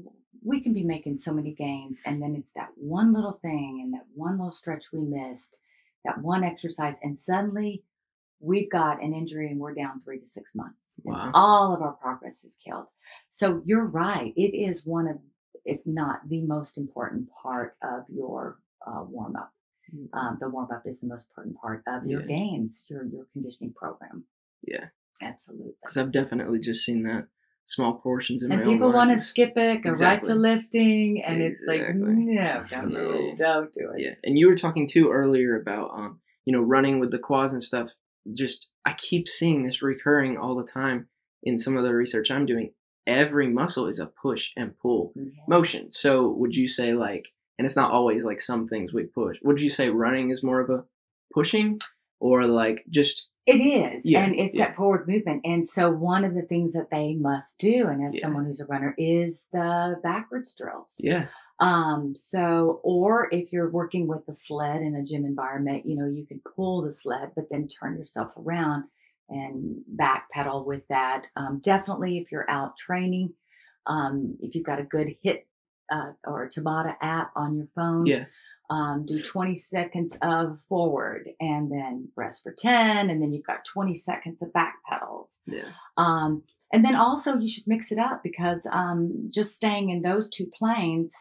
we 0.44 0.62
can 0.62 0.74
be 0.74 0.84
making 0.84 1.18
so 1.18 1.34
many 1.34 1.52
gains 1.54 2.00
and 2.06 2.22
then 2.22 2.36
it's 2.36 2.52
that 2.52 2.70
one 2.78 3.12
little 3.14 3.34
thing 3.34 3.82
and 3.84 3.94
that 3.94 4.06
one 4.14 4.38
little 4.38 4.52
stretch 4.52 4.92
we 4.94 5.00
missed 5.02 5.58
that 6.06 6.22
one 6.22 6.44
exercise 6.44 6.98
and 7.02 7.18
suddenly 7.18 7.84
we've 8.40 8.70
got 8.70 9.02
an 9.04 9.14
injury 9.14 9.50
and 9.50 9.60
we're 9.60 9.74
down 9.74 10.02
three 10.04 10.20
to 10.20 10.28
six 10.28 10.54
months 10.56 10.96
Wow. 11.04 11.32
all 11.34 11.74
of 11.74 11.82
our 11.82 11.94
progress 11.94 12.44
is 12.44 12.56
killed 12.56 12.86
so 13.30 13.62
you're 13.66 13.86
right 13.86 14.34
it 14.36 14.54
is 14.56 14.86
one 14.86 15.08
of 15.08 15.18
if 15.64 15.82
not 15.86 16.28
the 16.30 16.42
most 16.42 16.78
important 16.78 17.30
part 17.32 17.76
of 17.84 18.04
your 18.10 18.60
uh, 18.86 19.04
warm 19.04 19.36
up 19.36 19.52
um, 20.14 20.38
the 20.40 20.50
warm 20.50 20.70
up 20.72 20.84
is 20.86 21.00
the 21.00 21.08
most 21.08 21.28
important 21.30 21.56
part 21.58 21.84
of 21.88 22.06
your 22.06 22.22
Yeah. 22.22 22.28
gains, 22.28 22.86
your 22.90 23.06
your 23.06 23.26
conditioning 23.34 23.74
program. 23.74 24.26
yeah. 24.68 24.86
Absolutely. 25.22 25.74
Because 25.82 25.96
I've 25.96 26.12
definitely 26.12 26.60
just 26.60 26.84
seen 26.84 27.04
that 27.04 27.28
small 27.66 27.94
portions 27.94 28.44
in 28.44 28.52
And 28.52 28.64
people 28.66 28.92
want 28.92 29.12
to 29.12 29.18
skip 29.18 29.54
it, 29.58 29.82
go 29.84 29.90
Exactly. 29.92 30.30
right 30.30 30.36
to 30.36 30.40
lifting, 30.42 31.24
and 31.24 31.42
it's 31.42 31.64
like, 31.66 31.82
Exactly. 31.82 32.02
no, 32.04 32.66
don't, 32.70 32.90
do 32.90 32.94
No. 32.96 33.02
it, 33.14 33.38
don't 33.38 33.74
do 33.74 33.92
it. 33.96 34.02
Yeah, 34.02 34.16
and 34.24 34.38
you 34.38 34.48
were 34.48 34.56
talking 34.58 34.90
too 34.90 35.10
earlier 35.12 35.56
about 35.60 35.92
um, 35.94 36.20
you 36.46 36.52
know, 36.52 36.62
running 36.62 37.00
with 37.00 37.12
the 37.12 37.20
quads 37.20 37.54
and 37.54 37.64
stuff. 37.64 37.92
Just 38.34 38.72
I 38.86 38.94
keep 38.94 39.28
seeing 39.28 39.64
this 39.64 39.82
recurring 39.82 40.38
all 40.38 40.56
the 40.56 40.64
time 40.64 41.08
in 41.44 41.60
some 41.60 41.78
of 41.78 41.84
the 41.84 41.94
research 41.94 42.32
I'm 42.32 42.46
doing. 42.46 42.72
Every 43.08 43.48
muscle 43.48 43.88
is 43.88 44.00
a 44.00 44.08
push 44.08 44.52
and 44.58 44.78
pull 44.80 45.14
Yeah. 45.16 45.24
motion. 45.48 45.92
So 45.92 46.30
would 46.32 46.56
you 46.56 46.68
say 46.68 46.94
like, 46.94 47.28
and 47.60 47.66
it's 47.66 47.76
not 47.76 47.92
always 47.92 48.26
like 48.26 48.42
some 48.42 48.68
things 48.68 48.94
we 48.94 49.04
push. 49.04 49.38
Would 49.44 49.62
you 49.62 49.70
say 49.70 49.90
running 49.90 50.32
is 50.32 50.44
more 50.44 50.60
of 50.60 50.70
a 50.70 50.86
pushing, 51.34 51.80
or 52.20 52.48
like 52.48 52.84
just 52.90 53.30
It 53.46 53.58
is, 53.62 54.02
Yeah, 54.08 54.24
and 54.26 54.34
it's 54.36 54.56
yeah. 54.56 54.68
that 54.68 54.76
forward 54.76 55.08
movement. 55.08 55.42
And 55.46 55.68
so, 55.68 55.92
one 55.92 56.26
of 56.26 56.34
the 56.34 56.42
things 56.42 56.74
that 56.74 56.90
they 56.90 57.14
must 57.14 57.60
do, 57.60 57.86
and 57.88 58.04
as 58.04 58.16
Yeah. 58.16 58.22
someone 58.22 58.46
who's 58.46 58.60
a 58.60 58.66
runner, 58.66 58.96
is 58.98 59.48
the 59.54 60.00
backwards 60.02 60.56
drills. 60.56 61.00
yeah, 61.04 61.28
Um, 61.60 62.16
so, 62.16 62.82
or 62.84 63.30
if 63.32 63.54
you're 63.54 63.70
working 63.70 64.08
with 64.08 64.28
a 64.28 64.34
sled 64.34 64.82
in 64.82 64.96
a 64.96 65.04
gym 65.04 65.24
environment, 65.26 65.86
you 65.86 65.96
know, 65.96 66.08
you 66.08 66.26
can 66.26 66.42
pull 66.56 66.82
the 66.82 66.92
sled, 66.92 67.32
but 67.36 67.46
then 67.50 67.68
turn 67.68 67.98
yourself 67.98 68.34
around 68.38 68.86
and 69.30 69.78
back 69.88 70.30
pedal 70.32 70.66
with 70.66 70.88
that. 70.90 71.28
Um, 71.36 71.60
definitely, 71.64 72.18
if 72.18 72.32
you're 72.32 72.50
out 72.50 72.78
training, 72.78 73.34
Um, 73.88 74.38
if 74.42 74.56
you've 74.56 74.66
got 74.66 74.80
a 74.80 74.84
good 74.84 75.16
HIIT 75.24 75.46
uh, 75.92 76.12
or 76.26 76.50
Tabata 76.50 76.96
app 77.02 77.32
on 77.36 77.56
your 77.56 77.68
phone, 77.76 78.08
Yeah. 78.08 78.26
um, 78.72 79.06
do 79.06 79.22
20 79.22 79.54
seconds 79.56 80.18
of 80.24 80.60
forward 80.60 81.30
and 81.40 81.72
then 81.72 82.10
rest 82.16 82.42
for 82.44 82.52
10, 82.52 83.10
and 83.12 83.22
then 83.22 83.32
you've 83.32 83.46
got 83.46 83.64
20 83.64 83.94
seconds 83.94 84.42
of 84.42 84.52
back 84.52 84.78
pedals. 84.90 85.40
Yeah. 85.46 85.70
Um, 85.98 86.44
and 86.74 86.84
then 86.84 86.96
also 86.96 87.38
you 87.38 87.48
should 87.48 87.68
mix 87.68 87.92
it 87.92 88.00
up 88.00 88.24
because 88.24 88.68
um, 88.72 89.30
just 89.32 89.54
staying 89.54 89.92
in 89.92 90.02
those 90.02 90.30
two 90.30 90.48
planes 90.48 91.14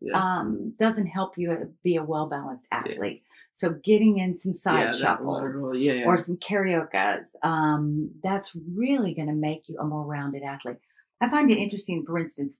Yeah. 0.00 0.12
um, 0.14 0.74
doesn't 0.78 1.06
help 1.06 1.38
you 1.38 1.72
be 1.82 1.96
a 1.96 2.02
well 2.02 2.26
balanced 2.28 2.66
athlete. 2.70 3.22
So 3.52 3.70
getting 3.82 4.18
in 4.18 4.36
some 4.36 4.52
side 4.52 4.80
yeah, 4.80 4.92
shuffles 4.92 5.56
lateral- 5.56 5.76
yeah, 5.76 5.92
yeah. 5.94 6.04
or 6.04 6.16
some 6.18 6.36
carioca's, 6.36 7.34
um, 7.42 8.10
that's 8.22 8.52
really 8.74 9.14
going 9.14 9.28
to 9.28 9.34
make 9.34 9.68
you 9.68 9.78
a 9.80 9.84
more 9.84 10.04
rounded 10.04 10.42
athlete. 10.42 10.76
I 11.22 11.30
find 11.30 11.50
it 11.50 11.56
interesting. 11.58 12.04
For 12.04 12.18
instance, 12.18 12.58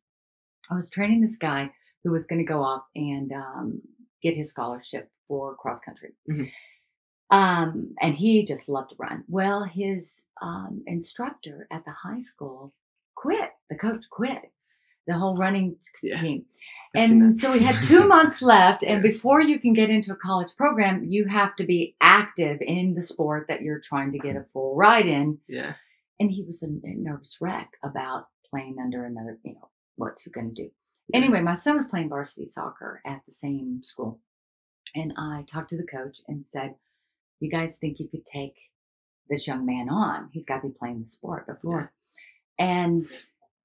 I 0.71 0.77
was 0.77 0.89
training 0.89 1.21
this 1.21 1.37
guy 1.37 1.71
who 2.05 2.11
was 2.11 2.25
going 2.27 2.39
to 2.39 2.45
go 2.45 2.63
off 2.63 2.85
and 2.95 3.31
um, 3.33 3.83
get 4.23 4.35
his 4.35 4.49
scholarship 4.51 5.11
for 5.29 5.55
cross 5.57 5.81
country. 5.81 6.15
Mhm. 6.31 6.51
Um, 7.31 7.95
and 8.01 8.15
he 8.15 8.45
just 8.45 8.69
loved 8.69 8.91
to 8.91 8.97
run. 8.99 9.25
Well, 9.29 9.65
his 9.65 10.23
um, 10.41 10.83
instructor 10.87 11.67
at 11.73 11.85
the 11.85 11.91
high 11.91 12.21
school 12.21 12.73
quit. 13.17 13.51
The 13.69 13.77
coach 13.77 14.05
quit 14.11 14.53
the 15.07 15.15
whole 15.15 15.37
running 15.37 15.77
Yeah. 16.03 16.17
team. 16.17 16.45
I've 16.97 17.11
And 17.11 17.39
so 17.39 17.53
we 17.53 17.59
had 17.61 17.83
two 17.83 18.07
months 18.17 18.41
left. 18.43 18.83
And 18.83 19.05
Yeah. 19.05 19.11
before 19.11 19.41
you 19.43 19.59
can 19.59 19.73
get 19.73 19.91
into 19.91 20.13
a 20.13 20.17
college 20.17 20.55
program, 20.57 21.05
you 21.05 21.27
have 21.27 21.55
to 21.57 21.65
be 21.65 21.95
active 22.01 22.59
in 22.61 22.95
the 22.95 23.03
sport 23.03 23.47
that 23.49 23.63
you're 23.63 23.81
trying 23.81 24.13
to 24.13 24.19
get 24.19 24.37
a 24.37 24.45
full 24.45 24.75
ride 24.75 25.07
in. 25.07 25.39
yeah. 25.49 25.75
And 26.19 26.31
he 26.31 26.43
was 26.45 26.63
a, 26.63 26.69
nervous 26.83 27.37
wreck 27.43 27.73
about 27.85 28.29
playing 28.51 28.77
under 28.83 29.05
another, 29.05 29.39
you 29.45 29.53
know, 29.53 29.69
what's 29.97 30.23
he 30.23 30.31
going 30.31 30.55
to 30.55 30.63
do? 30.63 30.71
Yeah. 31.09 31.19
Anyway, 31.19 31.43
my 31.43 31.53
son 31.55 31.77
was 31.77 31.85
playing 31.85 32.09
varsity 32.09 32.47
soccer 32.47 33.03
at 33.07 33.21
the 33.27 33.33
same 33.33 33.83
school. 33.83 34.19
And 34.95 35.13
I 35.19 35.45
talked 35.47 35.69
to 35.71 35.77
the 35.77 35.87
coach 35.87 36.21
and 36.27 36.45
said, 36.47 36.77
You 37.41 37.51
guys 37.51 37.77
think 37.77 38.01
you 38.01 38.09
could 38.09 38.25
take 38.25 38.55
this 39.29 39.47
young 39.47 39.67
man 39.67 39.91
on? 39.91 40.31
He's 40.33 40.47
got 40.47 40.63
to 40.63 40.69
be 40.69 40.75
playing 40.79 41.03
the 41.03 41.09
sport 41.11 41.47
before. 41.47 41.93
And 42.59 43.07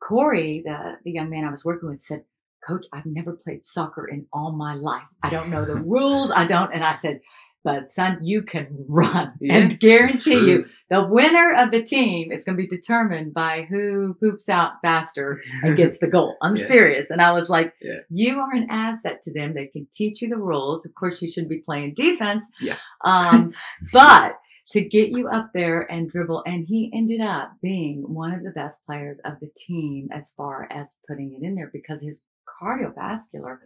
Corey, 0.01 0.61
the, 0.65 0.97
the 1.05 1.11
young 1.11 1.29
man 1.29 1.45
I 1.45 1.51
was 1.51 1.63
working 1.65 1.89
with, 1.89 1.99
said, 2.01 2.23
Coach, 2.67 2.85
I've 2.93 3.05
never 3.05 3.33
played 3.33 3.63
soccer 3.63 4.05
in 4.07 4.27
all 4.33 4.51
my 4.51 4.75
life. 4.75 5.07
I 5.23 5.29
don't 5.29 5.49
know 5.49 5.65
the 5.65 5.75
rules. 5.95 6.31
I 6.31 6.45
don't. 6.45 6.71
And 6.73 6.83
I 6.83 6.93
said, 6.93 7.21
But 7.63 7.87
son, 7.87 8.19
you 8.21 8.41
can 8.43 8.67
run. 8.87 9.33
Yeah, 9.39 9.55
and 9.55 9.79
guarantee 9.79 10.33
you, 10.49 10.65
the 10.89 11.03
winner 11.03 11.55
of 11.57 11.71
the 11.71 11.81
team 11.81 12.31
is 12.31 12.43
going 12.43 12.57
to 12.57 12.61
be 12.61 12.67
determined 12.67 13.33
by 13.33 13.67
who 13.69 14.15
poops 14.15 14.49
out 14.49 14.73
faster 14.83 15.41
and 15.63 15.77
gets 15.77 15.97
the 15.99 16.07
goal. 16.07 16.37
I'm 16.41 16.55
Yeah. 16.61 16.67
serious. 16.67 17.09
And 17.11 17.21
I 17.21 17.31
was 17.31 17.49
like, 17.49 17.73
Yeah. 17.81 17.99
you 18.09 18.39
are 18.39 18.51
an 18.53 18.67
asset 18.69 19.21
to 19.23 19.33
them. 19.33 19.53
They 19.53 19.67
can 19.67 19.87
teach 19.91 20.21
you 20.21 20.29
the 20.29 20.37
rules. 20.37 20.85
Of 20.85 20.93
course, 20.95 21.21
you 21.21 21.29
shouldn't 21.29 21.49
be 21.49 21.59
playing 21.59 21.93
defense. 21.93 22.45
Yeah. 22.59 22.77
Um, 23.05 23.53
but 23.93 24.37
to 24.71 24.81
get 24.81 25.09
you 25.09 25.27
up 25.27 25.51
there 25.53 25.81
and 25.91 26.09
dribble, 26.09 26.43
and 26.45 26.65
he 26.65 26.91
ended 26.93 27.21
up 27.21 27.53
being 27.61 28.01
one 28.13 28.33
of 28.33 28.43
the 28.43 28.51
best 28.51 28.85
players 28.85 29.19
of 29.25 29.39
the 29.39 29.49
team 29.55 30.09
as 30.11 30.31
far 30.31 30.67
as 30.71 30.99
putting 31.07 31.33
it 31.33 31.45
in 31.45 31.55
there 31.55 31.69
because 31.71 32.01
his 32.01 32.21
cardiovascular 32.61 33.57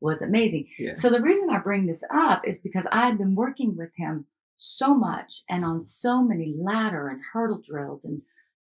was 0.00 0.22
amazing. 0.22 0.68
Yeah. 0.78 0.94
So 0.94 1.10
the 1.10 1.20
reason 1.20 1.50
I 1.50 1.58
bring 1.58 1.86
this 1.86 2.04
up 2.12 2.42
is 2.46 2.58
because 2.60 2.86
I 2.92 3.06
had 3.06 3.18
been 3.18 3.34
working 3.34 3.76
with 3.76 3.90
him 3.96 4.26
so 4.56 4.94
much 4.94 5.42
and 5.48 5.64
on 5.64 5.84
so 5.84 6.22
many 6.22 6.54
ladder 6.58 7.08
and 7.08 7.20
hurdle 7.32 7.60
drills 7.62 8.04
and 8.04 8.22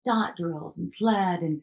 dot 0.05 0.37
drills 0.37 0.79
and 0.79 0.91
sled 0.93 1.41
and 1.41 1.61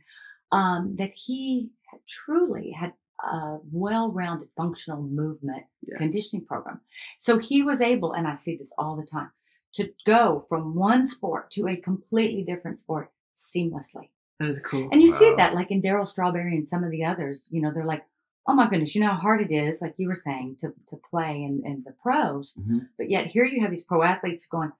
um, 0.51 0.95
that 0.97 1.11
he 1.15 1.69
truly 2.07 2.71
had 2.71 2.93
a 3.23 3.57
well-rounded 3.71 4.49
functional 4.55 5.01
movement 5.01 5.63
Yeah. 5.81 5.97
conditioning 5.97 6.45
program. 6.45 6.81
So 7.17 7.37
he 7.39 7.63
was 7.63 7.81
able, 7.81 8.13
and 8.13 8.27
I 8.27 8.33
see 8.35 8.55
this 8.57 8.73
all 8.77 8.95
the 8.95 9.05
time, 9.05 9.31
to 9.75 9.91
go 10.05 10.45
from 10.47 10.75
one 10.75 11.05
sport 11.05 11.51
to 11.51 11.67
a 11.67 11.75
completely 11.75 12.43
different 12.43 12.77
sport 12.77 13.11
seamlessly. 13.35 14.09
That 14.39 14.49
is 14.49 14.59
cool. 14.59 14.89
And 14.91 15.01
you 15.01 15.09
see 15.09 15.33
that 15.37 15.53
like 15.53 15.71
in 15.71 15.81
Darryl 15.81 16.07
Strawberry 16.07 16.55
and 16.55 16.67
some 16.67 16.83
of 16.83 16.91
the 16.91 17.05
others, 17.05 17.47
you 17.51 17.61
know, 17.61 17.71
they're 17.73 17.85
like, 17.85 18.05
oh 18.47 18.53
my 18.53 18.69
goodness, 18.69 18.93
you 18.93 19.01
know 19.01 19.11
how 19.11 19.17
hard 19.19 19.41
it 19.41 19.51
is, 19.51 19.81
like 19.81 19.95
you 19.97 20.07
were 20.07 20.15
saying, 20.15 20.57
to, 20.59 20.73
to 20.89 20.97
play 21.09 21.31
in, 21.43 21.63
in 21.65 21.83
the 21.85 21.91
pros. 21.91 22.53
Mhm. 22.59 22.87
But 22.97 23.09
yet 23.09 23.27
here 23.27 23.45
you 23.45 23.61
have 23.61 23.71
these 23.71 23.83
pro 23.83 24.03
athletes 24.03 24.45
going, 24.45 24.71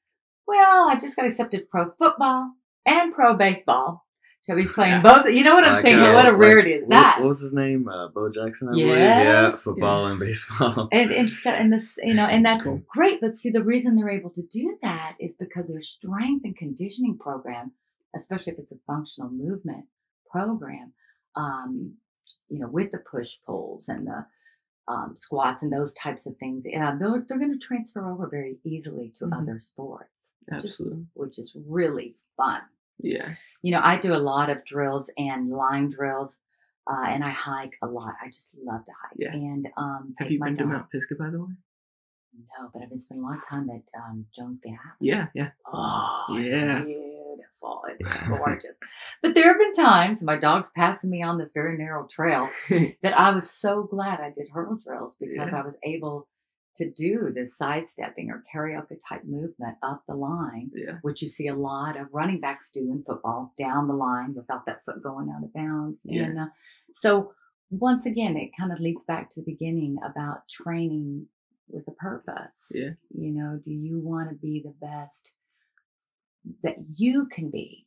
well, 0.47 0.87
I 0.89 0.95
just 0.95 1.15
got 1.15 1.25
accepted 1.25 1.69
pro 1.69 1.89
football 1.89 2.51
and 2.85 3.13
pro 3.13 3.33
baseball. 3.33 4.04
Shall 4.47 4.55
be 4.55 4.65
playing 4.65 4.91
Yeah. 4.93 5.01
both. 5.23 5.29
You 5.33 5.43
know 5.43 5.55
what 5.55 5.63
I'm 5.65 5.73
Like, 5.73 5.81
saying? 5.81 5.97
uh, 5.99 6.13
what 6.13 6.25
a 6.27 6.31
like, 6.31 6.39
rarity 6.39 6.73
is 6.73 6.87
that? 6.89 7.17
What 7.19 7.27
was 7.29 7.39
his 7.41 7.51
name? 7.53 7.87
Uh, 7.87 8.09
Bo 8.09 8.29
Jackson, 8.29 8.67
I 8.69 8.71
believe. 8.73 8.87
Yeah, 8.89 9.21
Yes. 9.47 9.61
football 9.63 10.05
and 10.07 10.19
baseball. 10.19 10.87
and 10.91 11.11
and 11.11 11.31
so 11.31 11.49
and 11.49 11.73
this 11.73 11.97
you 12.03 12.13
know 12.13 12.25
and 12.25 12.45
That's 12.45 12.63
cool. 12.63 12.83
great 12.87 13.21
but 13.21 13.35
see 13.35 13.49
the 13.49 13.63
reason 13.63 13.95
they're 13.95 14.09
able 14.09 14.29
to 14.31 14.43
do 14.43 14.77
that 14.83 15.15
is 15.19 15.33
because 15.35 15.67
their 15.67 15.81
strength 15.81 16.43
and 16.45 16.55
conditioning 16.55 17.17
program 17.17 17.71
especially 18.15 18.53
if 18.53 18.59
it's 18.59 18.71
a 18.71 18.77
functional 18.87 19.29
movement 19.29 19.85
program 20.29 20.93
um 21.35 21.93
you 22.49 22.59
know 22.59 22.67
with 22.67 22.91
the 22.91 22.99
push 22.99 23.37
pulls 23.45 23.89
and 23.89 24.05
the 24.07 24.25
um, 24.87 25.13
squats 25.15 25.63
and 25.63 25.73
those 25.73 25.93
types 25.95 26.27
of 26.27 26.37
things 26.37 26.65
uh, 26.67 26.95
they're, 26.99 27.25
they're 27.27 27.39
going 27.39 27.51
to 27.51 27.57
transfer 27.57 28.07
over 28.07 28.27
very 28.27 28.57
easily 28.63 29.11
to 29.17 29.25
Mhm. 29.25 29.41
other 29.41 29.59
sports 29.59 30.31
which 30.45 30.57
is, 30.59 30.65
Absolutely. 30.65 31.05
which 31.15 31.39
is 31.39 31.55
really 31.67 32.13
fun 32.37 32.61
Yeah. 32.99 33.35
you 33.61 33.71
know 33.71 33.81
i 33.83 33.97
do 33.99 34.13
a 34.13 34.17
lot 34.31 34.49
of 34.49 34.63
drills 34.65 35.09
and 35.17 35.49
line 35.49 35.89
drills 35.89 36.39
uh, 36.89 37.05
and 37.07 37.23
i 37.23 37.29
hike 37.29 37.75
a 37.81 37.87
lot 37.87 38.13
i 38.23 38.27
just 38.27 38.55
love 38.63 38.85
to 38.85 38.91
hike 38.91 39.17
Yeah. 39.17 39.33
and 39.33 39.67
um 39.77 40.15
Have 40.19 40.31
you 40.31 40.39
been 40.39 40.57
to 40.57 40.65
Mount 40.65 40.89
Pisgah, 40.91 41.15
by 41.15 41.29
the 41.29 41.39
way? 41.41 41.53
no, 42.59 42.69
but 42.73 42.81
I've 42.81 42.89
been 42.89 42.97
spending 42.97 43.23
a 43.23 43.27
lot 43.29 43.37
of 43.37 43.45
time 43.47 43.69
at 43.69 43.81
um, 43.97 44.25
Jones 44.35 44.59
Gap. 44.59 44.77
Yeah. 44.99 45.27
Yeah. 45.33 45.51
Oh, 45.71 46.25
Yeah. 46.37 46.83
beautiful. 46.83 47.83
It's 47.97 48.27
gorgeous. 48.27 48.77
but 49.21 49.33
there 49.35 49.47
have 49.47 49.57
been 49.57 49.71
times 49.73 50.21
my 50.21 50.35
dog's 50.37 50.69
passing 50.75 51.09
me 51.09 51.23
on 51.23 51.37
this 51.37 51.53
very 51.53 51.77
narrow 51.77 52.05
trail 52.07 52.49
that 52.69 53.17
I 53.17 53.31
was 53.31 53.49
so 53.49 53.83
glad 53.83 54.19
I 54.19 54.31
did 54.31 54.49
hurdle 54.49 54.75
drills 54.75 55.15
because 55.19 55.51
Yeah. 55.53 55.59
I 55.59 55.63
was 55.63 55.77
able 55.83 56.27
to 56.75 56.89
do 56.89 57.31
this 57.33 57.57
sidestepping 57.57 58.29
or 58.29 58.43
carioca 58.53 58.97
type 59.07 59.23
movement 59.25 59.77
up 59.81 60.03
the 60.07 60.15
line, 60.15 60.69
yeah. 60.73 60.97
which 61.01 61.21
you 61.21 61.27
see 61.27 61.47
a 61.47 61.55
lot 61.55 61.99
of 61.99 62.13
running 62.13 62.39
backs 62.39 62.69
do 62.71 62.81
in 62.91 63.03
football, 63.03 63.53
down 63.57 63.87
the 63.87 63.93
line 63.93 64.33
without 64.35 64.65
that 64.65 64.81
foot 64.81 65.01
going 65.01 65.29
out 65.35 65.43
of 65.43 65.53
bounds. 65.53 66.01
Yeah. 66.05 66.23
And 66.23 66.39
uh, 66.39 66.45
so, 66.93 67.33
once 67.69 68.05
again, 68.05 68.37
it 68.37 68.51
kind 68.57 68.71
of 68.71 68.79
leads 68.79 69.03
back 69.03 69.29
to 69.31 69.41
the 69.41 69.51
beginning 69.51 69.97
about 70.05 70.47
training 70.49 71.27
with 71.67 71.87
a 71.87 71.91
purpose. 71.91 72.71
Yeah. 72.71 72.91
You 73.09 73.31
know, 73.31 73.59
do 73.63 73.71
you 73.71 73.99
want 73.99 74.29
to 74.29 74.35
be 74.35 74.61
the 74.63 74.75
best 74.85 75.33
that 76.63 76.75
you 76.95 77.25
can 77.27 77.49
be 77.49 77.85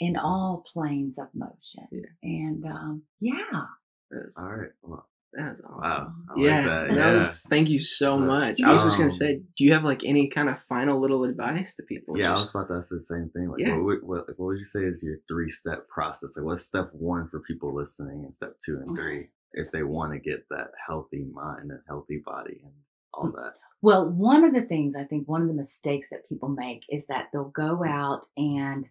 in 0.00 0.16
all 0.16 0.64
planes 0.72 1.18
of 1.18 1.28
motion? 1.34 1.88
Yeah. 1.90 2.06
And 2.22 2.64
um, 2.66 3.02
yeah. 3.20 3.64
That's, 4.10 4.38
All 4.38 4.48
right. 4.48 4.70
Well, 4.82 5.06
that's 5.32 5.60
awesome. 5.60 5.80
wow. 5.80 6.12
I 6.30 6.40
yeah, 6.40 6.56
like 6.56 6.88
that. 6.88 6.96
Yeah. 6.96 7.12
was. 7.14 7.42
Thank 7.48 7.68
you 7.68 7.78
so, 7.78 8.16
So, 8.16 8.18
much. 8.20 8.62
I 8.64 8.70
was 8.70 8.82
just 8.82 8.96
gonna 8.96 9.06
um, 9.06 9.10
say, 9.10 9.40
do 9.56 9.64
you 9.64 9.72
have 9.74 9.84
like 9.84 10.04
any 10.04 10.28
kind 10.28 10.48
of 10.48 10.58
final 10.68 11.00
little 11.00 11.24
advice 11.24 11.74
to 11.76 11.82
people? 11.82 12.18
Yeah, 12.18 12.30
I 12.30 12.32
was 12.32 12.50
about 12.50 12.68
to 12.68 12.74
ask 12.74 12.90
the 12.90 13.00
same 13.00 13.30
thing. 13.34 13.48
Like, 13.48 13.60
Yeah. 13.60 13.76
what, 13.76 13.84
would, 13.84 13.98
what, 14.02 14.28
like, 14.28 14.38
what 14.38 14.46
would 14.46 14.58
you 14.58 14.64
say 14.64 14.80
is 14.84 15.02
your 15.02 15.18
three 15.28 15.50
step 15.50 15.88
process? 15.88 16.36
Like, 16.36 16.46
what's 16.46 16.64
step 16.64 16.90
one 16.92 17.28
for 17.28 17.40
people 17.40 17.74
listening, 17.74 18.24
and 18.24 18.34
step 18.34 18.54
two 18.64 18.76
and 18.76 18.88
three 18.96 19.28
if 19.52 19.70
they 19.70 19.82
want 19.82 20.12
to 20.12 20.18
get 20.18 20.44
that 20.50 20.68
healthy 20.86 21.24
mind 21.32 21.70
and 21.70 21.80
healthy 21.86 22.22
body 22.24 22.60
and 22.62 22.72
all 23.14 23.30
that? 23.32 23.54
Well, 23.80 24.08
one 24.08 24.44
of 24.44 24.54
the 24.54 24.62
things 24.62 24.96
I 24.96 25.04
think 25.04 25.28
one 25.28 25.42
of 25.42 25.48
the 25.48 25.54
mistakes 25.54 26.08
that 26.10 26.28
people 26.28 26.48
make 26.48 26.82
is 26.90 27.06
that 27.06 27.28
they'll 27.32 27.50
go 27.50 27.84
out 27.84 28.26
and 28.36 28.86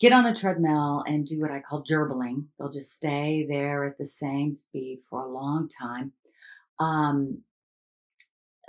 get 0.00 0.12
on 0.12 0.26
a 0.26 0.34
treadmill 0.34 1.04
and 1.06 1.26
do 1.26 1.40
what 1.40 1.50
I 1.50 1.60
call 1.60 1.84
gerbling. 1.84 2.46
They'll 2.58 2.70
just 2.70 2.92
stay 2.92 3.46
there 3.48 3.84
at 3.84 3.98
the 3.98 4.06
same 4.06 4.54
speed 4.54 5.00
for 5.08 5.22
a 5.22 5.30
long 5.30 5.68
time. 5.68 6.12
Um, 6.78 7.42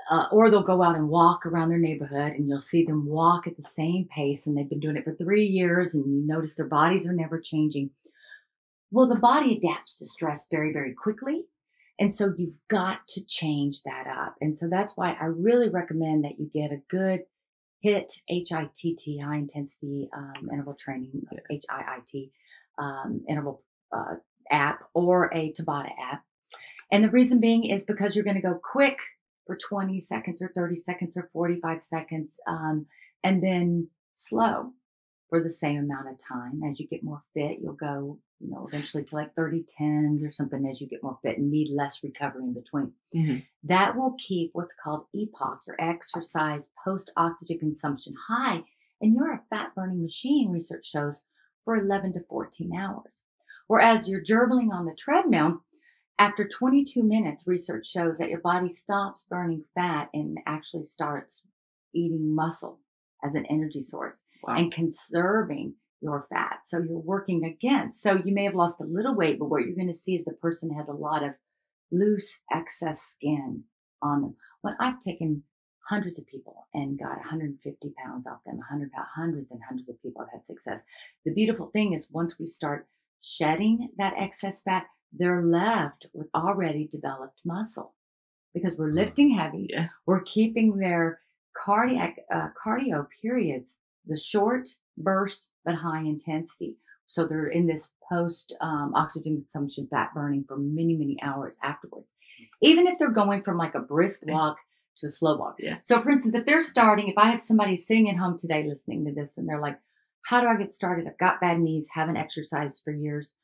uh, 0.10 0.26
or 0.32 0.50
they'll 0.50 0.62
go 0.62 0.84
out 0.84 0.96
and 0.96 1.10
walk 1.10 1.46
around 1.46 1.70
their 1.70 1.80
neighborhood 1.80 2.34
and 2.34 2.48
you'll 2.48 2.60
see 2.60 2.84
them 2.84 3.08
walk 3.08 3.48
at 3.48 3.56
the 3.56 3.64
same 3.64 4.08
pace 4.16 4.46
and 4.46 4.56
they've 4.56 4.70
been 4.70 4.80
doing 4.80 4.96
it 4.96 5.04
for 5.04 5.16
three 5.16 5.46
years 5.46 5.96
and 5.96 6.06
you 6.06 6.22
notice 6.26 6.54
their 6.54 6.68
bodies 6.68 7.08
are 7.08 7.14
never 7.14 7.40
changing. 7.40 7.90
Well, 8.92 9.08
the 9.08 9.16
body 9.16 9.58
adapts 9.58 9.98
to 9.98 10.06
stress 10.06 10.48
very, 10.50 10.72
very 10.72 10.94
quickly. 10.94 11.46
And 11.98 12.14
so 12.14 12.34
you've 12.38 12.58
got 12.68 13.08
to 13.10 13.26
change 13.26 13.82
that 13.84 14.06
up. 14.06 14.36
And 14.42 14.56
so 14.56 14.68
that's 14.70 14.96
why 14.96 15.18
I 15.20 15.26
really 15.26 15.70
recommend 15.70 16.24
that 16.24 16.40
you 16.40 16.50
get 16.54 16.72
a 16.72 16.82
good 16.88 17.22
HIT, 17.86 18.22
H 18.30 18.52
I 18.52 18.68
T 18.74 18.96
T, 18.96 19.20
high 19.20 19.38
intensity 19.38 20.10
um, 20.18 20.50
interval 20.52 20.74
training. 20.74 21.22
H 21.52 21.66
I 21.70 21.76
I 21.76 22.00
T, 22.08 22.32
um, 22.80 23.24
interval 23.30 23.62
uh, 23.92 24.16
app 24.50 24.80
or 24.96 25.32
a 25.32 25.54
Tabata 25.54 25.92
app. 26.02 26.24
And 26.92 27.04
the 27.04 27.12
reason 27.12 27.40
being 27.40 27.66
is 27.66 27.84
because 27.84 28.16
you're 28.16 28.26
going 28.26 28.42
to 28.42 28.42
go 28.42 28.60
quick 28.62 28.98
for 29.46 29.56
20 29.56 30.00
seconds 30.00 30.42
or 30.42 30.52
30 30.56 30.76
seconds 30.76 31.16
or 31.16 31.30
45 31.32 31.84
seconds 31.84 32.40
um, 32.48 32.88
and 33.24 33.44
then 33.44 33.90
slow 34.16 34.74
for 35.30 35.44
the 35.44 35.50
same 35.52 35.78
amount 35.78 36.10
of 36.10 36.18
time. 36.18 36.62
As 36.64 36.80
you 36.80 36.88
get 36.88 37.04
more 37.04 37.20
fit, 37.36 37.60
you'll 37.62 37.74
go, 37.74 38.18
you 38.46 38.52
know, 38.52 38.68
eventually 38.68 39.04
to 39.04 39.16
like 39.16 39.34
30 39.36 39.64
tens 39.68 40.24
or 40.24 40.32
something 40.32 40.68
as 40.68 40.80
you 40.80 40.88
get 40.88 41.04
more 41.04 41.18
fit 41.24 41.38
and 41.38 41.50
need 41.50 41.70
less 41.70 42.04
recovery 42.04 42.44
in 42.44 42.54
between. 42.54 42.94
Mhm. 43.14 43.46
That 43.64 43.96
will 43.96 44.16
keep 44.20 44.52
what's 44.54 44.74
called 44.76 45.06
EPOC, 45.16 45.60
your 45.68 45.76
exercise 45.80 46.70
post 46.84 47.12
oxygen 47.18 47.60
consumption 47.60 48.14
high. 48.28 48.64
And 49.02 49.14
you're 49.14 49.34
a 49.34 49.44
fat 49.50 49.74
burning 49.76 50.02
machine, 50.02 50.52
research 50.52 50.86
shows, 50.86 51.24
for 51.64 51.76
11 51.76 52.14
to 52.14 52.20
14 52.20 52.74
hours. 52.76 53.22
Whereas 53.68 54.08
you're 54.08 54.22
gerbling 54.24 54.72
on 54.72 54.86
the 54.86 54.94
treadmill, 54.96 55.62
after 56.20 56.48
22 56.48 57.04
minutes, 57.04 57.46
research 57.48 57.88
shows 57.88 58.20
that 58.20 58.30
your 58.30 58.40
body 58.40 58.70
stops 58.70 59.26
burning 59.26 59.66
fat 59.74 60.10
and 60.14 60.38
actually 60.46 60.84
starts 60.84 61.44
eating 61.94 62.34
muscle 62.34 62.80
as 63.24 63.34
an 63.36 63.46
energy 63.48 63.82
source 63.82 64.22
Wow. 64.44 64.56
and 64.58 64.72
conserving 64.72 65.76
your 66.06 66.22
fat. 66.30 66.60
So 66.64 66.78
you're 66.78 67.00
working 67.00 67.44
against. 67.44 68.02
So 68.02 68.22
you 68.24 68.34
may 68.34 68.44
have 68.44 68.56
lost 68.56 68.80
a 68.80 68.86
little 68.86 69.16
weight, 69.16 69.40
but 69.40 69.50
what 69.50 69.64
you're 69.64 69.76
going 69.76 69.88
to 69.88 69.94
see 69.94 70.16
is 70.16 70.24
the 70.24 70.34
person 70.34 70.70
has 70.76 70.88
a 70.88 70.94
lot 70.94 71.24
of 71.24 71.32
loose 71.92 72.42
excess 72.54 73.02
skin 73.02 73.64
on 74.02 74.22
them. 74.22 74.36
When 74.62 74.76
I've 74.80 75.00
taken 75.00 75.44
hundreds 75.90 76.20
of 76.20 76.28
people 76.28 76.68
and 76.74 77.00
got 77.00 77.18
150 77.18 77.94
pounds 77.98 78.28
off 78.28 78.44
them, 78.46 78.58
100 78.58 78.92
pounds, 78.92 79.08
hundreds 79.16 79.52
and 79.52 79.62
hundreds 79.68 79.90
of 79.90 80.02
people 80.02 80.22
have 80.22 80.32
had 80.32 80.46
success. 80.46 80.84
The 81.26 81.34
beautiful 81.34 81.68
thing 81.68 81.94
is 81.94 82.08
once 82.12 82.38
we 82.40 82.46
start 82.46 82.88
shedding 83.20 83.90
that 83.98 84.14
excess 84.18 84.62
fat, 84.62 84.86
they're 85.12 85.44
left 85.44 86.06
with 86.14 86.28
already 86.36 86.88
developed 86.88 87.40
muscle 87.44 87.96
because 88.54 88.76
we're 88.76 88.92
lifting 88.92 89.32
heavy. 89.32 89.68
Yeah. 89.70 89.88
We're 90.06 90.22
keeping 90.22 90.78
their 90.78 91.20
cardiac 91.58 92.20
uh, 92.34 92.50
cardio 92.64 93.08
periods 93.22 93.78
the 94.08 94.18
short 94.18 94.68
burst 94.98 95.50
but 95.64 95.76
high 95.76 96.02
intensity. 96.02 96.78
So 97.08 97.26
they're 97.26 97.48
in 97.48 97.68
this 97.68 97.92
post 98.12 98.56
um, 98.62 98.94
oxygen 98.96 99.38
consumption 99.38 99.88
fat 99.90 100.12
burning 100.14 100.46
for 100.48 100.58
many 100.58 100.96
many 100.96 101.18
hours 101.22 101.56
afterwards. 101.64 102.14
Even 102.62 102.88
if 102.88 102.98
they're 102.98 103.12
going 103.12 103.44
from 103.44 103.58
like 103.58 103.76
a 103.76 103.80
brisk 103.80 104.22
walk 104.26 104.58
to 105.00 105.08
a 105.08 105.10
slow 105.10 105.38
walk. 105.38 105.56
Yeah. 105.60 105.78
So 105.82 106.02
for 106.02 106.10
instance, 106.10 106.36
if 106.36 106.46
they're 106.46 106.62
starting, 106.62 107.10
if 107.10 107.18
I 107.18 107.30
have 107.30 107.42
somebody 107.42 107.76
sitting 107.76 108.10
at 108.10 108.18
home 108.18 108.38
today 108.38 108.66
listening 108.68 109.06
to 109.06 109.12
this 109.12 109.38
and 109.38 109.48
they're 109.48 109.62
like, 109.62 109.78
"How 110.26 110.42
do 110.42 110.48
I 110.48 110.56
get 110.56 110.74
started? 110.74 111.08
I've 111.08 111.18
got 111.18 111.42
bad 111.42 111.60
knees, 111.60 111.90
haven't 111.94 112.18
exercised 112.18 112.82
for 112.84 112.92
years." 112.92 113.36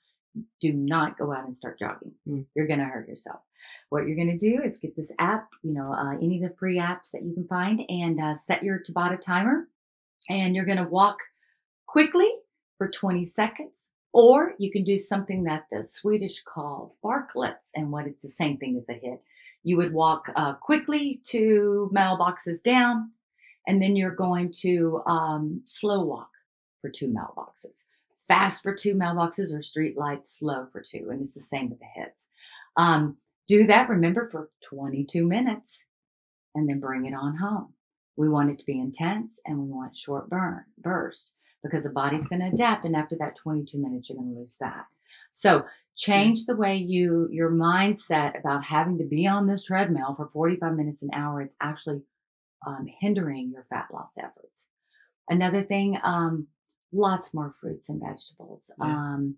Do 0.61 0.71
not 0.71 1.17
go 1.17 1.33
out 1.33 1.43
and 1.43 1.53
start 1.53 1.77
jogging. 1.77 2.13
Mm. 2.25 2.45
You're 2.55 2.67
going 2.67 2.79
to 2.79 2.85
hurt 2.85 3.09
yourself. 3.09 3.41
What 3.89 4.07
you're 4.07 4.15
going 4.15 4.31
to 4.31 4.37
do 4.37 4.61
is 4.63 4.77
get 4.77 4.95
this 4.95 5.11
app, 5.19 5.49
you 5.61 5.73
know, 5.73 5.93
uh, 5.93 6.15
any 6.21 6.41
of 6.41 6.49
the 6.49 6.55
free 6.57 6.77
apps 6.77 7.11
that 7.11 7.23
you 7.23 7.33
can 7.33 7.45
find, 7.49 7.81
and 7.89 8.17
uh, 8.17 8.33
set 8.33 8.63
your 8.63 8.79
Tabata 8.79 9.19
timer. 9.19 9.67
And 10.29 10.55
you're 10.55 10.65
going 10.65 10.77
to 10.77 10.83
walk 10.83 11.17
quickly 11.87 12.29
for 12.77 12.89
20 12.89 13.23
seconds. 13.23 13.91
Or 14.13 14.53
you 14.59 14.71
can 14.71 14.83
do 14.83 14.97
something 14.97 15.43
that 15.43 15.67
the 15.71 15.83
Swedish 15.83 16.41
call 16.43 16.93
fartleks, 17.03 17.69
and 17.75 17.91
what 17.91 18.07
it's 18.07 18.21
the 18.21 18.29
same 18.29 18.57
thing 18.57 18.75
as 18.77 18.89
a 18.89 18.93
HIIT. 18.93 19.19
You 19.63 19.77
would 19.77 19.93
walk 19.93 20.29
uh, 20.35 20.53
quickly 20.55 21.21
two 21.23 21.89
mailboxes 21.95 22.61
down, 22.61 23.11
and 23.67 23.81
then 23.81 23.95
you're 23.95 24.15
going 24.15 24.51
to 24.61 25.01
um, 25.05 25.61
slow 25.65 26.03
walk 26.03 26.29
for 26.81 26.89
two 26.89 27.07
mailboxes. 27.07 27.83
Fast 28.27 28.63
for 28.63 28.73
two 28.73 28.95
mailboxes 28.95 29.53
or 29.53 29.61
street 29.61 29.97
lights, 29.97 30.37
slow 30.37 30.67
for 30.71 30.81
two. 30.81 31.09
And 31.09 31.21
it's 31.21 31.35
the 31.35 31.41
same 31.41 31.69
with 31.69 31.79
the 31.79 31.85
HIITs. 31.97 32.27
Um, 32.75 33.17
do 33.47 33.67
that, 33.67 33.89
remember, 33.89 34.25
for 34.29 34.49
22 34.63 35.25
minutes 35.25 35.85
and 36.55 36.67
then 36.67 36.79
bring 36.79 37.05
it 37.05 37.13
on 37.13 37.37
home. 37.37 37.73
We 38.15 38.29
want 38.29 38.49
it 38.49 38.59
to 38.59 38.65
be 38.65 38.79
intense 38.79 39.39
and 39.45 39.59
we 39.59 39.71
want 39.71 39.95
short 39.95 40.29
burn 40.29 40.65
burst 40.77 41.33
because 41.63 41.83
the 41.83 41.89
body's 41.89 42.27
going 42.27 42.41
to 42.41 42.47
adapt. 42.47 42.85
And 42.85 42.95
after 42.95 43.15
that 43.19 43.35
22 43.35 43.77
minutes, 43.77 44.09
you're 44.09 44.17
going 44.17 44.33
to 44.33 44.39
lose 44.39 44.55
fat. 44.55 44.85
So 45.29 45.65
change 45.95 46.45
the 46.45 46.55
way 46.55 46.75
you, 46.75 47.27
your 47.31 47.51
mindset 47.51 48.39
about 48.39 48.63
having 48.63 48.97
to 48.97 49.05
be 49.05 49.27
on 49.27 49.47
this 49.47 49.65
treadmill 49.65 50.13
for 50.13 50.27
45 50.27 50.73
minutes 50.75 51.03
an 51.03 51.09
hour. 51.13 51.41
It's 51.41 51.55
actually 51.61 52.01
um, 52.65 52.87
hindering 52.99 53.51
your 53.51 53.63
fat 53.63 53.87
loss 53.93 54.17
efforts. 54.17 54.67
Another 55.29 55.61
thing, 55.61 55.99
um, 56.03 56.47
lots 56.91 57.33
more 57.33 57.53
fruits 57.59 57.89
and 57.89 58.01
vegetables. 58.01 58.71
Yeah. 58.79 58.85
Um, 58.85 59.35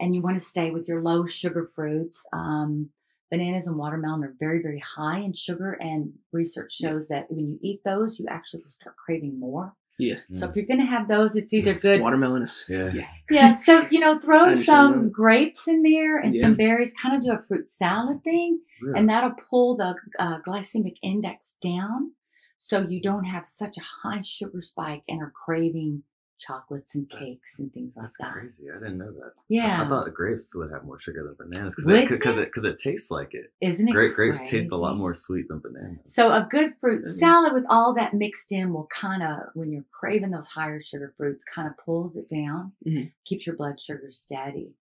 and 0.00 0.14
you 0.14 0.22
want 0.22 0.36
to 0.36 0.44
stay 0.44 0.70
with 0.70 0.88
your 0.88 1.02
low 1.02 1.26
sugar 1.26 1.68
fruits. 1.74 2.26
Um, 2.32 2.90
bananas 3.38 3.66
and 3.66 3.76
watermelon 3.76 4.22
are 4.24 4.34
very, 4.38 4.60
very 4.62 4.78
high 4.80 5.18
in 5.18 5.32
sugar, 5.32 5.72
and 5.80 6.12
research 6.32 6.76
Yeah. 6.80 6.90
shows 6.90 7.08
that 7.08 7.30
when 7.30 7.46
you 7.50 7.58
eat 7.62 7.80
those, 7.84 8.18
you 8.18 8.26
actually 8.28 8.62
will 8.62 8.70
start 8.70 8.96
craving 8.96 9.38
more. 9.38 9.72
Yes. 9.96 10.24
So 10.32 10.48
if 10.48 10.56
you're 10.56 10.66
going 10.66 10.80
to 10.80 10.86
have 10.86 11.06
those, 11.06 11.36
it's 11.36 11.52
either 11.54 11.70
Yes, 11.70 11.82
good. 11.82 12.00
Watermelon 12.00 12.42
is. 12.42 12.66
Yeah. 12.68 12.90
Yeah. 12.92 13.06
Yeah, 13.30 13.54
so 13.54 13.86
you 13.92 14.00
know, 14.00 14.18
throw 14.18 14.50
some 14.50 14.92
that. 15.04 15.12
grapes 15.12 15.68
in 15.68 15.82
there 15.82 16.18
and 16.18 16.34
Yeah. 16.34 16.42
some 16.42 16.54
berries. 16.56 16.92
Kind 17.00 17.14
of 17.16 17.22
do 17.22 17.30
a 17.32 17.38
fruit 17.38 17.68
salad 17.68 18.24
thing, 18.24 18.60
Really? 18.82 18.98
and 18.98 19.08
that'll 19.08 19.36
pull 19.50 19.76
the 19.76 19.94
uh, 20.18 20.38
glycemic 20.46 20.96
index 21.02 21.56
down, 21.62 22.12
so 22.58 22.80
you 22.88 23.00
don't 23.00 23.24
have 23.24 23.46
such 23.46 23.76
a 23.78 23.82
high 24.02 24.20
sugar 24.22 24.60
spike 24.60 25.04
and 25.08 25.22
are 25.22 25.30
craving 25.44 26.02
chocolates 26.38 26.94
and 26.94 27.08
cakes 27.08 27.58
and 27.58 27.72
things 27.72 27.96
like 27.96 28.04
That's 28.04 28.18
that. 28.18 28.32
crazy. 28.32 28.64
I 28.70 28.78
didn't 28.78 28.98
know 28.98 29.12
that. 29.12 29.32
Yeah, 29.48 29.80
I, 29.82 29.84
I 29.84 29.88
thought 29.88 30.12
grapes 30.14 30.54
would 30.54 30.70
have 30.70 30.84
more 30.84 30.98
sugar 30.98 31.22
than 31.24 31.48
bananas 31.50 31.74
because 31.74 31.86
Would 31.86 31.96
it 32.00 32.08
because 32.08 32.36
it 32.38 32.46
because 32.46 32.64
it 32.64 32.78
tastes 32.78 33.10
like 33.10 33.34
it. 33.34 33.52
isn't 33.60 33.88
it? 33.88 33.92
Grape 33.92 34.14
grapes 34.14 34.40
taste 34.48 34.72
a 34.72 34.76
lot 34.76 34.96
more 34.96 35.14
sweet 35.14 35.48
than 35.48 35.60
bananas. 35.60 36.00
So 36.14 36.28
a 36.32 36.46
good 36.50 36.72
fruit 36.80 37.06
salad 37.06 37.52
with 37.52 37.64
all 37.68 37.94
that 37.94 38.14
mixed 38.14 38.52
in 38.52 38.72
will 38.72 38.86
kind 38.86 39.22
of, 39.22 39.38
when 39.54 39.72
you're 39.72 39.84
craving 39.92 40.30
those 40.30 40.46
higher 40.46 40.80
sugar 40.80 41.14
fruits, 41.16 41.44
kind 41.44 41.68
of 41.68 41.76
pulls 41.78 42.16
it 42.16 42.28
down, 42.28 42.72
Mhm. 42.86 43.12
keeps 43.24 43.46
your 43.46 43.56
blood 43.56 43.80
sugar 43.80 44.10
steady. 44.10 44.74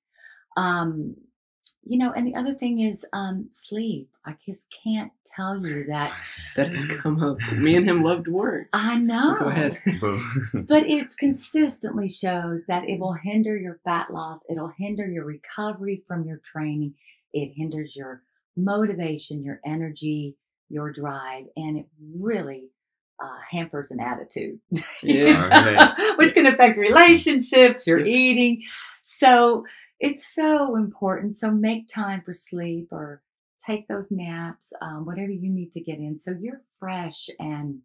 Um, 0.57 1.17
you 1.85 1.99
know, 1.99 2.13
and 2.13 2.27
the 2.27 2.35
other 2.37 2.55
thing 2.55 2.81
is 2.81 3.05
um, 3.13 3.49
sleep. 3.53 4.09
I 4.25 4.37
just 4.45 4.69
can't 4.85 5.11
tell 5.25 5.59
you 5.59 5.85
that. 5.89 6.15
That 6.57 6.71
has 6.71 6.85
come 6.85 7.23
up. 7.23 7.39
Me 7.57 7.77
and 7.77 7.89
him 7.89 8.03
love 8.05 8.25
to 8.25 8.31
work. 8.31 8.69
I 8.75 8.97
know. 8.97 9.37
Go 9.39 9.47
ahead. 9.47 9.79
But 10.69 10.87
it 10.87 11.11
consistently 11.19 12.11
shows 12.11 12.67
that 12.67 12.87
it 12.87 13.01
will 13.01 13.15
hinder 13.15 13.57
your 13.57 13.81
fat 13.85 14.13
loss. 14.13 14.41
It'll 14.51 14.73
hinder 14.77 15.07
your 15.07 15.25
recovery 15.25 16.03
from 16.07 16.25
your 16.27 16.39
training. 16.45 16.95
It 17.33 17.55
hinders 17.57 17.97
your 17.97 18.23
motivation, 18.55 19.43
your 19.43 19.61
energy, 19.65 20.37
your 20.69 20.93
drive, 20.93 21.47
and 21.57 21.79
it 21.79 21.87
really 22.15 22.69
uh, 23.23 23.39
hampers 23.51 23.91
an 23.91 24.01
attitude, 24.01 24.59
Yeah. 25.03 25.43
Alright. 25.43 26.17
which 26.19 26.35
can 26.35 26.47
affect 26.47 26.77
relationships, 26.77 27.87
your 27.87 27.99
eating. 27.99 28.63
So 29.03 29.65
it's 30.03 30.27
so 30.35 30.77
important. 30.77 31.35
So 31.35 31.51
make 31.51 31.87
time 31.87 32.21
for 32.21 32.35
sleep 32.35 32.89
or 32.91 33.23
take 33.65 33.87
those 33.87 34.11
naps, 34.11 34.73
um, 34.83 35.07
whatever 35.07 35.31
you 35.31 35.49
need 35.49 35.71
to 35.73 35.81
get 35.81 35.99
in, 35.99 36.19
so 36.19 36.33
you're 36.39 36.61
fresh 36.79 37.31
and 37.39 37.79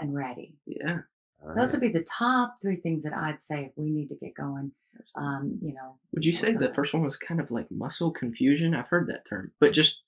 and 0.00 0.14
ready. 0.14 0.54
Yeah. 0.66 1.00
All 1.42 1.54
Those 1.54 1.72
right. 1.72 1.72
would 1.72 1.92
be 1.92 1.98
the 1.98 2.04
top 2.04 2.56
three 2.60 2.76
things 2.76 3.02
that 3.02 3.12
I'd 3.12 3.40
say 3.40 3.66
if 3.66 3.72
we 3.76 3.90
need 3.90 4.08
to 4.08 4.14
get 4.16 4.34
going. 4.34 4.72
Um, 5.14 5.58
you 5.62 5.74
know, 5.74 5.96
Would 6.14 6.24
you 6.24 6.32
say 6.32 6.52
the 6.54 6.72
first 6.74 6.94
one 6.94 7.02
was 7.04 7.16
kind 7.16 7.40
of 7.40 7.50
like 7.50 7.70
muscle 7.70 8.10
confusion? 8.10 8.74
I've 8.74 8.88
heard 8.88 9.06
that 9.08 9.24
term, 9.28 9.52
but 9.60 9.72
just 9.72 10.02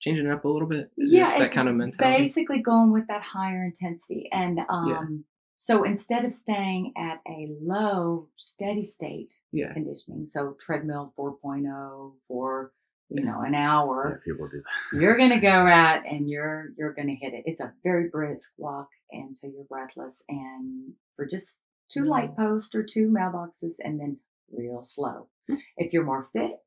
changing 0.00 0.26
it 0.26 0.32
up 0.32 0.44
a 0.44 0.48
little 0.48 0.68
bit. 0.68 0.90
Is 0.98 1.12
Yeah, 1.12 1.24
that 1.24 1.42
it's 1.42 1.54
kind 1.54 1.68
of 1.68 1.74
mentality? 1.74 2.22
basically 2.24 2.60
going 2.60 2.92
with 2.92 3.06
that 3.08 3.22
higher 3.22 3.64
intensity. 3.64 4.28
And 4.32 4.60
um, 4.68 5.24
so 5.56 5.84
instead 5.84 6.24
of 6.24 6.32
staying 6.32 6.92
at 6.96 7.20
a 7.28 7.48
low, 7.62 8.28
steady 8.36 8.84
state 8.84 9.32
Yeah. 9.52 9.72
conditioning, 9.72 10.26
so 10.26 10.54
treadmill 10.60 11.12
4.0 11.16 12.14
for 12.28 12.72
you 13.08 13.22
Yeah. 13.22 13.30
know 13.30 13.40
an 13.42 13.52
Yeah, 13.52 13.70
hour, 13.72 14.20
people 14.24 14.48
do 14.48 14.62
that. 14.62 15.00
you're 15.00 15.16
gonna 15.18 15.40
go 15.40 15.48
out 15.48 16.04
and 16.06 16.28
you're 16.28 16.70
you're 16.76 16.92
gonna 16.92 17.14
hit 17.14 17.34
it. 17.34 17.44
It's 17.46 17.60
a 17.60 17.72
very 17.84 18.08
brisk 18.08 18.52
walk 18.58 18.88
until 19.12 19.50
you're 19.50 19.64
breathless, 19.64 20.22
and 20.28 20.94
for 21.14 21.24
just 21.26 21.58
two 21.88 22.02
Mm. 22.02 22.08
light 22.08 22.36
posts 22.36 22.74
or 22.74 22.82
two 22.82 23.08
mailboxes, 23.08 23.76
and 23.84 24.00
then 24.00 24.18
real 24.52 24.82
slow. 24.82 25.28
Mm. 25.48 25.58
If 25.76 25.92
you're 25.92 26.04
more 26.04 26.24
fit, 26.24 26.58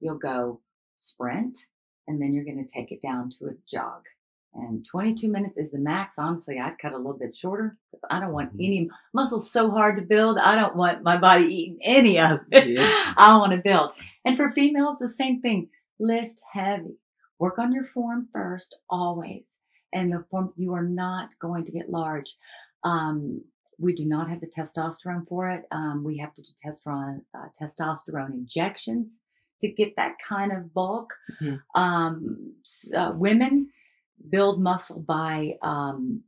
you'll 0.00 0.16
go 0.18 0.62
sprint, 0.98 1.66
and 2.08 2.20
then 2.22 2.32
you're 2.32 2.44
gonna 2.46 2.66
take 2.66 2.90
it 2.90 3.02
down 3.02 3.28
to 3.30 3.46
a 3.48 3.54
jog. 3.66 4.04
And 4.54 4.84
22 4.84 5.28
minutes 5.30 5.56
is 5.56 5.70
the 5.70 5.78
max. 5.78 6.18
Honestly, 6.18 6.58
I'd 6.60 6.78
cut 6.78 6.92
a 6.92 6.96
little 6.96 7.16
bit 7.18 7.34
shorter 7.34 7.76
because 7.90 8.04
I 8.10 8.20
don't 8.20 8.32
want 8.32 8.52
Mhm. 8.56 8.64
any 8.66 8.90
muscles 9.14 9.50
so 9.50 9.70
hard 9.70 9.96
to 9.96 10.02
build. 10.02 10.36
I 10.38 10.54
don't 10.56 10.76
want 10.76 11.02
my 11.02 11.16
body 11.16 11.44
eating 11.46 11.78
any 11.82 12.18
of 12.18 12.40
it. 12.50 12.68
Yeah. 12.68 13.14
I 13.16 13.36
want 13.38 13.52
to 13.52 13.58
build. 13.58 13.92
And 14.24 14.36
for 14.36 14.50
females, 14.50 14.98
the 14.98 15.08
same 15.08 15.40
thing. 15.40 15.70
Lift 15.98 16.42
heavy. 16.52 16.98
Work 17.38 17.58
on 17.58 17.72
your 17.72 17.84
form 17.84 18.28
first, 18.32 18.78
always. 18.90 19.58
And 19.92 20.12
the 20.12 20.24
form, 20.30 20.52
you 20.56 20.74
are 20.74 20.82
not 20.84 21.30
going 21.38 21.64
to 21.64 21.72
get 21.72 21.90
large. 21.90 22.36
Um, 22.84 23.42
we 23.78 23.94
do 23.94 24.04
not 24.04 24.28
have 24.28 24.40
the 24.40 24.46
testosterone 24.46 25.26
for 25.26 25.48
it. 25.48 25.66
Um, 25.70 26.04
we 26.04 26.18
have 26.18 26.34
to 26.34 26.42
do 26.42 26.48
testosterone, 26.64 27.22
uh, 27.34 27.48
testosterone 27.60 28.32
injections 28.34 29.18
to 29.60 29.68
get 29.68 29.96
that 29.96 30.16
kind 30.18 30.52
of 30.52 30.72
bulk. 30.74 31.14
Mhm. 31.40 31.60
Um, 31.74 32.54
uh, 32.94 33.12
women 33.16 33.70
build 34.28 34.60
muscle 34.60 35.00
by 35.00 35.58
um, 35.62 36.22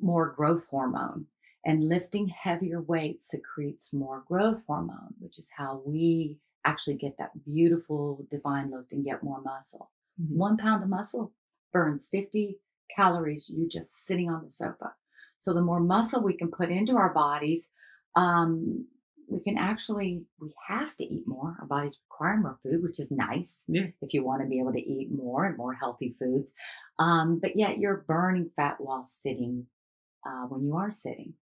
more 0.00 0.30
growth 0.30 0.66
hormone. 0.70 1.26
And 1.66 1.88
lifting 1.88 2.28
heavier 2.28 2.82
weights 2.82 3.28
secretes 3.28 3.92
more 3.92 4.22
growth 4.28 4.62
hormone, 4.66 5.14
which 5.18 5.38
is 5.38 5.50
how 5.56 5.82
we 5.86 6.36
actually 6.66 6.96
get 6.96 7.16
that 7.18 7.44
beautiful 7.44 8.26
divine 8.30 8.70
look 8.70 8.92
and 8.92 9.04
get 9.04 9.22
more 9.22 9.40
muscle. 9.40 9.90
Mhm. 10.20 10.36
One 10.36 10.56
pound 10.58 10.82
of 10.82 10.90
muscle 10.90 11.32
burns 11.72 12.06
50 12.08 12.60
calories 12.94 13.48
you 13.48 13.66
just 13.66 14.04
sitting 14.04 14.28
on 14.30 14.44
the 14.44 14.50
sofa. 14.50 14.94
So 15.38 15.54
the 15.54 15.62
more 15.62 15.80
muscle 15.80 16.22
we 16.22 16.34
can 16.34 16.50
put 16.50 16.70
into 16.70 16.96
our 16.96 17.12
bodies, 17.12 17.70
um, 18.14 18.86
we 19.28 19.40
can 19.40 19.58
actually 19.58 20.24
we 20.40 20.54
have 20.68 20.96
to 20.96 21.04
eat 21.04 21.26
more. 21.26 21.56
Our 21.60 21.66
bodies 21.66 21.98
require 22.08 22.36
more 22.38 22.58
food, 22.62 22.82
which 22.82 22.98
is 23.00 23.10
nice 23.10 23.64
Yeah. 23.68 23.88
if 24.02 24.14
you 24.14 24.24
want 24.24 24.42
to 24.42 24.48
be 24.48 24.60
able 24.60 24.72
to 24.72 24.80
eat 24.80 25.10
more 25.12 25.44
and 25.44 25.56
more 25.56 25.74
healthy 25.74 26.10
foods. 26.10 26.52
Um, 26.98 27.38
but 27.40 27.56
yet 27.56 27.78
you're 27.78 28.04
burning 28.06 28.48
fat 28.48 28.76
while 28.80 29.02
sitting 29.02 29.66
uh, 30.26 30.46
when 30.46 30.64
you 30.64 30.74
are 30.76 30.90
sitting. 30.90 31.34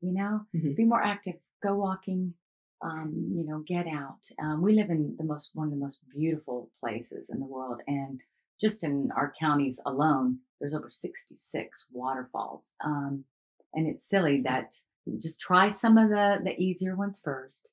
You 0.00 0.12
know, 0.12 0.46
Mhm. 0.54 0.76
be 0.76 0.84
more 0.84 1.02
active. 1.02 1.40
Go 1.62 1.76
walking. 1.76 2.34
Um, 2.82 3.34
you 3.36 3.44
know, 3.44 3.58
get 3.60 3.86
out. 3.86 4.26
Um, 4.38 4.62
we 4.62 4.72
live 4.72 4.88
in 4.88 5.14
the 5.18 5.24
most 5.24 5.50
one 5.54 5.66
of 5.66 5.72
the 5.72 5.78
most 5.78 6.00
beautiful 6.08 6.70
places 6.80 7.28
in 7.28 7.38
the 7.38 7.44
world, 7.46 7.82
and 7.86 8.22
just 8.58 8.82
in 8.84 9.10
our 9.12 9.30
counties 9.38 9.78
alone, 9.84 10.40
there's 10.60 10.72
over 10.74 10.88
66 10.90 11.86
waterfalls. 11.92 12.74
Um, 12.80 13.24
and 13.74 13.86
it's 13.86 14.08
silly 14.08 14.40
that 14.42 14.80
just 15.18 15.40
try 15.40 15.68
some 15.68 15.96
of 15.98 16.08
the 16.10 16.38
the 16.44 16.58
easier 16.60 16.94
ones 16.96 17.20
first. 17.22 17.68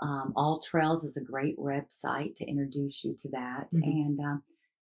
Um, 0.00 0.32
All 0.36 0.58
Trails 0.60 1.04
is 1.04 1.16
a 1.16 1.22
great 1.22 1.58
website 1.58 2.34
to 2.36 2.44
introduce 2.46 3.02
you 3.04 3.14
to 3.18 3.28
that, 3.30 3.70
Mhm. 3.72 3.82
and 3.84 4.20
um, 4.20 4.42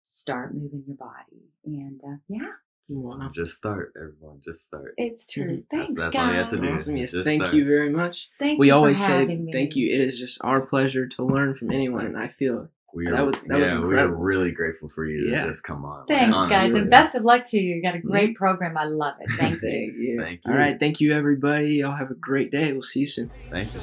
start 0.04 0.54
moving 0.54 0.84
your 0.86 0.96
body. 0.96 1.50
And 1.64 2.00
uh, 2.04 2.16
yeah, 2.28 2.52
Wow. 2.88 3.30
Just 3.34 3.56
start, 3.56 3.92
everyone. 3.96 4.40
Just 4.44 4.64
start. 4.64 4.94
it's 4.96 5.26
true. 5.26 5.44
Mhm. 5.58 5.66
Thanks, 5.70 5.94
That's- 5.94 6.12
that's 6.12 6.16
all 6.16 6.26
you 6.28 6.34
have 6.34 6.44
guys. 6.44 6.50
to 6.52 6.60
do. 6.60 6.74
Awesome. 6.76 6.96
Yes, 6.96 7.12
thank 7.24 7.42
start. 7.42 7.54
you 7.54 7.64
very 7.64 7.90
much. 7.90 8.30
Thank 8.38 8.60
we 8.60 8.68
you 8.68 8.74
always 8.74 9.00
for 9.00 9.08
say 9.08 9.26
me. 9.26 9.50
thank 9.52 9.74
you. 9.76 9.92
It 9.92 10.00
is 10.00 10.18
just 10.18 10.38
our 10.42 10.60
pleasure 10.60 11.06
to 11.08 11.24
learn 11.24 11.54
from 11.56 11.72
anyone, 11.72 12.06
and 12.06 12.16
I 12.16 12.28
feel 12.28 12.68
We 12.94 13.10
That 13.10 13.26
was- 13.26 13.44
that 13.44 13.58
was 13.58 13.70
yeah, 13.70 13.78
we 13.80 13.94
are 13.96 14.08
really 14.08 14.52
grateful 14.52 14.88
for 14.88 15.04
you 15.04 15.28
Yeah. 15.30 15.42
to 15.42 15.48
just 15.48 15.64
come 15.64 15.84
on. 15.84 16.06
Thanks, 16.06 16.34
honestly. 16.36 16.56
guys, 16.56 16.72
and 16.74 16.88
best 16.90 17.14
of 17.14 17.24
luck 17.24 17.42
to 17.50 17.58
you. 17.58 17.74
You 17.76 17.82
got 17.82 17.94
a 17.94 17.98
great 17.98 18.30
Yeah. 18.30 18.34
program. 18.38 18.76
I 18.78 18.84
love 18.84 19.14
it. 19.20 19.28
Thank 19.32 19.54
you. 19.54 19.60
Thank 19.70 19.96
you. 19.96 20.18
Thank 20.20 20.40
you. 20.46 20.52
All 20.52 20.58
right, 20.58 20.78
thank 20.78 21.00
you, 21.00 21.12
everybody. 21.12 21.74
Y'all 21.76 21.94
have 21.96 22.10
a 22.10 22.14
great 22.14 22.50
day. 22.50 22.72
We'll 22.72 22.82
see 22.82 23.00
you 23.00 23.06
soon. 23.06 23.30
Thank 23.50 23.74
you. 23.74 23.80